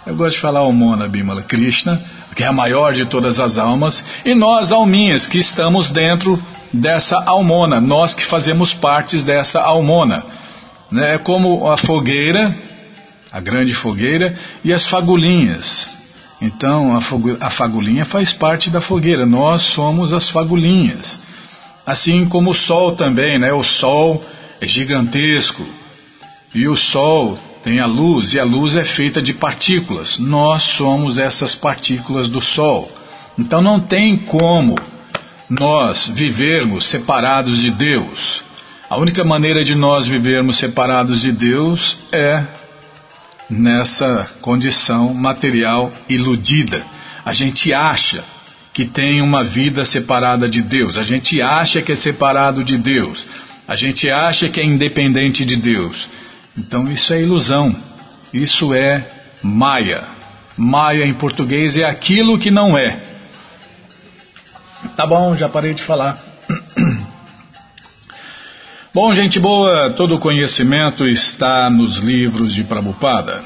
Eu 0.07 0.17
gosto 0.17 0.35
de 0.35 0.43
falar 0.43 0.61
almona, 0.61 1.09
Bimala, 1.09 1.43
Krishna, 1.43 1.99
que 2.35 2.43
é 2.43 2.47
a 2.47 2.53
maior 2.53 2.93
de 2.93 3.07
todas 3.07 3.41
as 3.41 3.57
almas, 3.57 4.05
e 4.23 4.35
nós, 4.35 4.71
alminhas, 4.71 5.27
que 5.27 5.39
estamos 5.39 5.91
dentro 5.91 6.43
dessa 6.71 7.23
almona, 7.25 7.81
nós 7.81 8.15
que 8.15 8.25
fazemos 8.25 8.75
partes 8.75 9.25
dessa 9.25 9.63
almona. 9.63 10.23
É 10.93 11.17
como 11.17 11.71
a 11.71 11.79
fogueira, 11.79 12.55
a 13.35 13.41
grande 13.41 13.75
fogueira, 13.75 14.39
e 14.63 14.73
as 14.73 14.87
fagulhinhas. 14.87 15.99
Então 16.41 16.97
a 17.41 17.51
fagulhinha 17.51 18.05
faz 18.05 18.33
parte 18.33 18.71
da 18.71 18.81
fogueira, 18.81 19.27
nós 19.27 19.63
somos 19.63 20.13
as 20.13 20.29
fagulhinhas. 20.29 21.19
Assim 21.85 22.27
como 22.27 22.53
o 22.53 22.55
Sol 22.55 22.93
também, 22.93 23.37
né? 23.37 23.53
O 23.53 23.65
Sol 23.65 24.23
é 24.61 24.69
gigantesco 24.69 25.67
e 26.55 26.69
o 26.69 26.77
Sol 26.77 27.37
tem 27.65 27.81
a 27.81 27.87
luz 27.87 28.35
e 28.35 28.39
a 28.39 28.45
luz 28.45 28.77
é 28.77 28.85
feita 28.85 29.21
de 29.21 29.33
partículas. 29.33 30.17
Nós 30.17 30.63
somos 30.63 31.19
essas 31.19 31.57
partículas 31.57 32.29
do 32.29 32.41
Sol. 32.41 32.89
Então 33.37 33.61
não 33.61 33.81
tem 33.81 34.17
como 34.17 34.77
nós 35.51 36.07
vivermos 36.07 36.87
separados 36.87 37.63
de 37.63 37.73
Deus. 37.73 38.45
A 38.89 38.97
única 38.97 39.25
maneira 39.25 39.65
de 39.65 39.75
nós 39.75 40.07
vivermos 40.07 40.57
separados 40.57 41.23
de 41.23 41.33
Deus 41.33 41.97
é 42.13 42.45
nessa 43.49 44.31
condição 44.41 45.13
material 45.13 45.93
iludida. 46.09 46.85
A 47.25 47.33
gente 47.33 47.73
acha 47.73 48.25
que 48.73 48.85
tem 48.85 49.23
uma 49.23 49.45
vida 49.45 49.85
separada 49.85 50.49
de 50.49 50.61
Deus. 50.61 50.99
A 50.99 51.03
gente 51.03 51.41
acha 51.41 51.81
que 51.81 51.93
é 51.93 51.97
separado 51.97 52.65
de 52.65 52.77
Deus. 52.77 53.27
A 53.67 53.77
gente 53.77 54.11
acha 54.11 54.49
que 54.49 54.61
é 54.61 54.65
independente 54.65 55.45
de 55.45 55.57
Deus. 55.57 56.09
Então 56.57 56.91
isso 56.91 57.13
é 57.13 57.23
ilusão. 57.23 57.75
Isso 58.33 58.75
é 58.75 59.09
Maia. 59.43 60.05
Maia 60.57 61.05
em 61.05 61.15
português 61.15 61.77
é 61.77 61.85
aquilo 61.85 62.39
que 62.39 62.51
não 62.51 62.77
é. 62.77 63.03
Tá 64.97 65.07
bom, 65.07 65.37
já 65.37 65.49
parei 65.49 65.75
de 65.75 65.83
falar. 65.83 66.34
Bom, 68.95 69.13
gente 69.13 69.41
boa, 69.41 69.91
todo 69.91 70.21
conhecimento 70.21 71.05
está 71.05 71.69
nos 71.69 71.97
livros 71.97 72.55
de 72.55 72.63
Prabhupada. 72.63 73.43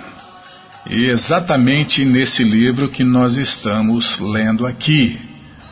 E 0.91 1.07
exatamente 1.07 2.05
nesse 2.05 2.45
livro 2.45 2.87
que 2.87 3.03
nós 3.03 3.39
estamos 3.39 4.19
lendo 4.21 4.67
aqui, 4.67 5.19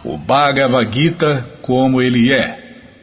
o 0.02 0.16
Bhagavad 0.16 0.90
Gita 0.90 1.44
como 1.60 2.00
ele 2.00 2.32
é. 2.32 2.58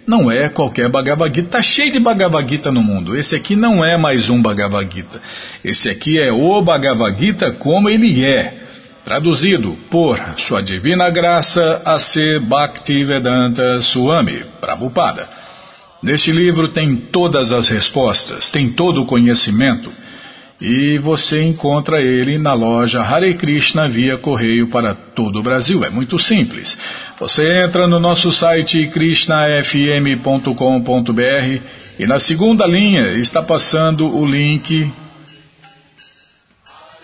Não 0.07 0.31
é 0.31 0.49
qualquer 0.49 0.89
Bhagavad 0.89 1.31
Gita, 1.31 1.47
está 1.47 1.61
cheio 1.61 1.91
de 1.91 1.99
Bhagavad 1.99 2.49
Gita 2.49 2.71
no 2.71 2.81
mundo. 2.81 3.15
Esse 3.15 3.35
aqui 3.35 3.55
não 3.55 3.85
é 3.85 3.95
mais 3.95 4.27
um 4.27 4.41
Bhagavad 4.41 4.91
Gita. 4.91 5.21
Esse 5.63 5.91
aqui 5.91 6.19
é 6.19 6.31
o 6.31 6.59
Bhagavad 6.63 7.15
Gita 7.23 7.51
como 7.51 7.87
ele 7.87 8.25
é. 8.25 8.63
Traduzido 9.05 9.77
por 9.91 10.19
Sua 10.39 10.63
Divina 10.63 11.11
Graça 11.11 11.83
a 11.85 11.99
ser 11.99 12.39
Bhaktivedanta 12.39 13.79
Swami 13.79 14.43
Prabhupada. 14.59 15.42
Neste 16.03 16.33
livro 16.33 16.67
tem 16.67 16.97
todas 16.97 17.53
as 17.53 17.69
respostas, 17.69 18.49
tem 18.49 18.69
todo 18.69 19.01
o 19.01 19.05
conhecimento 19.05 19.89
e 20.61 20.97
você 20.97 21.41
encontra 21.43 22.01
ele 22.01 22.37
na 22.37 22.53
loja 22.53 23.01
Hare 23.01 23.33
Krishna 23.35 23.87
via 23.87 24.17
correio 24.17 24.67
para 24.67 24.93
todo 24.93 25.39
o 25.39 25.43
Brasil. 25.43 25.81
É 25.83 25.89
muito 25.89 26.19
simples. 26.19 26.77
Você 27.19 27.63
entra 27.63 27.87
no 27.87 28.01
nosso 28.01 28.33
site 28.33 28.85
krishnafm.com.br 28.87 31.61
e 31.99 32.05
na 32.05 32.19
segunda 32.19 32.67
linha 32.67 33.13
está 33.13 33.41
passando 33.41 34.13
o 34.13 34.25
link. 34.25 34.91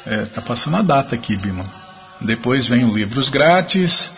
É, 0.05 0.23
está 0.23 0.41
passando 0.41 0.75
a 0.75 0.81
data 0.81 1.15
aqui, 1.15 1.37
Bima. 1.37 1.63
Depois 2.21 2.67
vem 2.67 2.83
os 2.83 2.93
livros 2.93 3.29
grátis. 3.29 4.11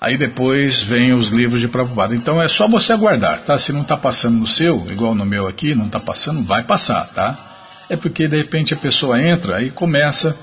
Aí 0.00 0.16
depois 0.16 0.82
vem 0.82 1.12
os 1.12 1.28
livros 1.28 1.60
de 1.60 1.68
Prabhupada. 1.68 2.14
Então 2.14 2.40
é 2.40 2.48
só 2.48 2.66
você 2.66 2.92
aguardar, 2.94 3.40
tá? 3.40 3.58
Se 3.58 3.70
não 3.70 3.82
está 3.82 3.98
passando 3.98 4.38
no 4.38 4.46
seu, 4.46 4.90
igual 4.90 5.14
no 5.14 5.26
meu 5.26 5.46
aqui, 5.46 5.74
não 5.74 5.86
está 5.86 6.00
passando, 6.00 6.42
vai 6.42 6.62
passar, 6.62 7.06
tá? 7.08 7.38
É 7.90 7.96
porque 7.96 8.26
de 8.26 8.36
repente 8.36 8.72
a 8.72 8.78
pessoa 8.78 9.22
entra, 9.22 9.56
aí 9.56 9.70
começa 9.70 10.34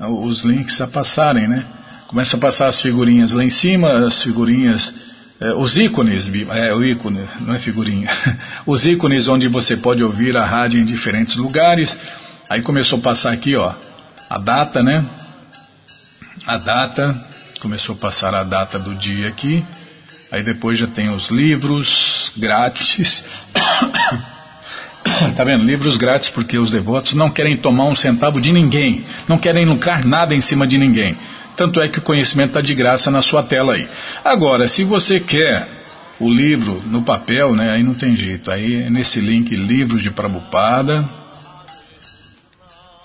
os 0.00 0.42
links 0.42 0.80
a 0.80 0.86
passarem, 0.86 1.46
né? 1.46 1.66
Começa 2.06 2.36
a 2.36 2.40
passar 2.40 2.68
as 2.68 2.80
figurinhas 2.80 3.32
lá 3.32 3.44
em 3.44 3.50
cima, 3.50 4.06
as 4.06 4.22
figurinhas, 4.22 4.92
é, 5.38 5.52
os 5.52 5.76
ícones, 5.76 6.30
é 6.52 6.72
o 6.72 6.82
ícone, 6.82 7.28
não 7.40 7.54
é 7.54 7.58
figurinha, 7.58 8.08
os 8.64 8.86
ícones 8.86 9.28
onde 9.28 9.48
você 9.48 9.76
pode 9.76 10.02
ouvir 10.02 10.34
a 10.36 10.46
rádio 10.46 10.80
em 10.80 10.84
diferentes 10.84 11.36
lugares. 11.36 11.98
Aí 12.48 12.62
começou 12.62 12.98
a 13.00 13.02
passar 13.02 13.32
aqui, 13.32 13.54
ó, 13.54 13.74
a 14.30 14.38
data, 14.38 14.82
né? 14.82 15.04
A 16.46 16.56
data, 16.56 17.33
começou 17.64 17.94
a 17.94 17.98
passar 17.98 18.34
a 18.34 18.44
data 18.44 18.78
do 18.78 18.94
dia 18.94 19.26
aqui. 19.26 19.64
Aí 20.30 20.42
depois 20.42 20.76
já 20.76 20.86
tem 20.86 21.08
os 21.08 21.30
livros 21.30 22.30
grátis. 22.36 23.24
Tá 25.36 25.44
vendo? 25.44 25.64
Livros 25.64 25.98
grátis 25.98 26.30
porque 26.30 26.58
os 26.58 26.70
devotos 26.70 27.12
não 27.12 27.30
querem 27.30 27.58
tomar 27.58 27.84
um 27.84 27.94
centavo 27.94 28.40
de 28.40 28.50
ninguém, 28.50 29.04
não 29.28 29.36
querem 29.36 29.64
lucrar 29.66 30.04
nada 30.04 30.34
em 30.34 30.40
cima 30.40 30.66
de 30.66 30.78
ninguém. 30.78 31.14
Tanto 31.56 31.78
é 31.80 31.88
que 31.88 31.98
o 31.98 32.02
conhecimento 32.02 32.48
está 32.48 32.62
de 32.62 32.74
graça 32.74 33.10
na 33.10 33.20
sua 33.20 33.42
tela 33.42 33.74
aí. 33.74 33.86
Agora, 34.24 34.66
se 34.66 34.82
você 34.82 35.20
quer 35.20 35.68
o 36.18 36.28
livro 36.28 36.82
no 36.86 37.02
papel, 37.02 37.54
né, 37.54 37.70
aí 37.70 37.82
não 37.82 37.92
tem 37.92 38.16
jeito. 38.16 38.50
Aí 38.50 38.88
nesse 38.88 39.20
link 39.20 39.54
Livros 39.54 40.02
de 40.02 40.10
Prabupada, 40.10 41.04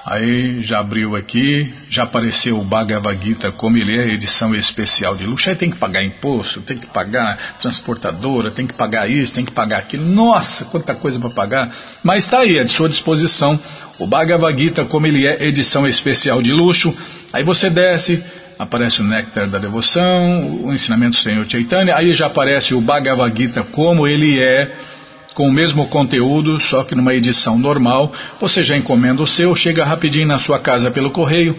Aí 0.05 0.63
já 0.63 0.79
abriu 0.79 1.15
aqui, 1.15 1.73
já 1.89 2.03
apareceu 2.03 2.57
o 2.57 2.63
Bhagavad 2.63 3.21
Gita 3.21 3.51
como 3.51 3.77
ele 3.77 3.99
é, 3.99 4.07
edição 4.07 4.55
especial 4.55 5.15
de 5.17 5.25
luxo. 5.25 5.49
Aí 5.49 5.55
tem 5.57 5.69
que 5.69 5.75
pagar 5.75 6.01
imposto, 6.03 6.61
tem 6.61 6.77
que 6.77 6.87
pagar 6.87 7.57
transportadora, 7.61 8.49
tem 8.49 8.65
que 8.65 8.73
pagar 8.73 9.09
isso, 9.09 9.33
tem 9.33 9.43
que 9.43 9.51
pagar 9.51 9.79
aquilo. 9.79 10.05
Nossa, 10.05 10.63
quanta 10.65 10.95
coisa 10.95 11.19
para 11.19 11.29
pagar. 11.29 11.75
Mas 12.01 12.23
está 12.23 12.39
aí, 12.39 12.57
à 12.57 12.67
sua 12.67 12.87
disposição, 12.87 13.59
o 13.99 14.07
Bhagavad 14.07 14.57
Gita 14.57 14.85
como 14.85 15.05
ele 15.05 15.27
é, 15.27 15.43
edição 15.45 15.85
especial 15.85 16.41
de 16.41 16.51
luxo. 16.51 16.95
Aí 17.33 17.43
você 17.43 17.69
desce, 17.69 18.23
aparece 18.57 19.01
o 19.01 19.03
Néctar 19.03 19.49
da 19.49 19.59
Devoção, 19.59 20.63
o 20.63 20.73
Ensinamento 20.73 21.17
do 21.17 21.21
Senhor 21.21 21.45
Chaitanya, 21.45 21.97
aí 21.97 22.13
já 22.13 22.27
aparece 22.27 22.73
o 22.73 22.79
Bhagavad 22.79 23.37
Gita 23.37 23.63
como 23.63 24.07
ele 24.07 24.41
é, 24.41 24.71
com 25.39 25.47
o 25.47 25.53
mesmo 25.53 25.87
conteúdo, 25.87 26.59
só 26.59 26.83
que 26.83 26.93
numa 26.93 27.15
edição 27.15 27.57
normal. 27.57 28.11
Você 28.41 28.61
já 28.61 28.75
encomenda 28.75 29.23
o 29.23 29.27
seu, 29.27 29.55
chega 29.55 29.85
rapidinho 29.85 30.27
na 30.27 30.37
sua 30.37 30.59
casa 30.59 30.91
pelo 30.91 31.11
correio 31.11 31.55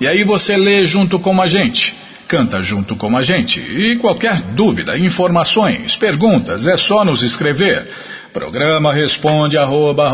e 0.00 0.06
aí 0.06 0.22
você 0.22 0.56
lê 0.56 0.86
junto 0.86 1.18
com 1.18 1.42
a 1.42 1.48
gente. 1.48 1.96
Canta 2.28 2.62
junto 2.62 2.94
com 2.94 3.16
a 3.16 3.22
gente. 3.24 3.58
E 3.58 3.98
qualquer 3.98 4.40
dúvida, 4.40 4.96
informações, 4.96 5.96
perguntas, 5.96 6.68
é 6.68 6.76
só 6.76 7.04
nos 7.04 7.24
escrever. 7.24 7.88
Programa 8.32 8.92
responde 8.92 9.58
arroba, 9.58 10.12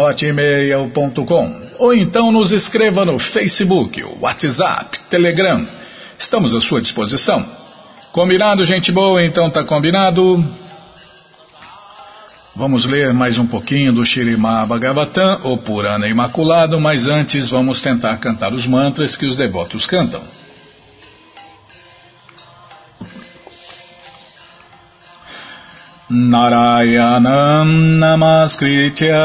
ou 1.78 1.92
então 1.92 2.32
nos 2.32 2.52
escreva 2.52 3.04
no 3.04 3.18
Facebook, 3.18 4.02
WhatsApp, 4.18 4.98
Telegram. 5.10 5.66
Estamos 6.18 6.54
à 6.54 6.60
sua 6.62 6.80
disposição. 6.80 7.44
Combinado, 8.12 8.64
gente 8.64 8.90
boa? 8.90 9.22
Então 9.22 9.50
tá 9.50 9.62
combinado. 9.62 10.42
Vamos 12.60 12.84
ler 12.84 13.14
mais 13.14 13.38
um 13.38 13.46
pouquinho 13.46 13.90
do 13.90 14.04
Shirimá 14.04 14.66
Bhagavatam, 14.66 15.40
o 15.44 15.56
Purana 15.56 16.06
Imaculado, 16.06 16.78
mas 16.78 17.06
antes 17.06 17.48
vamos 17.48 17.80
tentar 17.80 18.18
cantar 18.18 18.52
os 18.52 18.66
mantras 18.66 19.16
que 19.16 19.24
os 19.24 19.34
devotos 19.34 19.86
cantam. 19.86 20.20
Narayanam 26.10 27.64
Namaskritya 27.96 29.16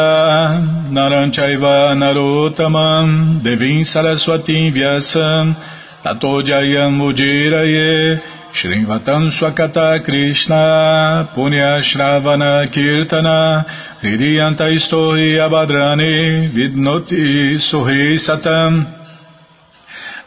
Naranchaiva 0.90 1.94
Narotamam 1.94 3.40
Devim 3.44 3.84
Saraswatim 3.84 4.72
Vyasam 4.72 5.54
Tato 6.02 6.42
Jayam 6.42 7.02
Ujiraye 7.02 8.35
Shrivatam 8.56 9.32
Swakata 9.36 10.00
Krishna 10.06 11.28
Punya 11.36 11.82
Shravana 11.84 12.66
Kirtana 12.72 13.66
Hridiyanta 14.00 14.72
Istohi 14.72 15.36
Abadrani 15.36 16.48
Vidnoti 16.56 17.60
Suhi 17.60 18.16
Satam. 18.18 18.86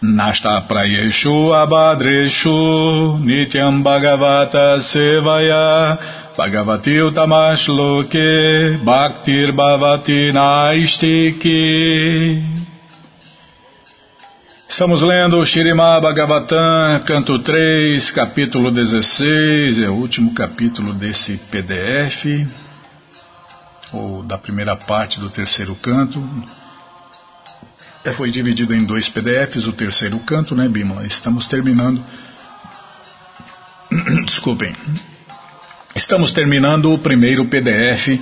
Nasta 0.02 0.66
Prayeshu 0.68 1.54
Abadreshu 1.56 3.18
Nityam 3.24 3.82
Bhagavata 3.82 4.78
Sevaya 4.84 5.96
Bhagavati 6.36 7.00
Utamash 7.08 7.66
Loke 7.68 8.84
Bhaktir 8.84 9.52
Bhavati 9.56 10.32
Naistiki 10.36 11.58
Estamos 14.68 15.00
lendo 15.02 15.38
o 15.38 15.46
Shirimá 15.46 15.98
Bhagavatam, 15.98 17.00
canto 17.06 17.38
3, 17.38 18.10
capítulo 18.10 18.70
16, 18.70 19.80
é 19.80 19.88
o 19.88 19.94
último 19.94 20.34
capítulo 20.34 20.92
desse 20.92 21.38
PDF, 21.50 22.46
ou 23.90 24.22
da 24.22 24.36
primeira 24.36 24.76
parte 24.76 25.18
do 25.18 25.30
terceiro 25.30 25.74
canto. 25.74 26.22
É, 28.04 28.12
foi 28.12 28.30
dividido 28.30 28.74
em 28.74 28.84
dois 28.84 29.08
PDFs, 29.08 29.66
o 29.66 29.72
terceiro 29.72 30.18
canto, 30.20 30.54
né, 30.54 30.68
Bimala? 30.68 31.06
Estamos 31.06 31.46
terminando. 31.46 32.04
Desculpem. 34.26 34.76
Estamos 35.96 36.30
terminando 36.30 36.92
o 36.92 36.98
primeiro 36.98 37.46
PDF 37.46 38.20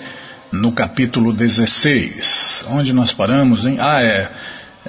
no 0.53 0.71
capítulo 0.71 1.33
16. 1.33 2.67
Onde 2.69 2.93
nós 2.93 3.13
paramos, 3.13 3.67
hein? 3.67 3.79
Ah, 3.81 4.01
é. 4.01 4.31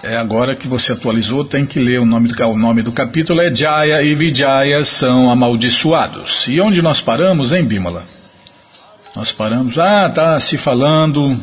É, 0.04 0.16
agora 0.16 0.56
que 0.56 0.68
você 0.68 0.94
atualizou, 0.94 1.44
tem 1.44 1.66
que 1.66 1.80
ler 1.80 2.00
o 2.00 2.06
nome 2.06 2.28
do, 2.28 2.48
o 2.48 2.58
nome 2.58 2.82
do 2.84 2.92
capítulo, 2.92 3.42
é 3.42 3.54
Jaya 3.54 4.04
e 4.04 4.14
Vijaya 4.14 4.86
são 4.86 5.30
amaldiçoados. 5.32 6.46
E 6.48 6.62
onde 6.62 6.82
nós 6.82 7.02
paramos, 7.02 7.52
hein, 7.52 7.64
Bimala? 7.64 8.06
Nós 9.16 9.32
paramos, 9.32 9.78
ah, 9.80 10.08
tá 10.10 10.40
se 10.40 10.58
falando 10.58 11.42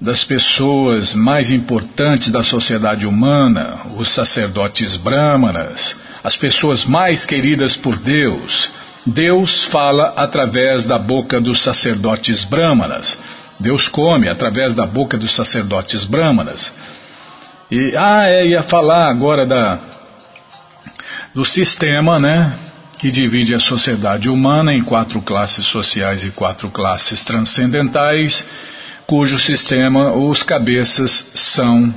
das 0.00 0.24
pessoas 0.24 1.14
mais 1.14 1.50
importantes 1.50 2.30
da 2.30 2.42
sociedade 2.42 3.06
humana, 3.06 3.80
os 3.96 4.08
sacerdotes 4.08 4.96
brahmanas, 4.96 5.96
as 6.22 6.36
pessoas 6.36 6.86
mais 6.86 7.26
queridas 7.26 7.76
por 7.76 7.96
Deus. 7.96 8.70
Deus 9.06 9.64
fala 9.64 10.14
através 10.16 10.84
da 10.84 10.98
boca 10.98 11.38
dos 11.40 11.62
sacerdotes 11.62 12.42
brahmanas. 12.42 13.18
Deus 13.60 13.86
come 13.86 14.28
através 14.28 14.74
da 14.74 14.86
boca 14.86 15.18
dos 15.18 15.32
sacerdotes 15.32 16.04
brahmanas. 16.04 16.72
E, 17.70 17.96
ah, 17.96 18.28
é, 18.28 18.46
ia 18.46 18.62
falar 18.62 19.08
agora 19.08 19.46
da, 19.46 19.80
do 21.34 21.44
sistema, 21.44 22.18
né? 22.18 22.58
que 23.04 23.10
divide 23.10 23.54
a 23.54 23.60
sociedade 23.60 24.30
humana 24.30 24.72
em 24.72 24.82
quatro 24.82 25.20
classes 25.20 25.66
sociais 25.66 26.24
e 26.24 26.30
quatro 26.30 26.70
classes 26.70 27.22
transcendentais, 27.22 28.42
cujo 29.06 29.38
sistema, 29.38 30.12
os 30.12 30.42
cabeças 30.42 31.26
são 31.34 31.92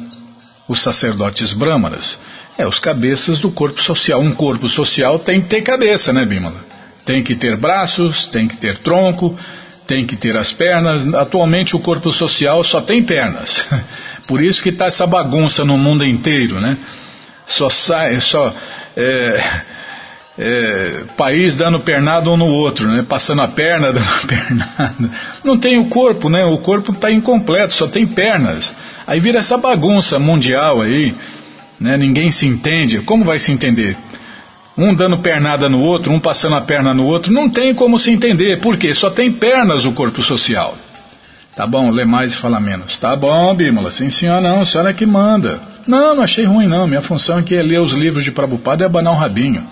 os 0.67 0.81
sacerdotes 0.81 1.53
brâmanas. 1.53 2.17
É, 2.57 2.67
os 2.67 2.79
cabeças 2.79 3.39
do 3.39 3.51
corpo 3.51 3.81
social. 3.81 4.19
Um 4.19 4.33
corpo 4.33 4.67
social 4.67 5.17
tem 5.17 5.39
que 5.39 5.47
ter 5.47 5.61
cabeça, 5.61 6.11
né, 6.11 6.25
Bímola? 6.25 6.59
Tem 7.05 7.23
que 7.23 7.35
ter 7.35 7.55
braços, 7.55 8.27
tem 8.27 8.45
que 8.45 8.57
ter 8.57 8.79
tronco, 8.79 9.33
tem 9.85 10.05
que 10.05 10.17
ter 10.17 10.35
as 10.35 10.51
pernas. 10.51 11.13
Atualmente 11.13 11.73
o 11.73 11.79
corpo 11.79 12.11
social 12.11 12.63
só 12.65 12.81
tem 12.81 13.01
pernas. 13.01 13.65
Por 14.27 14.43
isso 14.43 14.61
que 14.61 14.69
está 14.69 14.85
essa 14.85 15.07
bagunça 15.07 15.63
no 15.63 15.77
mundo 15.77 16.05
inteiro, 16.05 16.59
né? 16.59 16.77
Só 17.45 17.69
sai, 17.69 18.19
só 18.19 18.53
é, 18.95 19.61
é, 20.37 21.03
país 21.15 21.55
dando 21.55 21.79
pernada 21.79 22.29
um 22.29 22.35
no 22.35 22.45
outro, 22.45 22.91
né? 22.91 23.05
Passando 23.07 23.41
a 23.41 23.47
perna, 23.47 23.91
dando 23.93 24.27
pernada. 24.27 25.11
Não 25.43 25.57
tem 25.57 25.79
o 25.79 25.85
corpo, 25.85 26.29
né? 26.29 26.43
O 26.45 26.57
corpo 26.57 26.91
está 26.91 27.09
incompleto, 27.09 27.73
só 27.73 27.87
tem 27.87 28.05
pernas. 28.05 28.75
Aí 29.07 29.19
vira 29.19 29.39
essa 29.39 29.57
bagunça 29.57 30.19
mundial 30.19 30.81
aí, 30.81 31.15
né? 31.79 31.95
Ninguém 31.95 32.29
se 32.29 32.45
entende. 32.45 32.99
Como 32.99 33.23
vai 33.23 33.39
se 33.39 33.51
entender? 33.51 33.97
Um 34.77 34.93
dando 34.93 35.17
pernada 35.19 35.67
no 35.67 35.79
outro, 35.79 36.11
um 36.11 36.19
passando 36.19 36.55
a 36.55 36.61
perna 36.61 36.93
no 36.93 37.05
outro, 37.05 37.31
não 37.33 37.49
tem 37.49 37.73
como 37.73 37.97
se 37.97 38.11
entender. 38.11 38.59
Por 38.59 38.77
quê? 38.77 38.93
Só 38.93 39.09
tem 39.09 39.31
pernas 39.31 39.85
o 39.85 39.93
corpo 39.93 40.21
social. 40.21 40.77
Tá 41.57 41.65
bom, 41.65 41.89
lê 41.89 42.05
mais 42.05 42.33
e 42.33 42.37
fala 42.37 42.59
menos. 42.59 42.99
Tá 42.99 43.15
bom, 43.15 43.55
Bímola, 43.55 43.89
sim 43.89 44.11
senhora 44.11 44.39
não, 44.39 44.61
a 44.61 44.65
senhora 44.65 44.91
é 44.91 44.93
que 44.93 45.07
manda. 45.07 45.59
Não, 45.87 46.13
não 46.13 46.23
achei 46.23 46.45
ruim 46.45 46.67
não, 46.67 46.85
minha 46.85 47.01
função 47.01 47.39
aqui 47.39 47.55
é 47.55 47.63
ler 47.63 47.81
os 47.81 47.93
livros 47.93 48.23
de 48.23 48.31
Prabhupada 48.31 48.83
e 48.83 48.85
abanar 48.85 49.11
um 49.11 49.17
rabinho. 49.17 49.65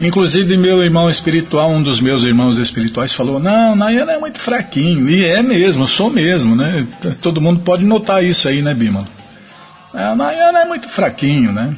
Inclusive, 0.00 0.56
meu 0.56 0.82
irmão 0.82 1.10
espiritual, 1.10 1.70
um 1.70 1.82
dos 1.82 2.00
meus 2.00 2.24
irmãos 2.24 2.58
espirituais, 2.58 3.12
falou: 3.14 3.38
Não, 3.38 3.76
Nayana 3.76 4.12
é 4.12 4.18
muito 4.18 4.40
fraquinho. 4.40 5.06
E 5.06 5.22
é 5.22 5.42
mesmo, 5.42 5.86
sou 5.86 6.08
mesmo, 6.08 6.56
né? 6.56 6.86
Todo 7.20 7.38
mundo 7.38 7.60
pode 7.60 7.84
notar 7.84 8.24
isso 8.24 8.48
aí, 8.48 8.62
né, 8.62 8.72
Bima? 8.72 9.04
A 9.92 10.14
Nayana 10.14 10.60
é 10.60 10.64
muito 10.64 10.88
fraquinho, 10.88 11.52
né? 11.52 11.74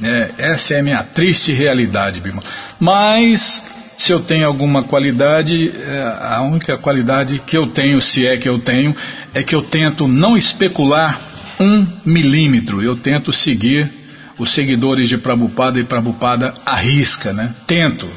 É, 0.00 0.30
essa 0.38 0.74
é 0.74 0.78
a 0.78 0.82
minha 0.84 1.02
triste 1.02 1.52
realidade, 1.52 2.20
Bima. 2.20 2.40
Mas, 2.78 3.60
se 3.98 4.12
eu 4.12 4.20
tenho 4.20 4.46
alguma 4.46 4.84
qualidade, 4.84 5.54
é, 5.70 6.16
a 6.20 6.40
única 6.42 6.78
qualidade 6.78 7.40
que 7.44 7.56
eu 7.56 7.66
tenho, 7.66 8.00
se 8.00 8.24
é 8.24 8.36
que 8.36 8.48
eu 8.48 8.60
tenho, 8.60 8.94
é 9.34 9.42
que 9.42 9.54
eu 9.54 9.62
tento 9.62 10.06
não 10.06 10.36
especular 10.36 11.20
um 11.58 11.84
milímetro. 12.06 12.80
Eu 12.80 12.94
tento 12.94 13.32
seguir 13.32 13.90
os 14.38 14.52
seguidores 14.52 15.08
de 15.08 15.18
Prabhupada 15.18 15.80
e 15.80 15.84
Prabhupada 15.84 16.54
arrisca, 16.64 17.32
né? 17.32 17.52
Tento, 17.66 18.08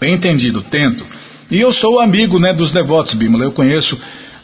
bem 0.00 0.14
entendido, 0.14 0.60
tento. 0.60 1.06
E 1.48 1.60
eu 1.60 1.72
sou 1.72 2.00
amigo 2.00 2.40
né, 2.40 2.52
dos 2.52 2.72
devotos, 2.72 3.14
Bímola. 3.14 3.44
Eu 3.44 3.52
conheço 3.52 3.96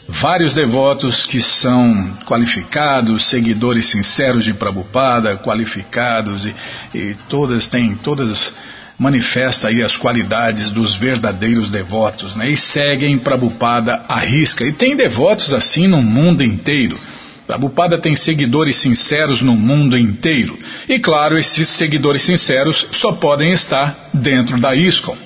vários 0.07 0.53
devotos 0.53 1.25
que 1.25 1.41
são 1.41 2.09
qualificados, 2.25 3.25
seguidores 3.25 3.87
sinceros 3.87 4.45
de 4.45 4.53
Prabhupada, 4.53 5.35
qualificados 5.35 6.45
e, 6.45 6.55
e 6.95 7.15
todas 7.27 7.67
têm 7.67 7.95
todas 7.95 8.53
manifesta 8.99 9.69
aí 9.69 9.81
as 9.81 9.95
qualidades 9.95 10.69
dos 10.69 10.97
verdadeiros 10.97 11.71
devotos, 11.71 12.35
né? 12.35 12.49
E 12.49 12.57
seguem 12.57 13.17
Prabhupada 13.17 14.03
à 14.09 14.19
risca. 14.19 14.65
E 14.65 14.73
tem 14.73 14.95
devotos 14.95 15.53
assim 15.53 15.87
no 15.87 16.01
mundo 16.01 16.43
inteiro. 16.43 16.99
Prabhupada 17.47 17.97
tem 17.97 18.15
seguidores 18.15 18.75
sinceros 18.75 19.41
no 19.41 19.55
mundo 19.55 19.97
inteiro. 19.97 20.59
E 20.87 20.99
claro, 20.99 21.37
esses 21.37 21.69
seguidores 21.69 22.21
sinceros 22.21 22.85
só 22.91 23.13
podem 23.13 23.53
estar 23.53 24.09
dentro 24.13 24.59
da 24.59 24.75
ISKCON. 24.75 25.17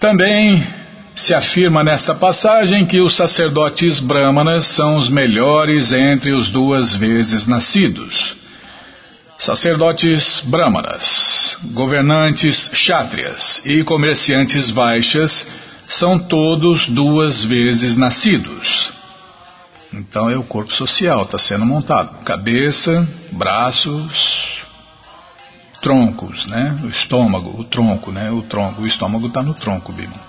Também 0.00 0.66
se 1.14 1.34
afirma 1.34 1.84
nesta 1.84 2.14
passagem 2.14 2.86
que 2.86 3.00
os 3.00 3.14
sacerdotes 3.14 4.00
brahmanas 4.00 4.66
são 4.66 4.96
os 4.96 5.10
melhores 5.10 5.92
entre 5.92 6.32
os 6.32 6.48
duas 6.48 6.94
vezes 6.94 7.46
nascidos. 7.46 8.39
Sacerdotes 9.40 10.42
brahmanas, 10.44 11.56
governantes 11.72 12.68
chátrias 12.74 13.62
e 13.64 13.82
comerciantes 13.82 14.70
vaixas 14.70 15.46
são 15.88 16.18
todos 16.18 16.86
duas 16.86 17.42
vezes 17.42 17.96
nascidos. 17.96 18.92
Então 19.94 20.28
é 20.28 20.36
o 20.36 20.42
corpo 20.42 20.74
social, 20.74 21.22
está 21.22 21.38
sendo 21.38 21.64
montado. 21.64 22.22
Cabeça, 22.22 23.08
braços, 23.32 24.60
troncos, 25.80 26.44
né? 26.44 26.78
O 26.84 26.88
estômago, 26.88 27.58
o 27.58 27.64
tronco, 27.64 28.12
né? 28.12 28.30
O 28.30 28.42
tronco, 28.42 28.82
o 28.82 28.86
estômago 28.86 29.26
está 29.26 29.42
no 29.42 29.54
tronco, 29.54 29.90
Bima. 29.90 30.20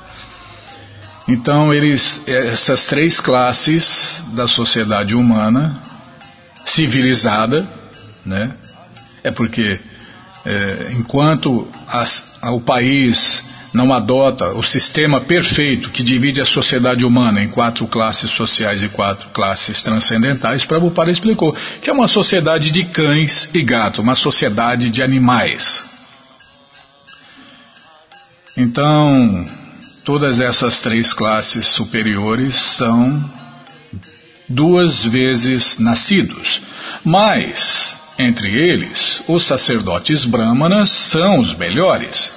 Então 1.28 1.74
eles, 1.74 2.22
essas 2.26 2.86
três 2.86 3.20
classes 3.20 4.24
da 4.34 4.48
sociedade 4.48 5.14
humana 5.14 5.84
civilizada, 6.64 7.68
né? 8.26 8.56
É 9.24 9.32
porque 9.32 9.80
é, 10.46 10.94
enquanto 10.98 11.68
as, 11.88 12.24
o 12.44 12.62
país 12.62 13.44
não 13.74 13.94
adota 13.94 14.50
o 14.50 14.64
sistema 14.64 15.22
perfeito 15.22 15.92
que 15.92 16.04
divide 16.04 16.42
a 16.42 16.46
sociedade 16.46 17.06
humana 17.06 17.42
em 17.42 17.48
quatro 17.48 17.88
classes 17.88 18.30
sociais 18.32 18.84
e 18.84 18.90
quatro 18.90 19.30
classes 19.30 19.82
transcendentais, 19.82 20.66
Prabhupada 20.66 21.12
explicou 21.12 21.56
que 21.82 21.90
é 21.90 21.94
uma 21.94 22.08
sociedade 22.08 22.72
de 22.72 22.84
cães 22.86 23.50
e 23.54 23.62
gato, 23.62 24.02
uma 24.02 24.16
sociedade 24.16 24.90
de 24.90 25.02
animais. 25.02 25.84
Então, 28.58 29.46
todas 30.04 30.42
essas 30.42 30.82
três 30.82 31.14
classes 31.14 31.68
superiores 31.68 32.56
são 32.56 33.24
duas 34.50 35.06
vezes 35.06 35.78
nascidos, 35.80 36.62
mas 37.06 37.96
entre 38.22 38.50
eles, 38.50 39.22
os 39.28 39.46
sacerdotes 39.46 40.26
brahmanas 40.26 40.90
são 40.90 41.40
os 41.40 41.54
melhores. 41.56 42.32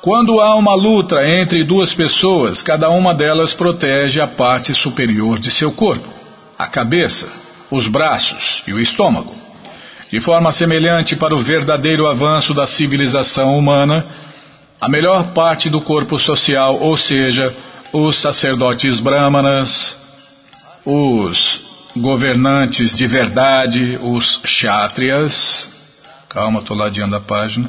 Quando 0.00 0.40
há 0.40 0.54
uma 0.54 0.74
luta 0.74 1.26
entre 1.26 1.64
duas 1.64 1.92
pessoas, 1.92 2.62
cada 2.62 2.88
uma 2.90 3.12
delas 3.14 3.52
protege 3.52 4.20
a 4.20 4.26
parte 4.26 4.74
superior 4.74 5.38
de 5.38 5.50
seu 5.50 5.72
corpo, 5.72 6.08
a 6.58 6.66
cabeça, 6.66 7.28
os 7.70 7.88
braços 7.88 8.62
e 8.66 8.72
o 8.72 8.80
estômago. 8.80 9.34
De 10.10 10.20
forma 10.20 10.52
semelhante 10.52 11.16
para 11.16 11.34
o 11.34 11.42
verdadeiro 11.42 12.06
avanço 12.06 12.54
da 12.54 12.66
civilização 12.66 13.58
humana, 13.58 14.06
a 14.80 14.88
melhor 14.88 15.32
parte 15.32 15.68
do 15.68 15.80
corpo 15.80 16.18
social, 16.18 16.78
ou 16.80 16.96
seja, 16.96 17.54
os 17.92 18.20
sacerdotes 18.20 19.00
brahmanas, 19.00 19.96
os 20.84 21.67
governantes 21.96 22.92
de 22.92 23.06
verdade, 23.06 23.98
os 24.00 24.40
chátrias. 24.44 25.70
Calma, 26.28 26.60
estou 26.60 26.76
ladeando 26.76 27.16
a 27.16 27.20
página 27.20 27.68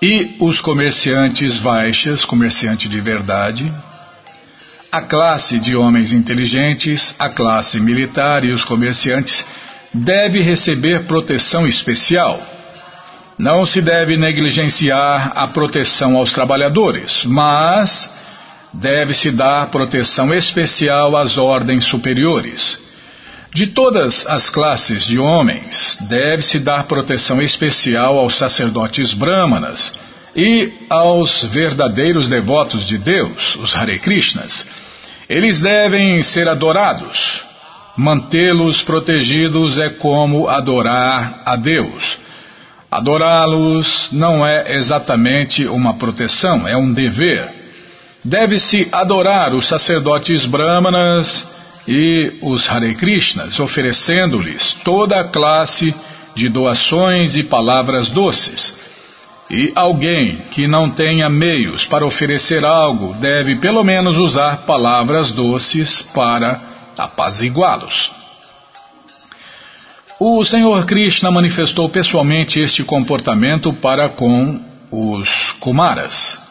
e 0.00 0.36
os 0.40 0.60
comerciantes 0.60 1.58
baixas, 1.58 2.24
comerciante 2.24 2.88
de 2.88 3.00
verdade, 3.00 3.72
a 4.92 5.02
classe 5.02 5.58
de 5.58 5.76
homens 5.76 6.12
inteligentes, 6.12 7.14
a 7.18 7.28
classe 7.28 7.80
militar 7.80 8.44
e 8.44 8.52
os 8.52 8.64
comerciantes 8.64 9.44
deve 9.92 10.42
receber 10.42 11.04
proteção 11.04 11.66
especial. 11.66 12.40
Não 13.38 13.66
se 13.66 13.82
deve 13.82 14.16
negligenciar 14.16 15.32
a 15.34 15.48
proteção 15.48 16.16
aos 16.16 16.32
trabalhadores, 16.32 17.24
mas 17.24 18.08
deve-se 18.80 19.30
dar 19.30 19.66
proteção 19.68 20.32
especial 20.34 21.16
às 21.16 21.38
ordens 21.38 21.84
superiores. 21.84 22.78
De 23.54 23.68
todas 23.68 24.26
as 24.26 24.50
classes 24.50 25.06
de 25.06 25.18
homens, 25.18 25.96
deve-se 26.02 26.58
dar 26.58 26.84
proteção 26.84 27.40
especial 27.40 28.18
aos 28.18 28.36
sacerdotes 28.36 29.14
brahmanas 29.14 29.92
e 30.36 30.70
aos 30.90 31.42
verdadeiros 31.44 32.28
devotos 32.28 32.86
de 32.86 32.98
Deus, 32.98 33.56
os 33.56 33.74
Hare 33.74 33.98
Krishnas. 33.98 34.66
Eles 35.28 35.60
devem 35.60 36.22
ser 36.22 36.48
adorados. 36.48 37.40
Mantê-los 37.96 38.82
protegidos 38.82 39.78
é 39.78 39.88
como 39.88 40.48
adorar 40.48 41.40
a 41.46 41.56
Deus. 41.56 42.18
Adorá-los 42.90 44.10
não 44.12 44.46
é 44.46 44.76
exatamente 44.76 45.66
uma 45.66 45.94
proteção, 45.94 46.68
é 46.68 46.76
um 46.76 46.92
dever. 46.92 47.65
Deve-se 48.26 48.88
adorar 48.90 49.54
os 49.54 49.68
sacerdotes 49.68 50.46
brahmanas 50.46 51.46
e 51.86 52.32
os 52.42 52.68
Hare 52.68 52.92
Krishnas, 52.96 53.60
oferecendo-lhes 53.60 54.72
toda 54.84 55.20
a 55.20 55.28
classe 55.28 55.94
de 56.34 56.48
doações 56.48 57.36
e 57.36 57.44
palavras 57.44 58.10
doces. 58.10 58.74
E 59.48 59.70
alguém 59.76 60.38
que 60.50 60.66
não 60.66 60.90
tenha 60.90 61.28
meios 61.28 61.86
para 61.86 62.04
oferecer 62.04 62.64
algo 62.64 63.14
deve 63.14 63.54
pelo 63.60 63.84
menos 63.84 64.16
usar 64.16 64.62
palavras 64.66 65.30
doces 65.30 66.02
para 66.02 66.60
apaziguá-los. 66.98 68.10
O 70.18 70.44
Senhor 70.44 70.84
Krishna 70.84 71.30
manifestou 71.30 71.88
pessoalmente 71.88 72.58
este 72.58 72.82
comportamento 72.82 73.72
para 73.72 74.08
com 74.08 74.60
os 74.90 75.52
Kumaras. 75.60 76.45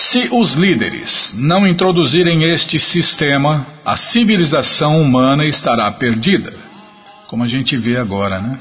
Se 0.00 0.28
os 0.32 0.54
líderes 0.54 1.30
não 1.34 1.66
introduzirem 1.66 2.44
este 2.44 2.78
sistema, 2.80 3.66
a 3.84 3.98
civilização 3.98 4.98
humana 5.00 5.44
estará 5.44 5.90
perdida. 5.92 6.54
Como 7.26 7.44
a 7.44 7.46
gente 7.46 7.76
vê 7.76 7.98
agora, 7.98 8.40
né? 8.40 8.58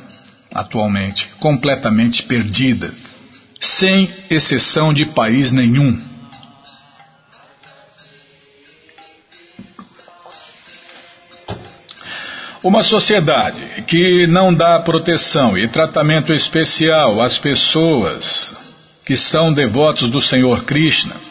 Atualmente, 0.53 1.29
completamente 1.39 2.23
perdida, 2.23 2.93
sem 3.57 4.11
exceção 4.29 4.93
de 4.93 5.05
país 5.05 5.49
nenhum. 5.49 5.97
Uma 12.61 12.83
sociedade 12.83 13.83
que 13.87 14.27
não 14.27 14.53
dá 14.53 14.77
proteção 14.79 15.57
e 15.57 15.69
tratamento 15.69 16.33
especial 16.33 17.23
às 17.23 17.39
pessoas 17.39 18.53
que 19.05 19.15
são 19.15 19.53
devotos 19.53 20.09
do 20.09 20.19
Senhor 20.19 20.65
Krishna, 20.65 21.28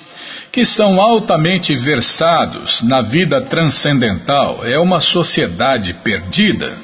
que 0.50 0.64
são 0.64 1.00
altamente 1.00 1.74
versados 1.76 2.82
na 2.82 3.00
vida 3.00 3.40
transcendental, 3.42 4.64
é 4.64 4.78
uma 4.78 5.00
sociedade 5.00 5.92
perdida. 5.94 6.76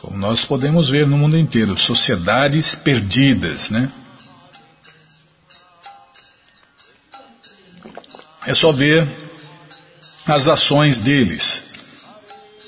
Como 0.00 0.18
nós 0.18 0.44
podemos 0.44 0.88
ver 0.90 1.06
no 1.06 1.16
mundo 1.16 1.38
inteiro, 1.38 1.78
sociedades 1.78 2.74
perdidas, 2.74 3.70
né? 3.70 3.90
É 8.46 8.54
só 8.54 8.70
ver 8.70 9.08
as 10.26 10.48
ações 10.48 10.98
deles. 10.98 11.62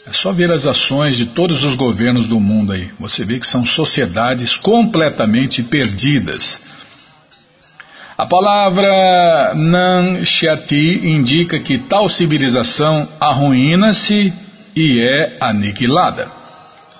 É 0.06 0.12
só 0.12 0.32
ver 0.32 0.50
as 0.52 0.66
ações 0.66 1.16
de 1.16 1.26
todos 1.26 1.64
os 1.64 1.74
governos 1.74 2.26
do 2.26 2.40
mundo 2.40 2.72
aí. 2.72 2.90
Você 2.98 3.24
vê 3.24 3.38
que 3.38 3.46
são 3.46 3.66
sociedades 3.66 4.56
completamente 4.56 5.62
perdidas. 5.62 6.60
A 8.18 8.26
palavra 8.26 9.52
Nanxiati 9.54 11.06
indica 11.06 11.60
que 11.60 11.76
tal 11.78 12.08
civilização 12.08 13.06
arruína-se 13.20 14.32
e 14.74 15.00
é 15.00 15.36
aniquilada. 15.38 16.30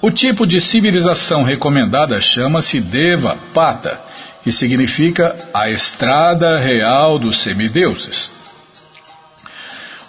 O 0.02 0.10
tipo 0.10 0.46
de 0.46 0.60
civilização 0.60 1.42
recomendada 1.42 2.20
chama-se 2.20 2.80
Deva 2.80 3.36
Pata, 3.54 3.98
que 4.42 4.52
significa 4.52 5.34
a 5.54 5.70
estrada 5.70 6.58
real 6.58 7.18
dos 7.18 7.38
semideuses. 7.38 8.30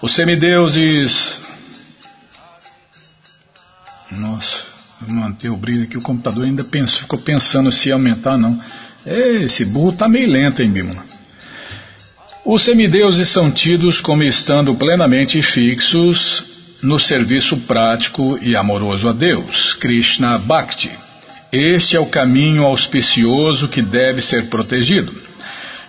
Os 0.01 0.14
semideuses 0.14 1.39
nossa, 4.12 4.58
manter 5.05 5.49
o 5.49 5.58
brilho 5.58 5.84
aqui, 5.84 5.97
o 5.97 6.01
computador 6.01 6.45
ainda 6.45 6.64
pensou, 6.64 7.01
ficou 7.01 7.20
pensando 7.20 7.72
se 7.72 7.91
aumentar 7.91 8.38
não. 8.38 8.60
Esse 9.08 9.64
burro 9.64 9.91
está 9.91 10.10
meio 10.10 10.30
lento, 10.30 10.62
hein, 10.62 10.70
Bimala? 10.70 11.05
Os 12.43 12.64
semideuses 12.64 13.30
são 13.30 13.49
tidos 13.49 14.01
como 14.01 14.22
estando 14.22 14.76
plenamente 14.76 15.41
fixos 15.41 16.43
no 16.82 16.99
serviço 16.99 17.55
prático 17.58 18.38
e 18.41 18.55
amoroso 18.55 19.08
a 19.08 19.14
Deus, 19.14 19.74
Krishna 19.76 20.38
Bhakti. 20.38 20.91
Este 21.51 21.95
é 21.95 21.99
o 21.99 22.05
caminho 22.05 22.64
auspicioso 22.64 23.70
que 23.70 23.82
deve 23.82 24.22
ser 24.22 24.47
protegido. 24.47 25.14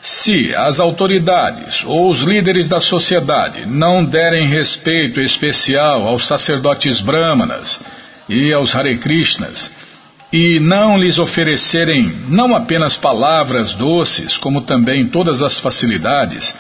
Se 0.00 0.54
as 0.54 0.78
autoridades 0.78 1.82
ou 1.84 2.08
os 2.08 2.20
líderes 2.20 2.68
da 2.68 2.80
sociedade 2.80 3.66
não 3.66 4.04
derem 4.04 4.48
respeito 4.48 5.20
especial 5.20 6.04
aos 6.04 6.26
sacerdotes 6.26 7.00
brahmanas, 7.00 7.80
e 8.28 8.52
aos 8.52 8.74
Hare 8.74 8.98
Krishnas, 8.98 9.70
e 10.32 10.60
não 10.60 10.98
lhes 10.98 11.18
oferecerem 11.18 12.22
não 12.28 12.54
apenas 12.54 12.96
palavras 12.96 13.74
doces, 13.74 14.36
como 14.36 14.60
também 14.60 15.06
todas 15.06 15.40
as 15.40 15.58
facilidades, 15.58 16.54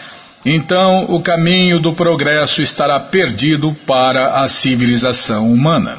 então 0.44 1.04
o 1.04 1.22
caminho 1.22 1.78
do 1.78 1.94
progresso 1.94 2.62
estará 2.62 2.98
perdido 2.98 3.74
para 3.86 4.42
a 4.42 4.48
civilização 4.48 5.52
humana. 5.52 5.98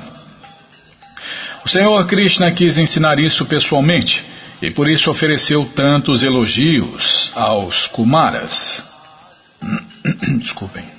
O 1.63 1.70
Senhor 1.70 2.05
Krishna 2.07 2.51
quis 2.51 2.78
ensinar 2.78 3.20
isso 3.20 3.45
pessoalmente 3.45 4.26
e 4.61 4.72
por 4.72 4.89
isso 4.89 5.11
ofereceu 5.11 5.70
tantos 5.76 6.24
elogios 6.24 7.32
aos 7.36 7.88
Kumaras. 7.88 8.84
Desculpem. 10.39 10.99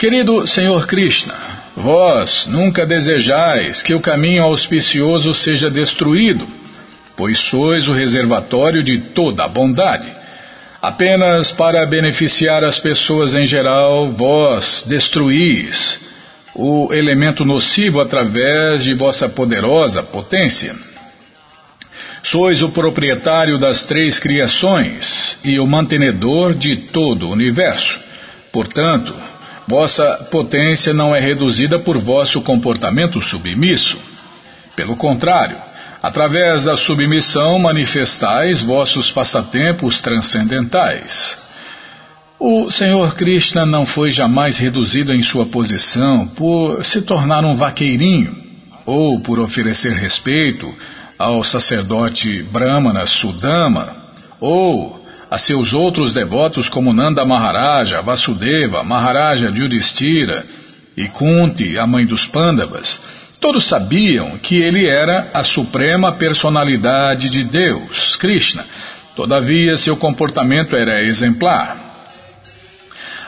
Querido 0.00 0.46
Senhor 0.46 0.86
Krishna, 0.86 1.34
vós 1.76 2.46
nunca 2.46 2.86
desejais 2.86 3.82
que 3.82 3.92
o 3.92 4.00
caminho 4.00 4.42
auspicioso 4.42 5.34
seja 5.34 5.70
destruído, 5.70 6.48
pois 7.14 7.38
sois 7.38 7.86
o 7.86 7.92
reservatório 7.92 8.82
de 8.82 8.98
toda 8.98 9.44
a 9.44 9.48
bondade. 9.48 10.10
Apenas 10.80 11.52
para 11.52 11.84
beneficiar 11.84 12.64
as 12.64 12.78
pessoas 12.78 13.34
em 13.34 13.44
geral, 13.44 14.08
vós 14.08 14.84
destruís 14.86 16.00
o 16.54 16.94
elemento 16.94 17.44
nocivo 17.44 18.00
através 18.00 18.82
de 18.82 18.94
vossa 18.94 19.28
poderosa 19.28 20.02
potência. 20.02 20.74
Sois 22.22 22.62
o 22.62 22.70
proprietário 22.70 23.58
das 23.58 23.82
três 23.82 24.18
criações 24.18 25.36
e 25.44 25.60
o 25.60 25.66
mantenedor 25.66 26.54
de 26.54 26.88
todo 26.90 27.26
o 27.26 27.32
universo. 27.32 28.00
Portanto, 28.50 29.14
Vossa 29.66 30.28
potência 30.30 30.92
não 30.92 31.14
é 31.14 31.20
reduzida 31.20 31.78
por 31.78 31.98
vosso 31.98 32.40
comportamento 32.40 33.20
submisso. 33.20 33.98
Pelo 34.74 34.96
contrário, 34.96 35.56
através 36.02 36.64
da 36.64 36.76
submissão 36.76 37.58
manifestais 37.58 38.62
vossos 38.62 39.12
passatempos 39.12 40.00
transcendentais. 40.00 41.38
O 42.38 42.70
Senhor 42.70 43.14
Krishna 43.14 43.66
não 43.66 43.84
foi 43.84 44.10
jamais 44.10 44.56
reduzido 44.56 45.12
em 45.12 45.22
sua 45.22 45.44
posição 45.44 46.26
por 46.28 46.84
se 46.84 47.02
tornar 47.02 47.44
um 47.44 47.54
vaqueirinho 47.54 48.34
ou 48.86 49.20
por 49.20 49.38
oferecer 49.38 49.92
respeito 49.92 50.74
ao 51.18 51.44
sacerdote 51.44 52.42
Brahmana 52.44 53.06
Sudama 53.06 53.94
ou 54.40 54.99
a 55.30 55.38
seus 55.38 55.72
outros 55.72 56.12
devotos 56.12 56.68
como 56.68 56.92
Nanda 56.92 57.24
Maharaja, 57.24 58.02
Vasudeva, 58.02 58.82
Maharaja 58.82 59.48
Yudhishthira 59.48 60.44
e 60.96 61.06
Kunti, 61.06 61.78
a 61.78 61.86
mãe 61.86 62.04
dos 62.04 62.26
Pandavas, 62.26 63.00
todos 63.40 63.64
sabiam 63.64 64.36
que 64.38 64.56
ele 64.56 64.86
era 64.86 65.30
a 65.32 65.44
suprema 65.44 66.12
personalidade 66.12 67.28
de 67.30 67.44
Deus, 67.44 68.16
Krishna. 68.16 68.66
Todavia, 69.14 69.78
seu 69.78 69.96
comportamento 69.96 70.74
era 70.74 71.02
exemplar. 71.04 71.76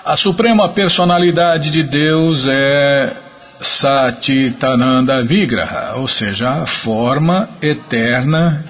A 0.04 0.16
suprema 0.16 0.68
personalidade 0.70 1.70
de 1.70 1.84
Deus 1.84 2.46
é 2.48 3.16
Satitananda 3.62 5.22
Vigraha, 5.22 5.94
ou 5.96 6.08
seja, 6.08 6.50
a 6.50 6.66
forma 6.66 7.48
eterna 7.62 8.64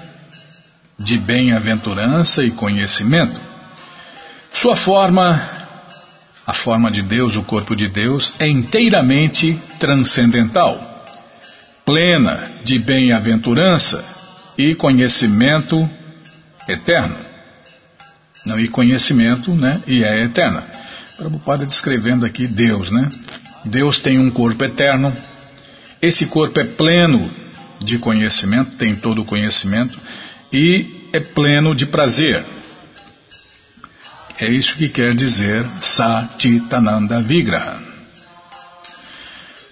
de 0.97 1.17
bem-aventurança 1.17 2.43
e 2.43 2.51
conhecimento. 2.51 3.39
Sua 4.53 4.75
forma, 4.75 5.49
a 6.45 6.53
forma 6.53 6.91
de 6.91 7.01
Deus, 7.01 7.35
o 7.35 7.43
corpo 7.43 7.75
de 7.75 7.87
Deus, 7.87 8.33
é 8.39 8.47
inteiramente 8.47 9.59
transcendental, 9.79 11.05
plena 11.85 12.49
de 12.63 12.79
bem-aventurança 12.79 14.03
e 14.57 14.75
conhecimento 14.75 15.89
eterno. 16.67 17.15
Não, 18.45 18.59
e 18.59 18.67
conhecimento, 18.67 19.51
né? 19.51 19.81
E 19.87 20.03
é 20.03 20.23
eterna. 20.23 20.65
Prabhupada 21.17 21.65
descrevendo 21.65 22.25
aqui 22.25 22.45
Deus, 22.45 22.91
né? 22.91 23.09
Deus 23.65 24.01
tem 24.01 24.19
um 24.19 24.29
corpo 24.29 24.63
eterno. 24.63 25.13
Esse 26.01 26.25
corpo 26.25 26.59
é 26.59 26.65
pleno 26.65 27.31
de 27.79 27.97
conhecimento, 27.97 28.71
tem 28.71 28.95
todo 28.95 29.21
o 29.21 29.25
conhecimento 29.25 29.97
e 30.53 31.09
é 31.11 31.19
pleno 31.19 31.73
de 31.73 31.87
prazer. 31.87 32.45
É 34.39 34.49
isso 34.49 34.75
que 34.75 34.87
quer 34.87 35.15
dizer 35.15 35.65
Satitananda 35.81 37.21
Vigraha. 37.21 37.79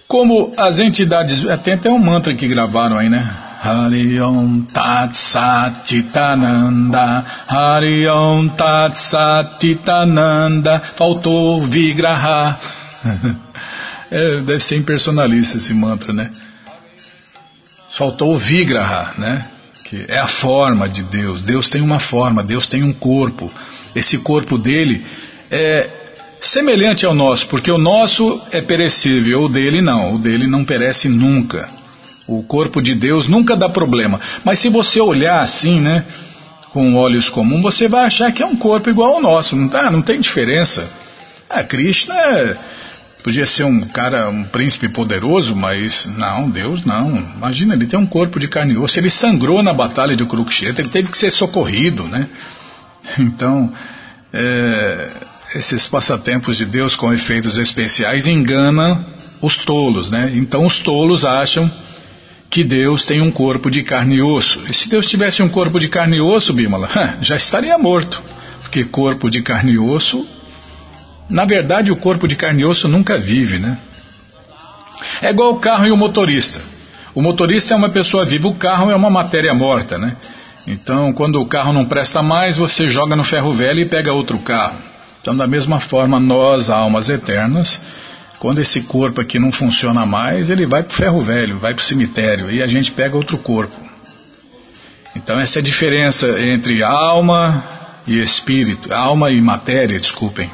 Como 0.08 0.52
as 0.56 0.78
entidades. 0.78 1.42
Tem 1.62 1.74
até 1.74 1.90
um 1.90 1.98
mantra 1.98 2.34
que 2.34 2.48
gravaram 2.48 2.98
aí, 2.98 3.08
né? 3.08 3.30
Hariom 3.62 4.62
Tat 4.62 5.14
Satitananda, 5.14 7.24
Hariom 7.46 8.48
Tat 8.48 8.96
Satitananda, 8.96 10.82
faltou 10.96 11.62
Vigraha. 11.62 12.58
é, 14.10 14.40
deve 14.40 14.60
ser 14.60 14.76
impersonalista 14.76 15.58
esse 15.58 15.72
mantra, 15.72 16.12
né? 16.12 16.32
Faltou 17.92 18.36
Vigraha, 18.36 19.14
né? 19.16 19.46
Que 19.92 20.06
é 20.08 20.18
a 20.18 20.26
forma 20.26 20.88
de 20.88 21.02
Deus. 21.02 21.42
Deus 21.42 21.68
tem 21.68 21.82
uma 21.82 22.00
forma, 22.00 22.42
Deus 22.42 22.66
tem 22.66 22.82
um 22.82 22.94
corpo. 22.94 23.52
Esse 23.94 24.16
corpo 24.16 24.56
dele 24.56 25.04
é 25.50 25.86
semelhante 26.40 27.04
ao 27.04 27.14
nosso, 27.14 27.46
porque 27.46 27.70
o 27.70 27.76
nosso 27.76 28.40
é 28.50 28.62
perecível, 28.62 29.42
o 29.42 29.48
dele 29.50 29.82
não, 29.82 30.14
o 30.14 30.18
dele 30.18 30.46
não 30.46 30.64
perece 30.64 31.10
nunca. 31.10 31.68
O 32.26 32.42
corpo 32.42 32.80
de 32.80 32.94
Deus 32.94 33.28
nunca 33.28 33.54
dá 33.54 33.68
problema. 33.68 34.18
Mas 34.42 34.60
se 34.60 34.70
você 34.70 34.98
olhar 34.98 35.42
assim, 35.42 35.78
né, 35.78 36.06
com 36.70 36.96
olhos 36.96 37.28
comuns, 37.28 37.62
você 37.62 37.86
vai 37.86 38.06
achar 38.06 38.32
que 38.32 38.42
é 38.42 38.46
um 38.46 38.56
corpo 38.56 38.88
igual 38.88 39.16
ao 39.16 39.20
nosso. 39.20 39.54
Não, 39.54 39.68
tá, 39.68 39.90
não 39.90 40.00
tem 40.00 40.18
diferença. 40.18 40.88
Ah, 41.50 41.62
Krishna 41.62 42.14
é, 42.14 42.56
podia 43.22 43.46
ser 43.46 43.64
um 43.64 43.80
cara, 43.82 44.28
um 44.28 44.44
príncipe 44.44 44.88
poderoso, 44.88 45.54
mas 45.54 46.06
não, 46.06 46.50
Deus 46.50 46.84
não. 46.84 47.16
Imagina, 47.36 47.74
ele 47.74 47.86
tem 47.86 47.98
um 47.98 48.06
corpo 48.06 48.40
de 48.40 48.48
carne 48.48 48.74
e 48.74 48.78
osso. 48.78 48.98
Ele 48.98 49.10
sangrou 49.10 49.62
na 49.62 49.72
batalha 49.72 50.16
de 50.16 50.24
Kurukshetra, 50.24 50.82
ele 50.82 50.90
teve 50.90 51.10
que 51.10 51.18
ser 51.18 51.30
socorrido, 51.30 52.04
né? 52.04 52.28
Então, 53.18 53.72
é, 54.32 55.10
esses 55.54 55.86
passatempos 55.86 56.56
de 56.56 56.64
Deus 56.64 56.96
com 56.96 57.12
efeitos 57.12 57.58
especiais 57.58 58.26
engana 58.26 59.04
os 59.40 59.56
tolos, 59.58 60.10
né? 60.10 60.32
Então 60.34 60.64
os 60.64 60.78
tolos 60.78 61.24
acham 61.24 61.70
que 62.48 62.62
Deus 62.62 63.04
tem 63.04 63.20
um 63.20 63.30
corpo 63.30 63.70
de 63.70 63.82
carne 63.82 64.16
e 64.16 64.22
osso. 64.22 64.60
E 64.68 64.74
se 64.74 64.88
Deus 64.88 65.06
tivesse 65.06 65.42
um 65.42 65.48
corpo 65.48 65.80
de 65.80 65.88
carne 65.88 66.18
e 66.18 66.20
osso, 66.20 66.52
Bimala, 66.52 66.88
já 67.20 67.36
estaria 67.36 67.76
morto. 67.78 68.22
Porque 68.60 68.84
corpo 68.84 69.30
de 69.30 69.42
carne 69.42 69.72
e 69.72 69.78
osso, 69.78 70.26
na 71.28 71.44
verdade 71.44 71.90
o 71.90 71.96
corpo 71.96 72.26
de 72.26 72.36
carne 72.36 72.62
e 72.62 72.64
osso 72.64 72.88
nunca 72.88 73.18
vive, 73.18 73.58
né? 73.58 73.78
É 75.20 75.30
igual 75.30 75.52
o 75.52 75.60
carro 75.60 75.86
e 75.86 75.92
o 75.92 75.96
motorista. 75.96 76.60
O 77.14 77.22
motorista 77.22 77.74
é 77.74 77.76
uma 77.76 77.88
pessoa 77.88 78.24
viva, 78.24 78.48
o 78.48 78.54
carro 78.54 78.90
é 78.90 78.96
uma 78.96 79.10
matéria 79.10 79.54
morta, 79.54 79.98
né? 79.98 80.16
Então, 80.66 81.12
quando 81.12 81.40
o 81.40 81.46
carro 81.46 81.72
não 81.72 81.84
presta 81.84 82.22
mais, 82.22 82.56
você 82.56 82.88
joga 82.88 83.16
no 83.16 83.24
ferro 83.24 83.52
velho 83.52 83.80
e 83.80 83.88
pega 83.88 84.12
outro 84.12 84.38
carro. 84.38 84.78
Então, 85.20 85.36
da 85.36 85.46
mesma 85.46 85.80
forma, 85.80 86.18
nós, 86.20 86.70
almas 86.70 87.08
eternas, 87.08 87.80
quando 88.42 88.60
esse 88.60 88.80
corpo 88.82 89.20
aqui 89.20 89.38
não 89.38 89.52
funciona 89.52 90.04
mais, 90.04 90.50
ele 90.50 90.66
vai 90.66 90.82
para 90.82 90.92
o 90.92 90.96
ferro 90.96 91.20
velho, 91.20 91.58
vai 91.58 91.74
para 91.74 91.80
o 91.80 91.84
cemitério 91.84 92.50
e 92.50 92.60
a 92.60 92.66
gente 92.66 92.90
pega 92.90 93.16
outro 93.16 93.38
corpo. 93.38 93.74
Então 95.14 95.38
essa 95.38 95.58
é 95.58 95.60
a 95.60 95.64
diferença 95.64 96.26
entre 96.40 96.82
alma 96.82 97.62
e 98.04 98.20
espírito, 98.20 98.92
alma 98.92 99.30
e 99.30 99.40
matéria, 99.40 99.96
desculpem. 99.96 100.50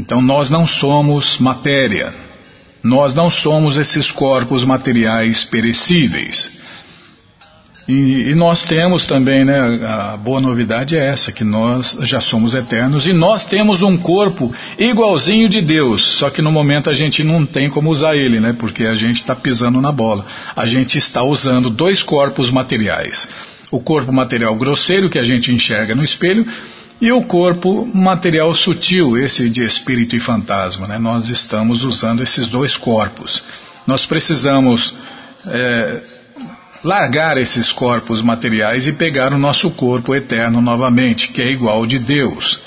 Então 0.00 0.22
nós 0.22 0.48
não 0.48 0.66
somos 0.66 1.38
matéria, 1.38 2.10
nós 2.82 3.14
não 3.14 3.30
somos 3.30 3.76
esses 3.76 4.10
corpos 4.10 4.64
materiais 4.64 5.44
perecíveis. 5.44 6.58
E, 7.86 8.30
e, 8.30 8.34
nós 8.34 8.62
temos 8.62 9.06
também, 9.06 9.44
né, 9.44 9.58
a 9.84 10.16
boa 10.16 10.40
novidade 10.40 10.96
é 10.96 11.06
essa, 11.08 11.32
que 11.32 11.42
nós 11.42 11.98
já 12.02 12.20
somos 12.20 12.54
eternos 12.54 13.06
e 13.06 13.12
nós 13.12 13.44
temos 13.44 13.82
um 13.82 13.96
corpo 13.96 14.54
igualzinho 14.78 15.48
de 15.48 15.60
Deus, 15.60 16.04
só 16.18 16.30
que 16.30 16.40
no 16.40 16.52
momento 16.52 16.88
a 16.88 16.92
gente 16.94 17.24
não 17.24 17.44
tem 17.44 17.68
como 17.68 17.90
usar 17.90 18.16
ele, 18.16 18.38
né, 18.38 18.54
porque 18.56 18.84
a 18.84 18.94
gente 18.94 19.16
está 19.16 19.34
pisando 19.34 19.80
na 19.80 19.90
bola. 19.90 20.24
A 20.54 20.66
gente 20.66 20.96
está 20.96 21.22
usando 21.22 21.68
dois 21.68 22.02
corpos 22.02 22.50
materiais. 22.50 23.28
O 23.70 23.80
corpo 23.80 24.12
material 24.12 24.54
grosseiro 24.54 25.10
que 25.10 25.18
a 25.18 25.24
gente 25.24 25.52
enxerga 25.52 25.94
no 25.94 26.04
espelho 26.04 26.46
e 27.00 27.10
o 27.12 27.22
corpo 27.22 27.88
material 27.94 28.54
sutil, 28.54 29.16
esse 29.16 29.48
de 29.48 29.64
espírito 29.64 30.14
e 30.14 30.20
fantasma. 30.20 30.86
Né? 30.86 30.98
Nós 30.98 31.28
estamos 31.28 31.82
usando 31.82 32.22
esses 32.22 32.46
dois 32.46 32.76
corpos. 32.76 33.42
Nós 33.86 34.04
precisamos. 34.04 34.94
É, 35.46 36.02
largar 36.82 37.36
esses 37.36 37.70
corpos 37.72 38.22
materiais 38.22 38.86
e 38.86 38.92
pegar 38.92 39.32
o 39.32 39.38
nosso 39.38 39.70
corpo 39.70 40.14
eterno 40.14 40.60
novamente, 40.60 41.28
que 41.28 41.42
é 41.42 41.50
igual 41.50 41.86
de 41.86 41.98
Deus, 41.98 42.60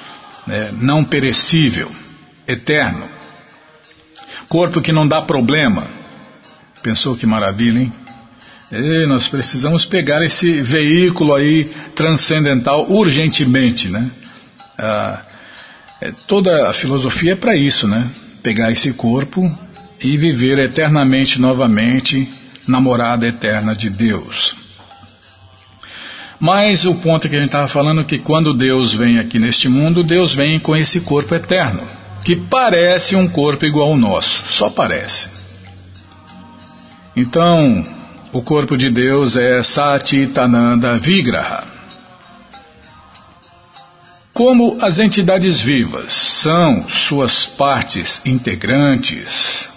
né? 0.46 0.72
não 0.80 1.04
perecível, 1.04 1.92
eterno. 2.48 3.10
Corpo 4.48 4.82
que 4.82 4.92
não 4.92 5.08
dá 5.08 5.22
problema. 5.22 5.88
Pensou 6.82 7.16
que 7.16 7.26
maravilha, 7.26 7.80
hein? 7.80 7.94
E 8.72 9.06
nós 9.06 9.28
precisamos 9.28 9.86
pegar 9.86 10.24
esse 10.24 10.62
veículo 10.62 11.34
aí 11.34 11.66
transcendental 11.96 12.90
urgentemente, 12.90 13.88
né? 13.88 14.10
Ah, 14.78 15.22
é, 16.02 16.12
toda 16.28 16.70
a 16.70 16.74
filosofia 16.74 17.34
é 17.34 17.36
para 17.36 17.56
isso, 17.56 17.88
né? 17.88 18.10
Pegar 18.42 18.72
esse 18.72 18.94
corpo 18.94 19.50
e 20.02 20.18
viver 20.18 20.60
eternamente 20.60 21.40
novamente 21.40 22.28
namorada 22.68 23.28
eterna 23.28 23.76
de 23.76 23.90
Deus. 23.90 24.56
Mas 26.40 26.84
o 26.86 26.96
ponto 26.96 27.30
que 27.30 27.36
a 27.36 27.40
gente 27.40 27.48
estava 27.48 27.70
falando 27.70 28.02
é 28.02 28.04
que 28.04 28.20
quando 28.20 28.54
Deus 28.54 28.94
vem 28.94 29.18
aqui 29.18 29.40
neste 29.40 29.70
mundo, 29.70 30.04
Deus 30.04 30.36
vem 30.36 30.60
com 30.60 30.76
esse 30.76 31.00
corpo 31.00 31.34
eterno, 31.34 31.84
que 32.26 32.36
parece 32.36 33.16
um 33.16 33.30
corpo 33.30 33.66
igual 33.66 33.92
ao 33.92 33.98
nosso, 33.98 34.44
só 34.52 34.70
parece. 34.70 35.30
Então, 37.16 37.86
o 38.34 38.42
corpo 38.42 38.76
de 38.76 38.90
Deus 38.90 39.38
é 39.38 39.64
Satitananda 39.64 40.98
Vigraha. 40.98 41.73
Como 44.34 44.80
as 44.82 44.98
entidades 44.98 45.62
vivas 45.62 46.12
são 46.12 46.90
suas 46.90 47.46
partes 47.46 48.20
integrantes, 48.26 49.70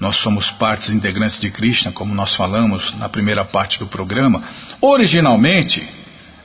nós 0.00 0.16
somos 0.16 0.50
partes 0.50 0.90
integrantes 0.90 1.38
de 1.38 1.50
Krishna, 1.50 1.92
como 1.92 2.12
nós 2.12 2.34
falamos 2.34 2.92
na 2.98 3.08
primeira 3.08 3.44
parte 3.44 3.78
do 3.78 3.86
programa, 3.86 4.42
originalmente 4.80 5.86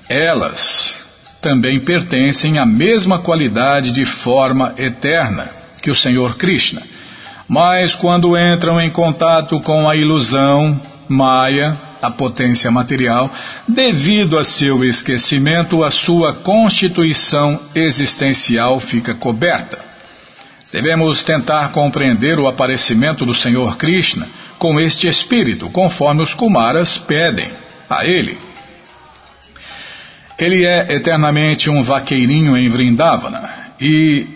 elas 0.08 1.04
também 1.42 1.80
pertencem 1.80 2.60
à 2.60 2.66
mesma 2.66 3.18
qualidade 3.18 3.92
de 3.92 4.06
forma 4.06 4.76
eterna 4.78 5.50
que 5.82 5.90
o 5.90 5.96
Senhor 5.96 6.36
Krishna. 6.36 6.84
Mas 7.48 7.96
quando 7.96 8.38
entram 8.38 8.80
em 8.80 8.92
contato 8.92 9.60
com 9.62 9.90
a 9.90 9.96
ilusão, 9.96 10.80
Maya, 11.10 11.76
a 12.06 12.12
potência 12.12 12.70
material, 12.70 13.34
devido 13.68 14.38
a 14.38 14.44
seu 14.44 14.84
esquecimento, 14.84 15.84
a 15.84 15.90
sua 15.90 16.34
constituição 16.34 17.60
existencial 17.74 18.80
fica 18.80 19.14
coberta. 19.14 19.80
Devemos 20.72 21.24
tentar 21.24 21.72
compreender 21.72 22.40
o 22.40 22.48
aparecimento 22.48 23.26
do 23.26 23.34
Senhor 23.34 23.78
Krishna 23.78 24.28
com 24.60 24.80
este 24.80 25.08
espírito, 25.08 25.70
conforme 25.70 26.22
os 26.22 26.34
Kumaras 26.34 26.98
pedem 26.98 27.50
a 27.90 28.06
ele. 28.06 28.38
Ele 30.38 30.66
é 30.66 30.94
eternamente 30.94 31.70
um 31.70 31.82
vaqueirinho 31.82 32.58
em 32.58 32.68
Vrindavana 32.68 33.50
e 33.80 34.28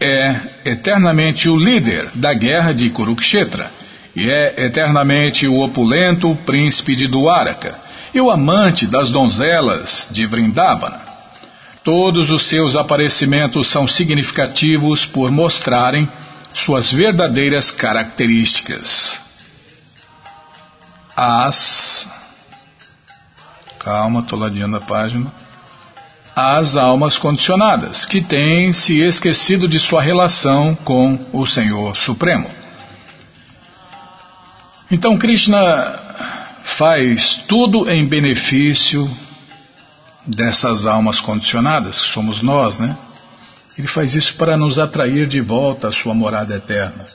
é 0.00 0.36
eternamente 0.64 1.48
o 1.48 1.56
líder 1.56 2.10
da 2.14 2.34
guerra 2.34 2.72
de 2.72 2.90
Kurukshetra 2.90 3.70
e 4.16 4.30
é 4.30 4.64
eternamente 4.64 5.46
o 5.46 5.60
opulento 5.60 6.34
príncipe 6.46 6.96
de 6.96 7.06
Dwaraka 7.06 7.78
e 8.14 8.20
o 8.20 8.30
amante 8.30 8.86
das 8.86 9.10
donzelas 9.10 10.08
de 10.10 10.24
Vrindavana. 10.24 11.02
Todos 11.84 12.30
os 12.30 12.48
seus 12.48 12.74
aparecimentos 12.74 13.68
são 13.68 13.86
significativos 13.86 15.04
por 15.04 15.30
mostrarem 15.30 16.08
suas 16.54 16.90
verdadeiras 16.90 17.70
características. 17.70 19.20
As. 21.14 22.08
Calma, 23.78 24.20
estou 24.20 24.38
ladeando 24.38 24.78
a 24.78 24.80
página. 24.80 25.30
As 26.34 26.74
almas 26.74 27.18
condicionadas, 27.18 28.04
que 28.06 28.20
têm 28.20 28.72
se 28.72 28.98
esquecido 29.00 29.68
de 29.68 29.78
sua 29.78 30.02
relação 30.02 30.74
com 30.74 31.18
o 31.32 31.46
Senhor 31.46 31.96
Supremo. 31.96 32.65
Então 34.90 35.18
Krishna 35.18 35.98
faz 36.62 37.42
tudo 37.48 37.90
em 37.90 38.06
benefício 38.06 39.10
dessas 40.26 40.86
almas 40.86 41.20
condicionadas, 41.20 42.00
que 42.00 42.08
somos 42.08 42.42
nós, 42.42 42.78
né? 42.78 42.96
Ele 43.78 43.86
faz 43.86 44.14
isso 44.14 44.34
para 44.36 44.56
nos 44.56 44.78
atrair 44.78 45.26
de 45.26 45.40
volta 45.40 45.88
à 45.88 45.92
sua 45.92 46.14
morada 46.14 46.54
eterna. 46.56 47.06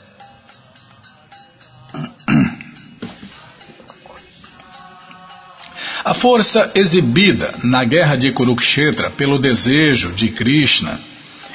A 6.03 6.13
força 6.13 6.71
exibida 6.75 7.53
na 7.63 7.83
guerra 7.83 8.15
de 8.15 8.31
Kurukshetra 8.31 9.09
pelo 9.11 9.39
desejo 9.39 10.11
de 10.13 10.29
Krishna 10.29 10.99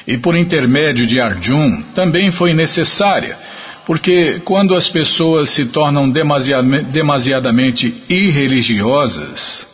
e 0.05 0.17
por 0.17 0.35
intermédio 0.35 1.05
de 1.05 1.19
Arjun 1.19 1.81
também 1.93 2.31
foi 2.31 2.53
necessária, 2.53 3.37
porque 3.87 4.41
quando 4.43 4.75
as 4.75 4.89
pessoas 4.89 5.51
se 5.51 5.63
tornam 5.67 6.09
demasiadamente 6.09 8.03
irreligiosas, 8.09 9.65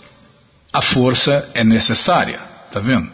a 0.71 0.83
força 0.83 1.49
é 1.55 1.63
necessária, 1.63 2.39
tá 2.71 2.79
vendo? 2.79 3.09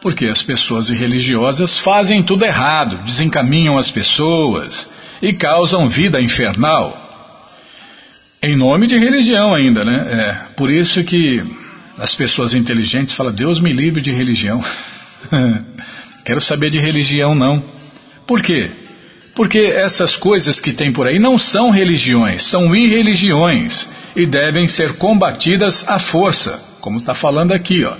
Porque 0.00 0.26
as 0.26 0.44
pessoas 0.44 0.90
irreligiosas 0.90 1.76
fazem 1.80 2.22
tudo 2.22 2.44
errado, 2.44 2.98
desencaminham 2.98 3.76
as 3.76 3.90
pessoas 3.90 4.88
e 5.20 5.34
causam 5.34 5.88
vida 5.88 6.20
infernal. 6.22 6.96
Em 8.40 8.54
nome 8.56 8.86
de 8.86 8.96
religião 8.96 9.52
ainda, 9.52 9.84
né? 9.84 10.06
É, 10.08 10.54
por 10.54 10.70
isso 10.70 11.02
que 11.02 11.42
as 11.98 12.14
pessoas 12.14 12.54
inteligentes 12.54 13.12
falam, 13.12 13.32
Deus 13.32 13.60
me 13.60 13.72
livre 13.72 14.00
de 14.00 14.12
religião. 14.12 14.64
Quero 16.24 16.40
saber 16.40 16.70
de 16.70 16.78
religião, 16.78 17.34
não. 17.34 17.60
Por 18.24 18.40
quê? 18.40 18.70
Porque 19.34 19.58
essas 19.58 20.16
coisas 20.16 20.60
que 20.60 20.72
tem 20.72 20.92
por 20.92 21.06
aí 21.06 21.18
não 21.18 21.38
são 21.38 21.70
religiões, 21.70 22.42
são 22.42 22.74
irreligiões 22.74 23.88
e 24.16 24.26
devem 24.26 24.66
ser 24.66 24.94
combatidas 24.94 25.84
à 25.86 25.98
força, 25.98 26.60
como 26.80 26.98
está 26.98 27.14
falando 27.14 27.52
aqui, 27.52 27.84
ó. 27.84 27.94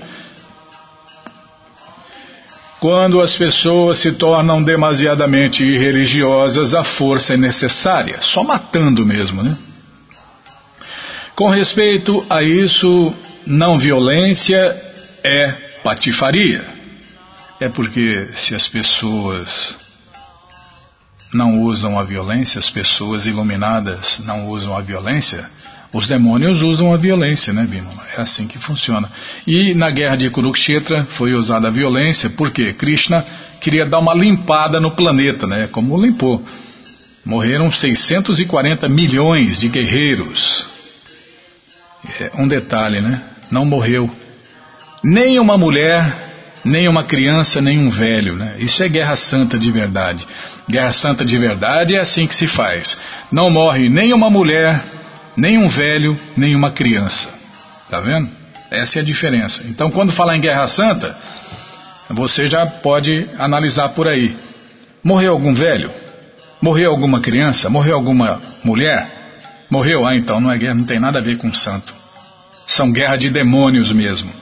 Quando 2.80 3.20
as 3.20 3.36
pessoas 3.36 3.98
se 3.98 4.12
tornam 4.12 4.62
demasiadamente 4.62 5.62
irreligiosas, 5.62 6.72
a 6.72 6.82
força 6.82 7.34
é 7.34 7.36
necessária, 7.36 8.20
só 8.20 8.42
matando 8.42 9.04
mesmo, 9.04 9.42
né? 9.42 9.56
Com 11.36 11.48
respeito 11.48 12.24
a 12.28 12.42
isso, 12.42 13.14
não 13.46 13.78
violência 13.78 14.76
é 15.22 15.52
patifaria. 15.84 16.64
É 17.60 17.68
porque 17.68 18.28
se 18.34 18.54
as 18.54 18.66
pessoas 18.66 19.76
não 21.32 21.60
usam 21.60 21.98
a 21.98 22.02
violência, 22.02 22.58
as 22.58 22.70
pessoas 22.70 23.26
iluminadas 23.26 24.20
não 24.24 24.48
usam 24.48 24.76
a 24.76 24.80
violência, 24.80 25.48
os 25.92 26.06
demônios 26.06 26.62
usam 26.62 26.92
a 26.92 26.96
violência, 26.96 27.52
né, 27.52 27.64
Bimala? 27.64 28.04
É 28.16 28.20
assim 28.20 28.46
que 28.46 28.58
funciona. 28.58 29.10
E 29.46 29.74
na 29.74 29.90
guerra 29.90 30.16
de 30.16 30.30
Kurukshetra 30.30 31.04
foi 31.04 31.34
usada 31.34 31.68
a 31.68 31.70
violência 31.70 32.30
porque 32.30 32.72
Krishna 32.72 33.24
queria 33.60 33.84
dar 33.84 33.98
uma 33.98 34.14
limpada 34.14 34.78
no 34.78 34.92
planeta, 34.92 35.46
né? 35.46 35.66
Como 35.66 36.00
limpou. 36.00 36.44
Morreram 37.24 37.70
640 37.72 38.88
milhões 38.88 39.58
de 39.58 39.68
guerreiros. 39.68 40.64
É 42.20 42.30
um 42.34 42.46
detalhe, 42.46 43.00
né? 43.00 43.20
Não 43.50 43.64
morreu 43.64 44.08
nem 45.02 45.38
uma 45.38 45.56
mulher, 45.56 46.29
nem 46.64 46.88
uma 46.88 47.04
criança, 47.04 47.60
nem 47.60 47.78
um 47.78 47.90
velho, 47.90 48.34
né? 48.36 48.56
Isso 48.58 48.82
é 48.82 48.88
guerra 48.88 49.16
santa 49.16 49.58
de 49.58 49.70
verdade. 49.70 50.26
Guerra 50.68 50.92
santa 50.92 51.24
de 51.24 51.36
verdade 51.38 51.96
é 51.96 52.00
assim 52.00 52.26
que 52.26 52.34
se 52.34 52.46
faz. 52.46 52.96
Não 53.32 53.50
morre 53.50 53.88
nem 53.88 54.12
uma 54.12 54.28
mulher, 54.28 54.84
nem 55.36 55.58
um 55.58 55.68
velho, 55.68 56.18
nem 56.36 56.54
uma 56.54 56.70
criança. 56.70 57.28
Tá 57.88 58.00
vendo? 58.00 58.28
Essa 58.70 58.98
é 58.98 59.02
a 59.02 59.04
diferença. 59.04 59.64
Então, 59.66 59.90
quando 59.90 60.12
falar 60.12 60.36
em 60.36 60.40
Guerra 60.40 60.68
Santa, 60.68 61.16
você 62.08 62.48
já 62.48 62.64
pode 62.66 63.26
analisar 63.38 63.88
por 63.90 64.06
aí. 64.06 64.36
Morreu 65.02 65.32
algum 65.32 65.52
velho? 65.52 65.90
Morreu 66.62 66.90
alguma 66.90 67.20
criança? 67.20 67.68
Morreu 67.70 67.96
alguma 67.96 68.40
mulher? 68.62 69.08
Morreu? 69.68 70.06
Ah, 70.06 70.14
então 70.14 70.40
não 70.40 70.52
é 70.52 70.58
guerra, 70.58 70.74
não 70.74 70.84
tem 70.84 71.00
nada 71.00 71.18
a 71.18 71.22
ver 71.22 71.38
com 71.38 71.52
santo. 71.52 71.92
São 72.66 72.92
guerra 72.92 73.16
de 73.16 73.30
demônios 73.30 73.90
mesmo. 73.90 74.39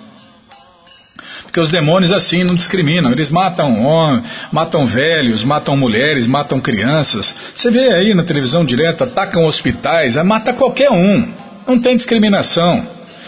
Porque 1.59 1.66
os 1.66 1.72
demônios 1.72 2.12
assim 2.12 2.44
não 2.44 2.54
discriminam, 2.54 3.11
eles 3.11 3.30
matam 3.30 3.84
homens, 3.84 4.24
matam 4.52 4.86
velhos, 4.86 5.42
matam 5.42 5.76
mulheres, 5.76 6.24
matam 6.24 6.61
crianças. 6.61 7.34
Você 7.52 7.68
vê 7.68 7.92
aí 7.92 8.14
na 8.14 8.22
televisão 8.22 8.64
direto, 8.64 9.02
atacam 9.02 9.44
hospitais, 9.44 10.14
mata 10.24 10.52
qualquer 10.52 10.88
um. 10.92 11.32
Não 11.66 11.80
tem 11.80 11.96
discriminação. 11.96 12.86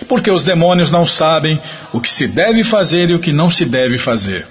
Porque 0.08 0.30
os 0.30 0.44
demônios 0.44 0.92
não 0.92 1.04
sabem 1.04 1.60
o 1.92 2.00
que 2.00 2.08
se 2.08 2.28
deve 2.28 2.62
fazer 2.62 3.10
e 3.10 3.14
o 3.14 3.18
que 3.18 3.32
não 3.32 3.50
se 3.50 3.64
deve 3.64 3.98
fazer. 3.98 4.46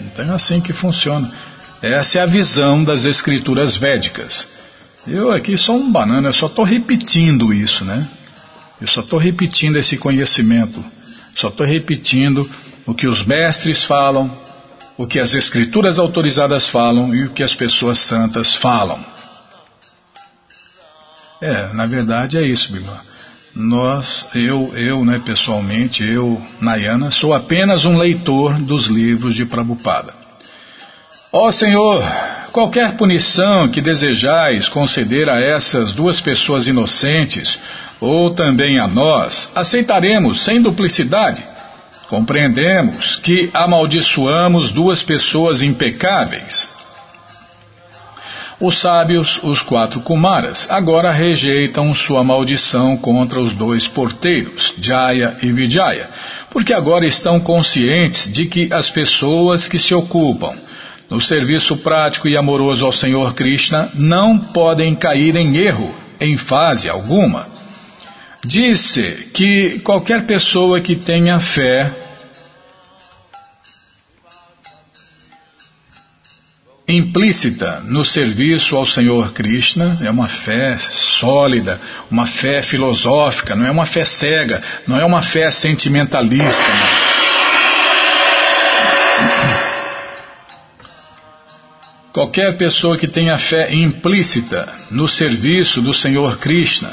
Então 0.00 0.24
é 0.24 0.34
assim 0.34 0.60
que 0.60 0.72
funciona. 0.72 1.30
Essa 1.80 2.18
é 2.18 2.22
a 2.22 2.26
visão 2.26 2.82
das 2.82 3.04
escrituras 3.04 3.76
védicas. 3.76 4.44
Eu 5.06 5.30
aqui 5.30 5.56
sou 5.56 5.76
um 5.76 5.92
banana, 5.92 6.30
eu 6.30 6.34
só 6.34 6.46
estou 6.46 6.64
repetindo 6.64 7.54
isso, 7.54 7.84
né? 7.84 8.08
Eu 8.80 8.88
só 8.88 9.02
estou 9.02 9.20
repetindo 9.20 9.76
esse 9.76 9.96
conhecimento. 9.96 10.84
Só 11.40 11.48
estou 11.48 11.66
repetindo 11.66 12.46
o 12.86 12.94
que 12.94 13.06
os 13.06 13.24
mestres 13.24 13.82
falam, 13.82 14.30
o 14.98 15.06
que 15.06 15.18
as 15.18 15.32
escrituras 15.32 15.98
autorizadas 15.98 16.68
falam 16.68 17.14
e 17.14 17.24
o 17.24 17.30
que 17.30 17.42
as 17.42 17.54
pessoas 17.54 17.98
santas 17.98 18.54
falam. 18.56 19.02
É, 21.40 21.72
na 21.72 21.86
verdade 21.86 22.36
é 22.36 22.42
isso, 22.42 22.70
Bima. 22.70 23.00
Nós, 23.56 24.26
eu, 24.34 24.70
eu, 24.76 25.02
né, 25.02 25.18
pessoalmente, 25.24 26.04
eu, 26.04 26.40
Nayana, 26.60 27.10
sou 27.10 27.32
apenas 27.32 27.86
um 27.86 27.96
leitor 27.96 28.60
dos 28.60 28.86
livros 28.86 29.34
de 29.34 29.46
Prabhupada. 29.46 30.12
Ó 31.32 31.48
oh, 31.48 31.52
Senhor, 31.52 32.02
qualquer 32.52 32.98
punição 32.98 33.68
que 33.70 33.80
desejais 33.80 34.68
conceder 34.68 35.30
a 35.30 35.40
essas 35.40 35.92
duas 35.92 36.20
pessoas 36.20 36.66
inocentes, 36.66 37.58
ou 38.00 38.34
também 38.34 38.78
a 38.78 38.86
nós, 38.86 39.50
aceitaremos 39.54 40.44
sem 40.44 40.60
duplicidade 40.60 41.42
Compreendemos 42.10 43.20
que 43.22 43.50
amaldiçoamos 43.54 44.72
duas 44.72 45.00
pessoas 45.00 45.62
impecáveis. 45.62 46.68
Os 48.58 48.80
sábios, 48.80 49.38
os 49.44 49.62
quatro 49.62 50.00
Kumaras, 50.00 50.66
agora 50.68 51.12
rejeitam 51.12 51.94
sua 51.94 52.24
maldição 52.24 52.96
contra 52.96 53.40
os 53.40 53.54
dois 53.54 53.86
porteiros, 53.86 54.74
Jaya 54.80 55.36
e 55.40 55.52
Vijaya, 55.52 56.10
porque 56.50 56.74
agora 56.74 57.06
estão 57.06 57.38
conscientes 57.38 58.28
de 58.32 58.46
que 58.46 58.72
as 58.72 58.90
pessoas 58.90 59.68
que 59.68 59.78
se 59.78 59.94
ocupam 59.94 60.58
no 61.08 61.20
serviço 61.20 61.76
prático 61.76 62.28
e 62.28 62.36
amoroso 62.36 62.84
ao 62.84 62.92
Senhor 62.92 63.34
Krishna 63.34 63.88
não 63.94 64.36
podem 64.36 64.96
cair 64.96 65.36
em 65.36 65.56
erro 65.58 65.94
em 66.20 66.36
fase 66.36 66.90
alguma. 66.90 67.59
Disse 68.44 69.30
que 69.34 69.80
qualquer 69.80 70.24
pessoa 70.24 70.80
que 70.80 70.96
tenha 70.96 71.38
fé 71.40 71.92
implícita 76.88 77.80
no 77.84 78.04
serviço 78.04 78.76
ao 78.76 78.84
Senhor 78.84 79.32
Krishna 79.32 79.98
é 80.02 80.10
uma 80.10 80.26
fé 80.26 80.76
sólida, 80.90 81.80
uma 82.10 82.26
fé 82.26 82.62
filosófica, 82.62 83.54
não 83.54 83.66
é 83.66 83.70
uma 83.70 83.86
fé 83.86 84.04
cega, 84.04 84.62
não 84.86 84.98
é 84.98 85.04
uma 85.04 85.22
fé 85.22 85.50
sentimentalista. 85.50 86.62
Não. 86.68 87.10
Qualquer 92.12 92.56
pessoa 92.56 92.98
que 92.98 93.06
tenha 93.06 93.38
fé 93.38 93.72
implícita 93.72 94.68
no 94.90 95.06
serviço 95.06 95.80
do 95.80 95.94
Senhor 95.94 96.38
Krishna, 96.38 96.92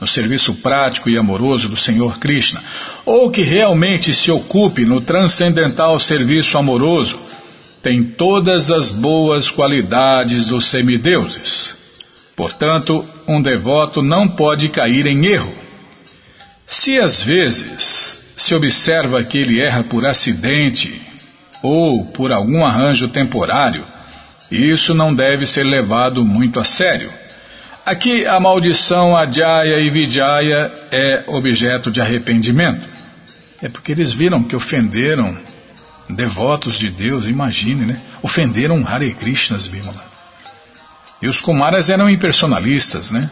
no 0.00 0.06
serviço 0.06 0.54
prático 0.54 1.10
e 1.10 1.18
amoroso 1.18 1.68
do 1.68 1.76
Senhor 1.76 2.18
Krishna, 2.18 2.62
ou 3.04 3.30
que 3.30 3.42
realmente 3.42 4.14
se 4.14 4.30
ocupe 4.30 4.84
no 4.84 5.00
transcendental 5.00 5.98
serviço 5.98 6.56
amoroso, 6.56 7.18
tem 7.82 8.02
todas 8.04 8.70
as 8.70 8.92
boas 8.92 9.50
qualidades 9.50 10.46
dos 10.46 10.66
semideuses. 10.66 11.74
Portanto, 12.36 13.04
um 13.26 13.42
devoto 13.42 14.02
não 14.02 14.28
pode 14.28 14.68
cair 14.68 15.06
em 15.06 15.26
erro. 15.26 15.52
Se 16.66 16.98
às 16.98 17.22
vezes 17.22 18.18
se 18.36 18.54
observa 18.54 19.24
que 19.24 19.38
ele 19.38 19.60
erra 19.60 19.82
por 19.82 20.06
acidente 20.06 21.00
ou 21.62 22.04
por 22.06 22.30
algum 22.30 22.64
arranjo 22.64 23.08
temporário, 23.08 23.84
isso 24.50 24.94
não 24.94 25.12
deve 25.12 25.46
ser 25.46 25.64
levado 25.64 26.24
muito 26.24 26.60
a 26.60 26.64
sério 26.64 27.10
Aqui 27.88 28.26
a 28.26 28.38
maldição 28.38 29.16
Adjaya 29.16 29.78
e 29.78 29.88
Vijaya 29.88 30.70
é 30.92 31.24
objeto 31.26 31.90
de 31.90 32.02
arrependimento. 32.02 32.86
É 33.62 33.68
porque 33.70 33.92
eles 33.92 34.12
viram 34.12 34.42
que 34.42 34.54
ofenderam 34.54 35.34
devotos 36.06 36.78
de 36.78 36.90
Deus, 36.90 37.24
imagine, 37.24 37.86
né? 37.86 37.98
Ofenderam 38.22 38.86
Hare 38.86 39.14
Krishnas, 39.14 39.66
Bimala. 39.66 40.04
E 41.22 41.28
os 41.28 41.40
Kumaras 41.40 41.88
eram 41.88 42.10
impersonalistas, 42.10 43.10
né? 43.10 43.30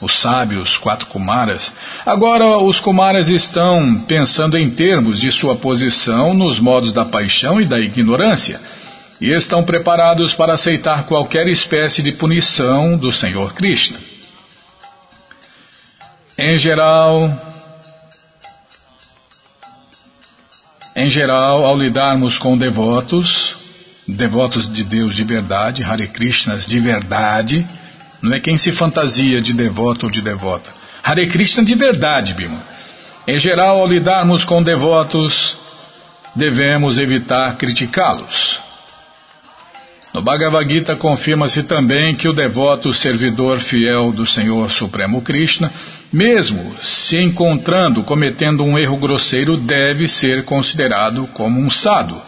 Os 0.00 0.20
sábios, 0.20 0.76
quatro 0.76 1.08
Kumaras. 1.08 1.72
Agora 2.06 2.58
os 2.58 2.78
Kumaras 2.78 3.28
estão 3.28 4.04
pensando 4.06 4.56
em 4.56 4.70
termos 4.70 5.18
de 5.18 5.32
sua 5.32 5.56
posição 5.56 6.32
nos 6.32 6.60
modos 6.60 6.92
da 6.92 7.04
paixão 7.04 7.60
e 7.60 7.64
da 7.64 7.80
ignorância 7.80 8.60
e 9.20 9.30
estão 9.32 9.64
preparados 9.64 10.34
para 10.34 10.54
aceitar 10.54 11.06
qualquer 11.06 11.46
espécie 11.48 12.02
de 12.02 12.12
punição 12.12 12.96
do 12.96 13.12
Senhor 13.12 13.54
Krishna. 13.54 13.98
Em 16.38 16.58
geral, 16.58 17.30
em 20.94 21.08
geral, 21.08 21.64
ao 21.64 21.78
lidarmos 21.78 22.36
com 22.36 22.58
devotos, 22.58 23.56
devotos 24.06 24.70
de 24.70 24.84
Deus 24.84 25.14
de 25.14 25.24
verdade, 25.24 25.82
Hare 25.82 26.06
Krishnas 26.08 26.66
de 26.66 26.78
verdade, 26.78 27.66
não 28.20 28.34
é 28.34 28.40
quem 28.40 28.56
se 28.58 28.70
fantasia 28.72 29.40
de 29.40 29.54
devoto 29.54 30.06
ou 30.06 30.12
de 30.12 30.20
devota. 30.20 30.70
Hare 31.02 31.26
Krishna 31.28 31.64
de 31.64 31.74
verdade, 31.74 32.34
Bima. 32.34 32.62
Em 33.26 33.38
geral, 33.38 33.80
ao 33.80 33.86
lidarmos 33.86 34.44
com 34.44 34.62
devotos, 34.62 35.56
devemos 36.34 36.98
evitar 36.98 37.56
criticá-los. 37.56 38.65
No 40.16 40.22
Bhagavad 40.22 40.66
Gita 40.66 40.96
confirma-se 40.96 41.62
também 41.64 42.16
que 42.16 42.26
o 42.26 42.32
devoto 42.32 42.90
servidor 42.90 43.60
fiel 43.60 44.10
do 44.10 44.26
Senhor 44.26 44.70
Supremo 44.70 45.20
Krishna, 45.20 45.70
mesmo 46.10 46.74
se 46.82 47.18
encontrando 47.18 48.02
cometendo 48.02 48.64
um 48.64 48.78
erro 48.78 48.96
grosseiro, 48.96 49.58
deve 49.58 50.08
ser 50.08 50.46
considerado 50.46 51.28
como 51.34 51.60
um 51.60 51.68
sado, 51.68 52.18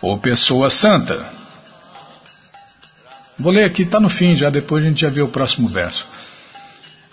ou 0.00 0.16
pessoa 0.16 0.70
santa. 0.70 1.30
Vou 3.38 3.52
ler 3.52 3.64
aqui, 3.64 3.82
está 3.82 4.00
no 4.00 4.08
fim 4.08 4.34
já, 4.34 4.48
depois 4.48 4.82
a 4.82 4.88
gente 4.88 5.02
já 5.02 5.10
vê 5.10 5.20
o 5.20 5.28
próximo 5.28 5.68
verso. 5.68 6.06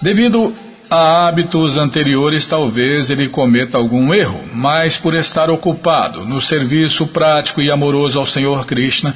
Devido 0.01 0.53
a 0.89 1.27
hábitos 1.27 1.77
anteriores, 1.77 2.47
talvez 2.47 3.09
ele 3.09 3.27
cometa 3.27 3.77
algum 3.77 4.13
erro, 4.13 4.45
mas 4.53 4.95
por 4.95 5.13
estar 5.13 5.49
ocupado 5.49 6.23
no 6.23 6.39
serviço 6.39 7.05
prático 7.05 7.61
e 7.61 7.69
amoroso 7.69 8.17
ao 8.17 8.25
Senhor 8.25 8.65
Krishna, 8.65 9.13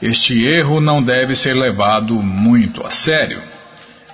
este 0.00 0.44
erro 0.44 0.80
não 0.80 1.02
deve 1.02 1.36
ser 1.36 1.54
levado 1.54 2.14
muito 2.14 2.86
a 2.86 2.90
sério. 2.90 3.40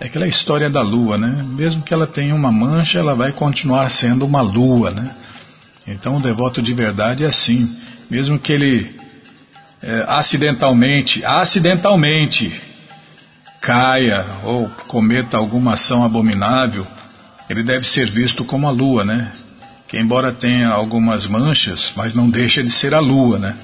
É 0.01 0.07
aquela 0.07 0.27
história 0.27 0.69
da 0.69 0.83
lua, 0.83 1.17
né? 1.17 1.45
Mesmo 1.55 1.83
que 1.83 1.95
ela 1.95 2.07
tenha 2.07 2.35
uma 2.35 2.53
mancha, 2.53 2.99
ela 2.99 3.15
vai 3.15 3.33
continuar 3.33 3.89
sendo 3.91 4.27
uma 4.27 4.41
lua, 4.41 4.91
né? 4.91 5.15
Então 5.87 6.17
o 6.17 6.21
devoto 6.21 6.61
de 6.61 6.75
verdade 6.75 7.25
é 7.25 7.29
assim. 7.29 7.75
Mesmo 8.11 8.39
que 8.39 8.53
ele 8.53 8.95
é, 9.83 10.05
acidentalmente, 10.09 11.25
acidentalmente 11.25 12.61
caia 13.61 14.27
ou 14.45 14.69
cometa 14.87 15.37
alguma 15.37 15.75
ação 15.75 16.05
abominável, 16.05 16.87
ele 17.49 17.63
deve 17.63 17.87
ser 17.87 18.11
visto 18.11 18.45
como 18.45 18.67
a 18.67 18.71
lua, 18.71 19.05
né? 19.05 19.33
Que 19.89 19.99
embora 19.99 20.33
tenha 20.33 20.69
algumas 20.69 21.27
manchas, 21.27 21.93
mas 21.97 22.13
não 22.13 22.29
deixa 22.29 22.63
de 22.63 22.71
ser 22.71 22.95
a 22.95 22.99
lua, 22.99 23.39
né? 23.39 23.57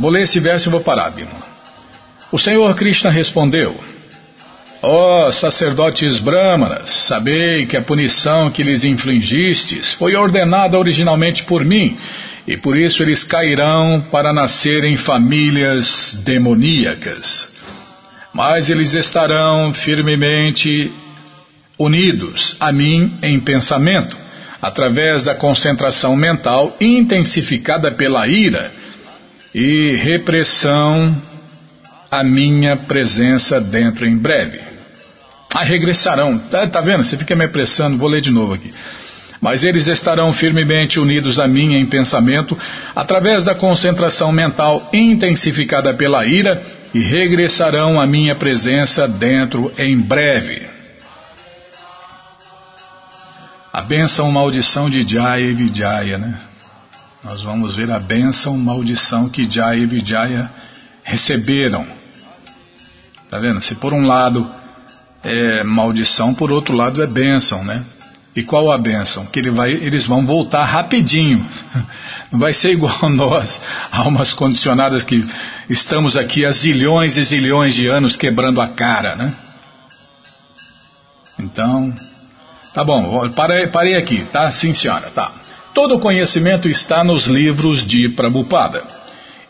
Vou 0.00 0.10
ler 0.10 0.22
esse 0.22 0.40
verso 0.40 0.70
e. 0.70 1.28
O 2.32 2.38
Senhor 2.38 2.74
Krishna 2.74 3.10
respondeu: 3.10 3.78
Ó 4.82 5.28
oh, 5.28 5.32
sacerdotes 5.32 6.18
brahmanas, 6.18 6.88
sabei 6.90 7.66
que 7.66 7.76
a 7.76 7.82
punição 7.82 8.50
que 8.50 8.62
lhes 8.62 8.82
infligistes 8.82 9.92
foi 9.92 10.16
ordenada 10.16 10.78
originalmente 10.78 11.44
por 11.44 11.66
mim, 11.66 11.98
e 12.48 12.56
por 12.56 12.78
isso 12.78 13.02
eles 13.02 13.24
cairão 13.24 14.06
para 14.10 14.32
nascer 14.32 14.84
em 14.84 14.96
famílias 14.96 16.18
demoníacas. 16.24 17.50
Mas 18.32 18.70
eles 18.70 18.94
estarão 18.94 19.74
firmemente 19.74 20.90
unidos 21.78 22.56
a 22.58 22.72
mim 22.72 23.18
em 23.22 23.38
pensamento, 23.38 24.16
através 24.62 25.24
da 25.24 25.34
concentração 25.34 26.16
mental 26.16 26.74
intensificada 26.80 27.90
pela 27.90 28.26
ira 28.26 28.70
e 29.54 29.96
repressão 29.96 31.16
a 32.10 32.24
minha 32.24 32.76
presença 32.76 33.60
dentro 33.60 34.06
em 34.06 34.16
breve. 34.16 34.60
Ah, 35.54 35.64
regressarão. 35.64 36.38
Tá, 36.38 36.66
tá 36.66 36.80
vendo? 36.80 37.04
Você 37.04 37.16
fica 37.16 37.34
me 37.34 37.44
apressando, 37.44 37.98
vou 37.98 38.08
ler 38.08 38.20
de 38.20 38.30
novo 38.30 38.54
aqui. 38.54 38.72
Mas 39.40 39.64
eles 39.64 39.86
estarão 39.86 40.32
firmemente 40.32 41.00
unidos 41.00 41.38
a 41.38 41.48
mim 41.48 41.74
em 41.74 41.86
pensamento, 41.86 42.56
através 42.94 43.44
da 43.44 43.54
concentração 43.54 44.30
mental 44.30 44.88
intensificada 44.92 45.94
pela 45.94 46.26
ira, 46.26 46.62
e 46.92 47.00
regressarão 47.00 48.00
à 48.00 48.06
minha 48.06 48.34
presença 48.34 49.06
dentro 49.06 49.72
em 49.78 49.96
breve. 49.96 50.62
A 53.72 53.80
bênção 53.82 54.30
maldição 54.30 54.90
de 54.90 55.08
Jaya 55.08 55.46
e 55.46 55.54
Vijaya, 55.54 56.18
né? 56.18 56.49
Nós 57.22 57.42
vamos 57.42 57.76
ver 57.76 57.90
a 57.90 57.98
bênção 57.98 58.56
maldição 58.56 59.28
que 59.28 59.50
Jaya 59.50 59.82
e 59.82 59.86
Vijaya 59.86 60.50
receberam 61.02 62.00
Tá 63.30 63.38
vendo? 63.38 63.62
Se 63.62 63.76
por 63.76 63.92
um 63.92 64.04
lado 64.04 64.50
é 65.22 65.62
maldição, 65.62 66.34
por 66.34 66.50
outro 66.50 66.74
lado 66.74 67.00
é 67.00 67.06
bênção, 67.06 67.64
né? 67.64 67.84
E 68.34 68.42
qual 68.42 68.72
a 68.72 68.76
bênção? 68.76 69.24
Que 69.26 69.38
ele 69.38 69.50
vai, 69.50 69.70
eles 69.70 70.06
vão 70.06 70.26
voltar 70.26 70.64
rapidinho. 70.64 71.46
Não 72.32 72.38
vai 72.40 72.52
ser 72.52 72.72
igual 72.72 73.08
nós, 73.08 73.62
almas 73.92 74.34
condicionadas 74.34 75.04
que 75.04 75.24
estamos 75.68 76.16
aqui 76.16 76.44
há 76.44 76.50
zilhões 76.50 77.16
e 77.16 77.22
zilhões 77.22 77.74
de 77.74 77.86
anos 77.86 78.16
quebrando 78.16 78.60
a 78.60 78.66
cara, 78.66 79.14
né? 79.14 79.32
Então, 81.38 81.94
tá 82.74 82.82
bom, 82.82 83.28
parei, 83.30 83.68
parei 83.68 83.96
aqui, 83.96 84.24
tá? 84.24 84.50
Sim, 84.50 84.72
senhora, 84.72 85.10
tá. 85.10 85.32
Todo 85.74 85.96
o 85.96 86.00
conhecimento 86.00 86.68
está 86.68 87.04
nos 87.04 87.26
livros 87.26 87.86
de 87.86 88.08
Prabhupada. 88.08 88.82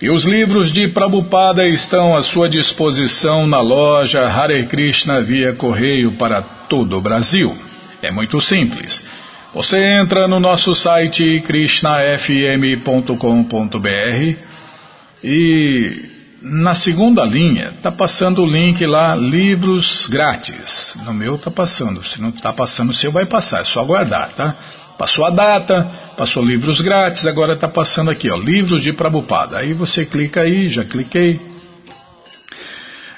E 0.01 0.11
os 0.11 0.25
livros 0.25 0.73
de 0.73 0.89
Prabhupada 0.89 1.69
estão 1.69 2.17
à 2.17 2.23
sua 2.23 2.49
disposição 2.49 3.47
na 3.47 3.61
loja 3.61 4.27
Hare 4.27 4.65
Krishna 4.65 5.21
via 5.21 5.53
correio 5.53 6.13
para 6.13 6.41
todo 6.41 6.97
o 6.97 7.01
Brasil. 7.01 7.57
É 8.03 8.11
muito 8.11 8.41
simples. 8.41 9.03
Você 9.53 10.01
entra 10.01 10.29
no 10.29 10.39
nosso 10.39 10.75
site 10.75 11.43
krishnafm.com.br 11.45 14.37
e 15.25 16.11
na 16.41 16.75
segunda 16.75 17.25
linha 17.25 17.73
está 17.77 17.93
passando 17.93 18.43
o 18.43 18.47
link 18.47 18.85
lá, 18.87 19.15
livros 19.15 20.07
grátis. 20.09 20.95
No 21.05 21.13
meu 21.13 21.35
está 21.35 21.51
passando, 21.51 22.03
se 22.03 22.23
não 22.23 22.31
está 22.31 22.53
passando 22.53 22.91
o 22.91 22.95
seu 22.95 23.13
vai 23.13 23.27
passar, 23.27 23.61
é 23.61 23.65
só 23.65 23.81
aguardar, 23.81 24.31
tá? 24.37 24.57
Passou 25.01 25.25
a 25.25 25.31
data, 25.31 25.91
passou 26.15 26.45
livros 26.45 26.83
grátis, 26.83 27.27
agora 27.27 27.55
está 27.55 27.67
passando 27.67 28.11
aqui, 28.11 28.29
ó, 28.29 28.37
livros 28.37 28.83
de 28.83 28.93
Prabupada. 28.93 29.57
Aí 29.57 29.73
você 29.73 30.05
clica 30.05 30.43
aí, 30.43 30.69
já 30.69 30.85
cliquei. 30.85 31.41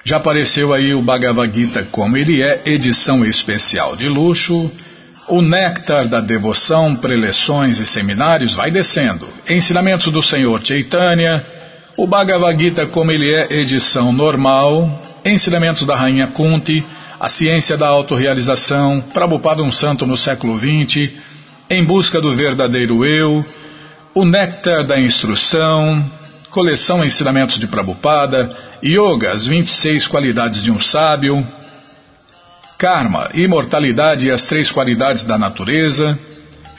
Já 0.04 0.18
apareceu 0.18 0.72
aí 0.72 0.94
o 0.94 1.02
Bhagavad 1.02 1.52
Gita 1.52 1.82
como 1.90 2.16
ele 2.16 2.40
é, 2.40 2.62
edição 2.66 3.24
especial 3.24 3.96
de 3.96 4.08
luxo. 4.08 4.70
O 5.26 5.42
Néctar 5.42 6.06
da 6.06 6.20
Devoção, 6.20 6.94
preleções 6.94 7.80
e 7.80 7.84
seminários 7.84 8.54
vai 8.54 8.70
descendo. 8.70 9.26
Ensinamentos 9.50 10.12
do 10.12 10.22
Senhor 10.22 10.64
Chaitanya. 10.64 11.44
O 11.96 12.06
Bhagavad 12.06 12.62
Gita 12.62 12.86
como 12.86 13.10
ele 13.10 13.34
é, 13.34 13.54
edição 13.54 14.12
normal. 14.12 15.02
Ensinamentos 15.24 15.84
da 15.84 15.96
Rainha 15.96 16.28
Kunti. 16.28 16.86
A 17.18 17.28
ciência 17.28 17.76
da 17.76 17.88
autorrealização. 17.88 19.02
Prabhupada 19.12 19.64
um 19.64 19.72
santo 19.72 20.06
no 20.06 20.16
século 20.16 20.56
XX 20.56 21.31
em 21.70 21.84
Busca 21.84 22.20
do 22.20 22.34
Verdadeiro 22.34 23.04
Eu, 23.04 23.44
O 24.14 24.24
Néctar 24.24 24.84
da 24.84 25.00
Instrução, 25.00 26.04
Coleção 26.50 27.04
Ensinamentos 27.04 27.58
de 27.58 27.66
Prabhupada, 27.66 28.54
Yoga, 28.84 29.32
as 29.32 29.46
26 29.46 30.06
qualidades 30.06 30.62
de 30.62 30.70
um 30.70 30.80
sábio, 30.80 31.46
Karma, 32.78 33.30
Imortalidade 33.32 34.26
e 34.26 34.30
as 34.30 34.44
três 34.44 34.70
qualidades 34.70 35.24
da 35.24 35.38
natureza, 35.38 36.18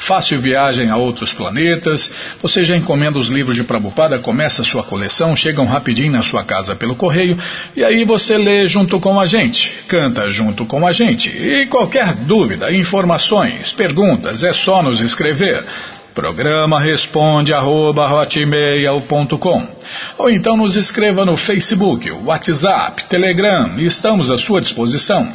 Fácil 0.06 0.42
viagem 0.42 0.90
a 0.90 0.98
outros 0.98 1.32
planetas. 1.32 2.12
Você 2.42 2.62
já 2.64 2.76
encomenda 2.76 3.18
os 3.18 3.30
livros 3.30 3.56
de 3.56 3.64
Prabhupada, 3.64 4.20
começa 4.20 4.62
a 4.62 4.66
sua 4.66 4.84
coleção, 4.84 5.36
chegam 5.36 5.66
rapidinho 5.66 6.12
na 6.12 6.22
sua 6.22 6.44
casa 6.44 6.76
pelo 6.76 6.96
correio 6.96 7.38
e 7.74 7.84
aí 7.84 8.04
você 8.04 8.38
lê 8.38 8.68
junto 8.68 9.00
com 9.00 9.18
a 9.18 9.26
gente, 9.26 9.74
canta 9.88 10.30
junto 10.30 10.66
com 10.66 10.86
a 10.86 10.92
gente. 10.92 11.30
E 11.30 11.68
qualquer 11.68 12.16
dúvida, 12.16 12.76
informações, 12.76 13.72
perguntas, 13.72 14.44
é 14.44 14.52
só 14.52 14.84
nos 14.84 15.00
escrever. 15.00 15.64
Programa 16.14 16.80
responde 16.80 17.54
arroba, 17.54 18.28
ou 20.18 20.30
então 20.30 20.58
nos 20.58 20.76
escreva 20.76 21.26
no 21.26 21.38
Facebook, 21.38 22.12
WhatsApp, 22.12 23.06
Telegram, 23.06 23.80
estamos 23.80 24.30
à 24.30 24.38
sua 24.38 24.62
disposição. 24.62 25.28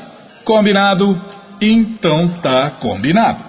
Combinado? 0.45 1.21
Então 1.61 2.29
tá 2.29 2.71
combinado. 2.71 3.48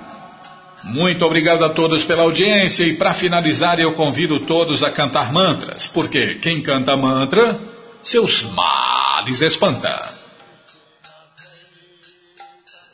Muito 0.84 1.26
obrigado 1.26 1.66
a 1.66 1.70
todos 1.70 2.06
pela 2.06 2.24
audiência 2.24 2.84
e 2.84 2.96
para 2.96 3.14
finalizar 3.14 3.80
eu 3.80 3.92
convido 3.94 4.40
todos 4.42 4.82
a 4.82 4.92
cantar 4.92 5.34
mantras, 5.34 5.88
porque 5.88 6.36
quem 6.36 6.64
canta 6.64 6.96
mantra, 6.96 7.60
seus 8.02 8.44
males 8.44 9.42
espanta. 9.42 10.18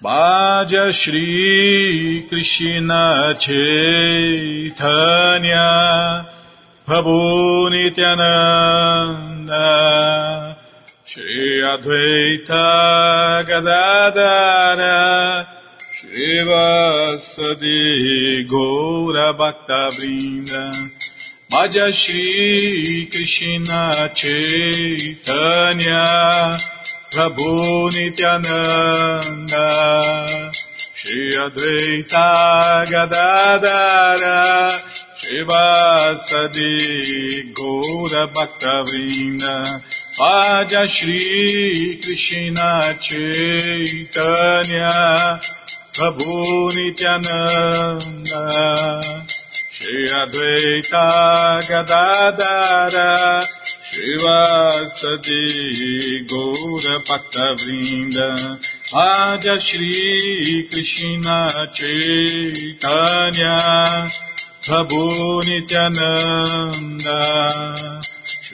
Bhaja 0.02 0.92
Shri 0.92 2.26
Krishna 2.30 3.38
Chaitanya 3.40 4.76
Prabhu 6.86 7.70
Nityananda 7.70 8.18
Shri 11.06 11.64
Advaita 11.64 13.44
Gadadara 13.48 15.55
Srivasadi 16.16 17.76
Gaura 18.48 19.36
Bhakta 19.38 19.92
Vrinda 19.92 20.64
Krishna 23.12 23.84
Chaitanya 24.16 26.08
Prabhu 27.12 27.92
Nityananda 27.92 29.68
Shri 30.96 31.36
Advaita 31.36 32.30
Gadadara 32.88 34.40
Srivasadi 35.20 36.72
Gaura 37.52 38.24
Bhakta 38.34 38.76
Vrinda 38.88 39.56
Krishna 42.02 42.70
Chaitanya 43.02 44.96
Prabhu 45.96 46.76
Nityananda 46.76 48.44
Shri 49.72 50.12
Advaita 50.12 51.08
Gadadara 51.70 53.12
Srivasadi 53.92 55.40
Gaura 56.28 56.96
Bhaktavrinda 57.08 58.28
Adya 58.92 59.56
Shri 59.58 60.68
Krishna 60.70 61.38
Chaitanya 61.72 63.56
Prabhu 64.68 65.04
Nityananda 65.48 67.20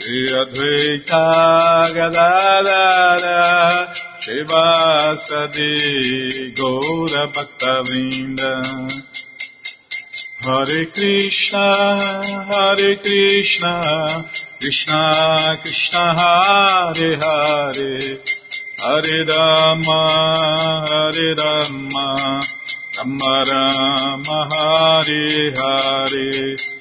Shri 0.01 0.21
Advaita 0.33 1.23
shiva 4.23 4.49
Shivasadi 5.29 5.71
Gaura 6.57 7.23
Bhaktavinda 7.35 8.51
Hare 10.43 10.85
Krishna, 10.87 11.65
Hare 12.49 12.95
Krishna, 12.95 13.73
Krishna 14.59 15.59
Krishna 15.61 16.03
Hare 16.17 17.11
Hare. 17.21 18.17
Hare 18.81 19.25
Rama, 19.27 20.01
Hare 20.89 21.35
Rama, 21.35 22.41
Rama 22.97 23.35
Rama 23.51 24.39
Hare 24.51 25.53
Hare. 25.53 26.80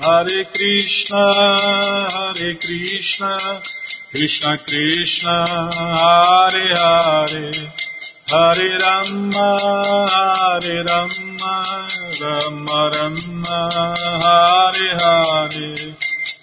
Hare 0.00 0.44
Krishna 0.54 1.22
Hare 2.14 2.54
Krishna 2.54 3.60
Krishna 4.10 4.56
Krishna 4.58 5.44
Hare 5.44 6.68
Hare. 6.78 7.50
Hare 8.30 8.78
Rama 8.78 9.58
Hare 10.08 10.84
Rama 10.84 11.88
Rama 12.20 12.90
Rama 12.94 13.94
Hare 14.22 14.88
Hare. 15.02 15.96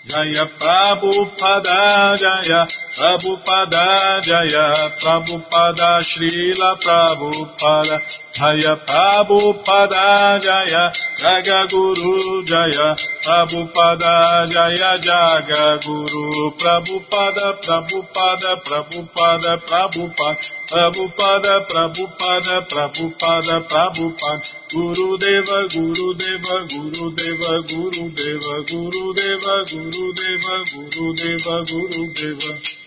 Jaya 0.05 0.45
Prabhupada 0.59 2.15
Jaya 2.19 2.67
Prabhupada 2.95 4.21
Jaya 4.23 4.71
Prabhupada 5.03 5.99
Srila 5.99 6.79
Prabhupada 6.79 7.99
Jaya 8.31 8.79
Prabhupada 8.87 10.39
Jaya 10.39 10.83
Jaga 11.19 11.67
Guru 11.67 12.39
Jaya 12.47 12.95
Prabhupada 13.19 14.47
Jaya 14.47 14.95
Jaga 15.03 15.75
Guru 15.83 16.55
Prabhupada 16.55 17.59
Prabhupada 17.59 18.63
Prabhupada 18.63 19.51
Prabhupada 19.67 20.39
Prabhupada 20.71 21.53
Prabhupada 21.67 22.55
Prabhupada 22.63 23.55
Prabhupada 23.67 24.47
Guru 24.71 25.17
Deva 25.19 25.67
Guru 25.67 26.13
Deva 26.15 26.57
Guru 26.71 27.11
Deva 27.11 27.53
Guru 27.67 28.07
Deva 28.15 28.55
Guru 28.63 29.05
Deva 29.11 29.55
Guru 29.67 30.13
Deva 30.15 30.55
Guru 30.71 31.13
Deva 31.13 31.55
Guru 31.67 32.03
Deva 32.15 32.84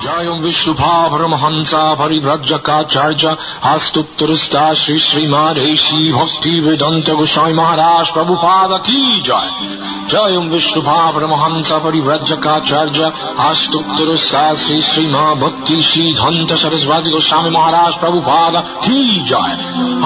जयं 0.00 0.38
विष्णुभावरमहंसा 0.42 1.82
परिभ्रजकाचार्य 1.94 3.34
हस्तुत्तरस्ता 3.64 4.62
श्री 4.82 4.98
श्रीमाधेशी 4.98 6.12
भक्ति 6.12 6.54
वेदंत 6.60 7.10
गोस्वामी 7.18 7.52
महाराज 7.54 8.10
प्रभुपाद 8.10 8.72
की 8.86 9.20
जय 9.28 9.76
जयं 10.12 10.48
विष्णुभावरमहंसा 10.50 11.78
परिभ्रजकाचार्य 11.84 13.12
हस्तुत्तरस्ता 13.38 14.42
श्री 14.62 14.80
श्रीमा 14.88 15.22
भक्ति 15.44 15.80
श्रीधंत 15.90 16.56
सरस्वती 16.62 17.10
गोस्वामी 17.10 17.50
महाराज 17.50 17.98
प्रभुपाद 18.00 18.62
की 18.84 19.04
जय 19.30 19.54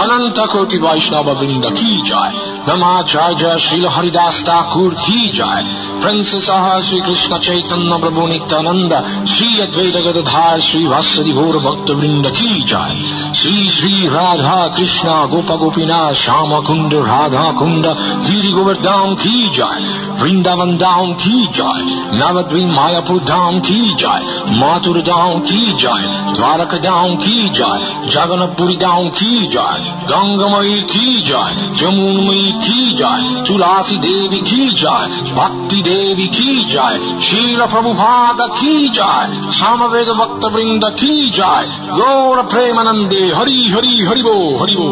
अनंत 0.05 0.45
कोटि 0.53 0.79
वैष्णव 0.85 1.33
वृंद 1.41 1.73
की 1.79 1.97
जय 2.11 2.55
नमाचार्य 2.69 3.57
श्रील 3.61 3.87
हरिदास 3.97 4.43
ठाकुर 4.47 4.95
की 5.01 5.19
जय 5.33 5.75
प्रिंसेस 6.01 6.51
श्री 6.87 7.01
कृष्ण 7.01 7.39
चैतन्य 7.41 7.99
प्रभु 8.01 8.27
नित्यानंद 8.27 8.95
श्री 9.29 9.51
দ্বৈতগত 9.77 10.19
ধার 10.27 10.59
শ্রী 10.61 10.83
ভাস্বরী 10.87 11.33
ঘোর 11.33 11.55
ভক্তবৃন্দ 11.59 12.25
কি 12.31 12.51
চায় 12.71 12.97
শ্রী 13.35 13.57
শ্রী 13.77 13.95
রাধা 14.09 14.59
কৃষ্ণ 14.77 15.09
গোপা 15.31 15.57
গোপীনা 15.57 16.01
শ্যাম 16.15 16.51
কুণ্ড 16.67 16.93
রাধা 17.07 17.47
কুণ্ড 17.59 17.85
গিরি 18.27 18.51
গোবর্ধাম 18.53 19.09
কি 19.15 19.37
যায় 19.59 19.83
বৃন্দাবন 20.21 20.71
দাম 20.77 21.07
কি 21.15 21.37
যায় 21.59 21.85
নবদ্বীপ 22.21 22.69
মায়াপুর 22.79 23.21
ধাম 23.27 23.55
কি 23.61 23.81
যায় 24.03 24.25
মাতুর 24.61 24.99
দাম 25.03 25.33
কি 25.49 25.63
যায় 25.83 26.07
দ্বারক 26.37 26.73
দাম 26.81 27.09
কি 27.17 27.37
যায় 27.59 27.83
জগনপুরী 28.15 28.77
দাম 28.77 29.03
কি 29.11 29.33
যায় 29.55 29.81
গঙ্গময়ী 30.11 30.77
কি 30.93 31.07
যায় 31.23 31.55
যমুনময়ী 31.81 32.49
কি 32.65 32.81
যায় 33.01 33.23
তুলাসী 33.47 33.97
দেবী 33.99 34.41
কি 34.51 34.63
যায় 34.83 35.09
ভক্তি 35.37 35.79
দেবী 35.83 36.27
কি 36.29 36.51
যায় 36.75 36.99
শিল 37.21 37.61
প্রভু 37.73 37.91
ভাগ 37.95 38.39
কি 38.61 38.75
যায় 38.91 39.29
सामवेद 39.66 40.10
भक्त 40.22 40.46
वृंद 40.54 40.86
की 41.00 41.30
जय 41.40 41.68
गौर 41.98 42.42
प्रेमानंदे 42.54 43.24
हरि 43.40 43.60
हरि 43.76 43.98
हरिबो 44.10 44.38
हरिबो 44.62 44.90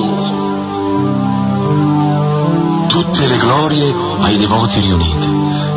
tutte 2.90 3.28
le 3.28 3.38
glorie 3.38 3.94
ai 4.20 4.38
devoti 4.38 4.80
riuniti, 4.82 5.30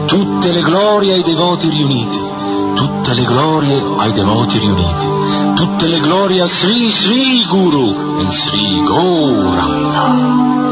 tutte 0.07 0.51
le 0.51 0.63
glorie 0.63 1.13
ai 1.15 1.23
devoti 1.23 1.69
riuniti, 1.69 2.21
tutte 2.75 3.15
le 3.15 3.25
glorie 3.25 3.83
ai 3.99 4.13
devoti 4.13 4.59
riuniti, 4.59 5.07
tutte 5.55 5.87
le 5.89 6.01
glorie 6.01 6.41
a 6.43 6.49
Sri 6.49 6.91
Sri 6.91 7.45
Guru 7.47 8.19
e 8.19 8.31
Sri 8.31 8.83
Gauranga. 8.83 10.66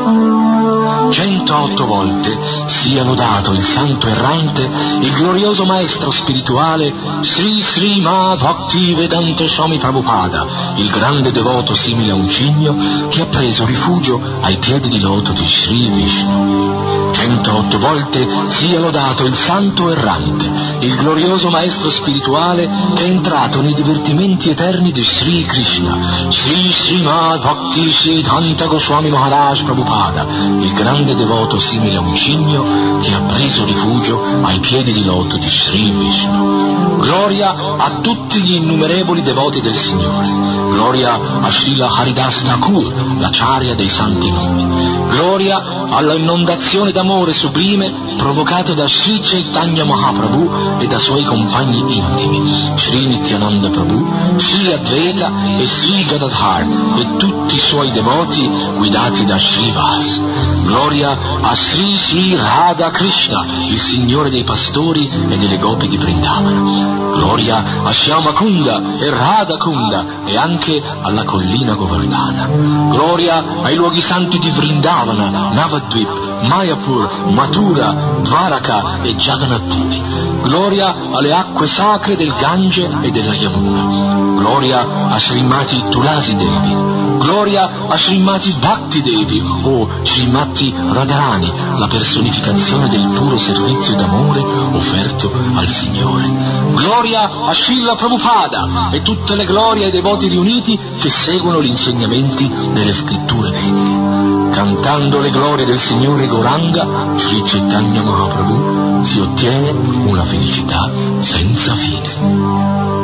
108 1.11 1.85
volte 1.85 2.37
sia 2.67 3.03
lodato 3.03 3.51
il 3.51 3.61
santo 3.61 4.07
errante, 4.07 4.69
il 5.01 5.11
glorioso 5.11 5.65
maestro 5.65 6.11
spirituale 6.11 6.93
Sri 7.21 7.61
Sri 7.61 8.01
Ma 8.01 8.35
Bhakti 8.35 8.93
Vedanta 8.93 9.47
Swami 9.47 9.77
Prabhupada, 9.77 10.73
il 10.75 10.89
grande 10.89 11.31
devoto 11.31 11.75
simile 11.75 12.11
a 12.11 12.15
un 12.15 12.29
cigno 12.29 12.75
che 13.09 13.21
ha 13.21 13.25
preso 13.25 13.65
rifugio 13.65 14.19
ai 14.41 14.57
piedi 14.57 14.89
di 14.89 14.99
loto 14.99 15.31
di 15.31 15.45
Sri 15.45 15.89
Vishnu. 15.89 16.85
108 17.15 17.79
volte 17.79 18.27
sia 18.47 18.79
lodato 18.79 19.23
il 19.25 19.33
santo 19.33 19.89
errante, 19.89 20.51
il 20.79 20.95
glorioso 20.95 21.49
maestro 21.49 21.89
spirituale 21.89 22.69
che 22.93 23.05
è 23.05 23.07
entrato 23.07 23.61
nei 23.61 23.73
divertimenti 23.73 24.49
eterni 24.49 24.91
di 24.91 25.03
Sri 25.03 25.43
Krishna, 25.43 26.27
Sri 26.29 26.71
Srimad 26.71 27.41
Bhakti 27.41 27.89
Siddhanta 27.89 28.65
Goswami 28.65 29.09
Maharaj 29.09 29.63
Prabhupada, 29.63 30.23
il 30.59 30.73
grande 30.73 30.94
devoto 31.03 31.59
simile 31.59 31.97
a 31.97 31.99
un 31.99 32.15
cigno 32.15 32.99
che 33.01 33.13
ha 33.13 33.21
preso 33.21 33.65
rifugio 33.65 34.21
ai 34.43 34.59
piedi 34.59 34.93
di 34.93 35.03
loto 35.03 35.37
di 35.37 35.49
Sri 35.49 35.91
Vishnu. 35.91 36.97
Gloria 36.99 37.75
a 37.77 37.99
tutti 38.01 38.39
gli 38.39 38.55
innumerevoli 38.55 39.21
devoti 39.21 39.59
del 39.59 39.73
Signore. 39.73 40.27
Gloria 40.71 41.19
a 41.41 41.49
Srila 41.49 41.89
Haridas 41.89 42.43
Thakur, 42.43 43.19
l'acciaria 43.19 43.75
dei 43.75 43.89
santi 43.89 44.31
nomi. 44.31 45.07
Gloria 45.09 45.87
alla 45.89 46.15
inondazione 46.15 46.91
d'amore 46.91 47.33
sublime 47.33 48.04
provocato 48.15 48.73
da 48.73 48.87
Sri 48.87 49.19
Chaitanya 49.19 49.85
Mahaprabhu 49.85 50.79
e 50.79 50.87
da 50.87 50.97
suoi 50.97 51.23
compagni 51.23 51.79
intimi, 51.79 52.71
Sri 52.75 53.05
Nityananda 53.07 53.69
Prabhu, 53.69 54.05
Sri 54.37 54.71
Advaita 54.71 55.57
e 55.57 55.65
Sri 55.65 56.05
Gadadhar 56.05 56.65
e 56.97 57.17
tutti 57.17 57.55
i 57.55 57.59
suoi 57.59 57.91
devoti 57.91 58.47
guidati 58.77 59.25
da 59.25 59.37
Sri 59.37 59.71
Vas. 59.71 60.21
Gloria 60.63 61.17
a 61.41 61.55
Sri 61.55 61.97
Sri 61.97 62.35
Radha 62.35 62.89
Krishna, 62.89 63.45
il 63.67 63.79
Signore 63.81 64.29
dei 64.29 64.43
pastori 64.43 65.07
e 65.07 65.37
delle 65.37 65.57
gopi 65.57 65.87
di 65.87 65.97
Vrindavana. 65.97 67.13
Gloria 67.15 67.63
a 67.83 67.91
Shyama 67.91 68.33
Kunda 68.33 68.97
e 68.99 69.09
Radha 69.09 69.57
Kunda 69.57 70.25
e 70.25 70.35
anche 70.35 70.81
alla 71.01 71.23
collina 71.23 71.73
Govardhana. 71.73 72.47
Gloria 72.89 73.61
ai 73.61 73.75
luoghi 73.75 74.01
santi 74.01 74.37
di 74.39 74.49
Vrindavana, 74.49 75.51
Navadvip, 75.53 76.34
Majapur, 76.47 77.09
Matura, 77.33 77.93
Dvaraka 78.23 78.99
e 79.03 79.15
Jagannath 79.17 79.67
Puri. 79.67 80.34
Gloria 80.45 80.95
alle 81.11 81.33
acque 81.33 81.65
sacre 81.65 82.15
del 82.15 82.31
Gange 82.39 82.87
e 83.01 83.09
della 83.09 83.33
Yamuna. 83.33 84.35
Gloria 84.37 85.09
a 85.09 85.19
Srimati 85.19 85.85
Tulasi 85.89 86.35
Devi. 86.35 86.93
Gloria 87.17 87.87
a 87.87 87.97
Srimati 87.97 88.53
Bhakti 88.59 89.01
Devi 89.01 89.41
o 89.63 89.89
Srimati 90.03 90.71
Radharani, 90.91 91.51
la 91.79 91.87
personificazione 91.87 92.87
del 92.87 93.07
puro 93.17 93.39
servizio 93.39 93.95
d'amore 93.95 94.41
offerto 94.71 95.31
al 95.55 95.67
Signore. 95.67 96.31
Gloria 96.75 97.23
a 97.45 97.53
Srila 97.53 97.95
Prabhupada 97.95 98.91
e 98.91 99.01
tutte 99.01 99.35
le 99.35 99.45
glorie 99.45 99.85
ai 99.85 99.91
devoti 99.91 100.27
riuniti 100.27 100.79
che 100.99 101.09
seguono 101.09 101.59
gli 101.59 101.69
insegnamenti 101.69 102.47
delle 102.71 102.93
scritture 102.93 103.49
vediche. 103.49 104.53
Cantando 104.53 105.19
le 105.19 105.31
glorie 105.31 105.65
del 105.65 105.79
Signore 105.79 106.27
Goranga, 106.27 107.17
Sri 107.17 107.41
Chaitanya 107.43 108.03
Mahaprabhu, 108.03 109.03
si 109.03 109.19
ottiene 109.19 109.69
una 109.71 110.23
felicità 110.35 110.91
senza 111.21 111.73
fine. 111.75 112.94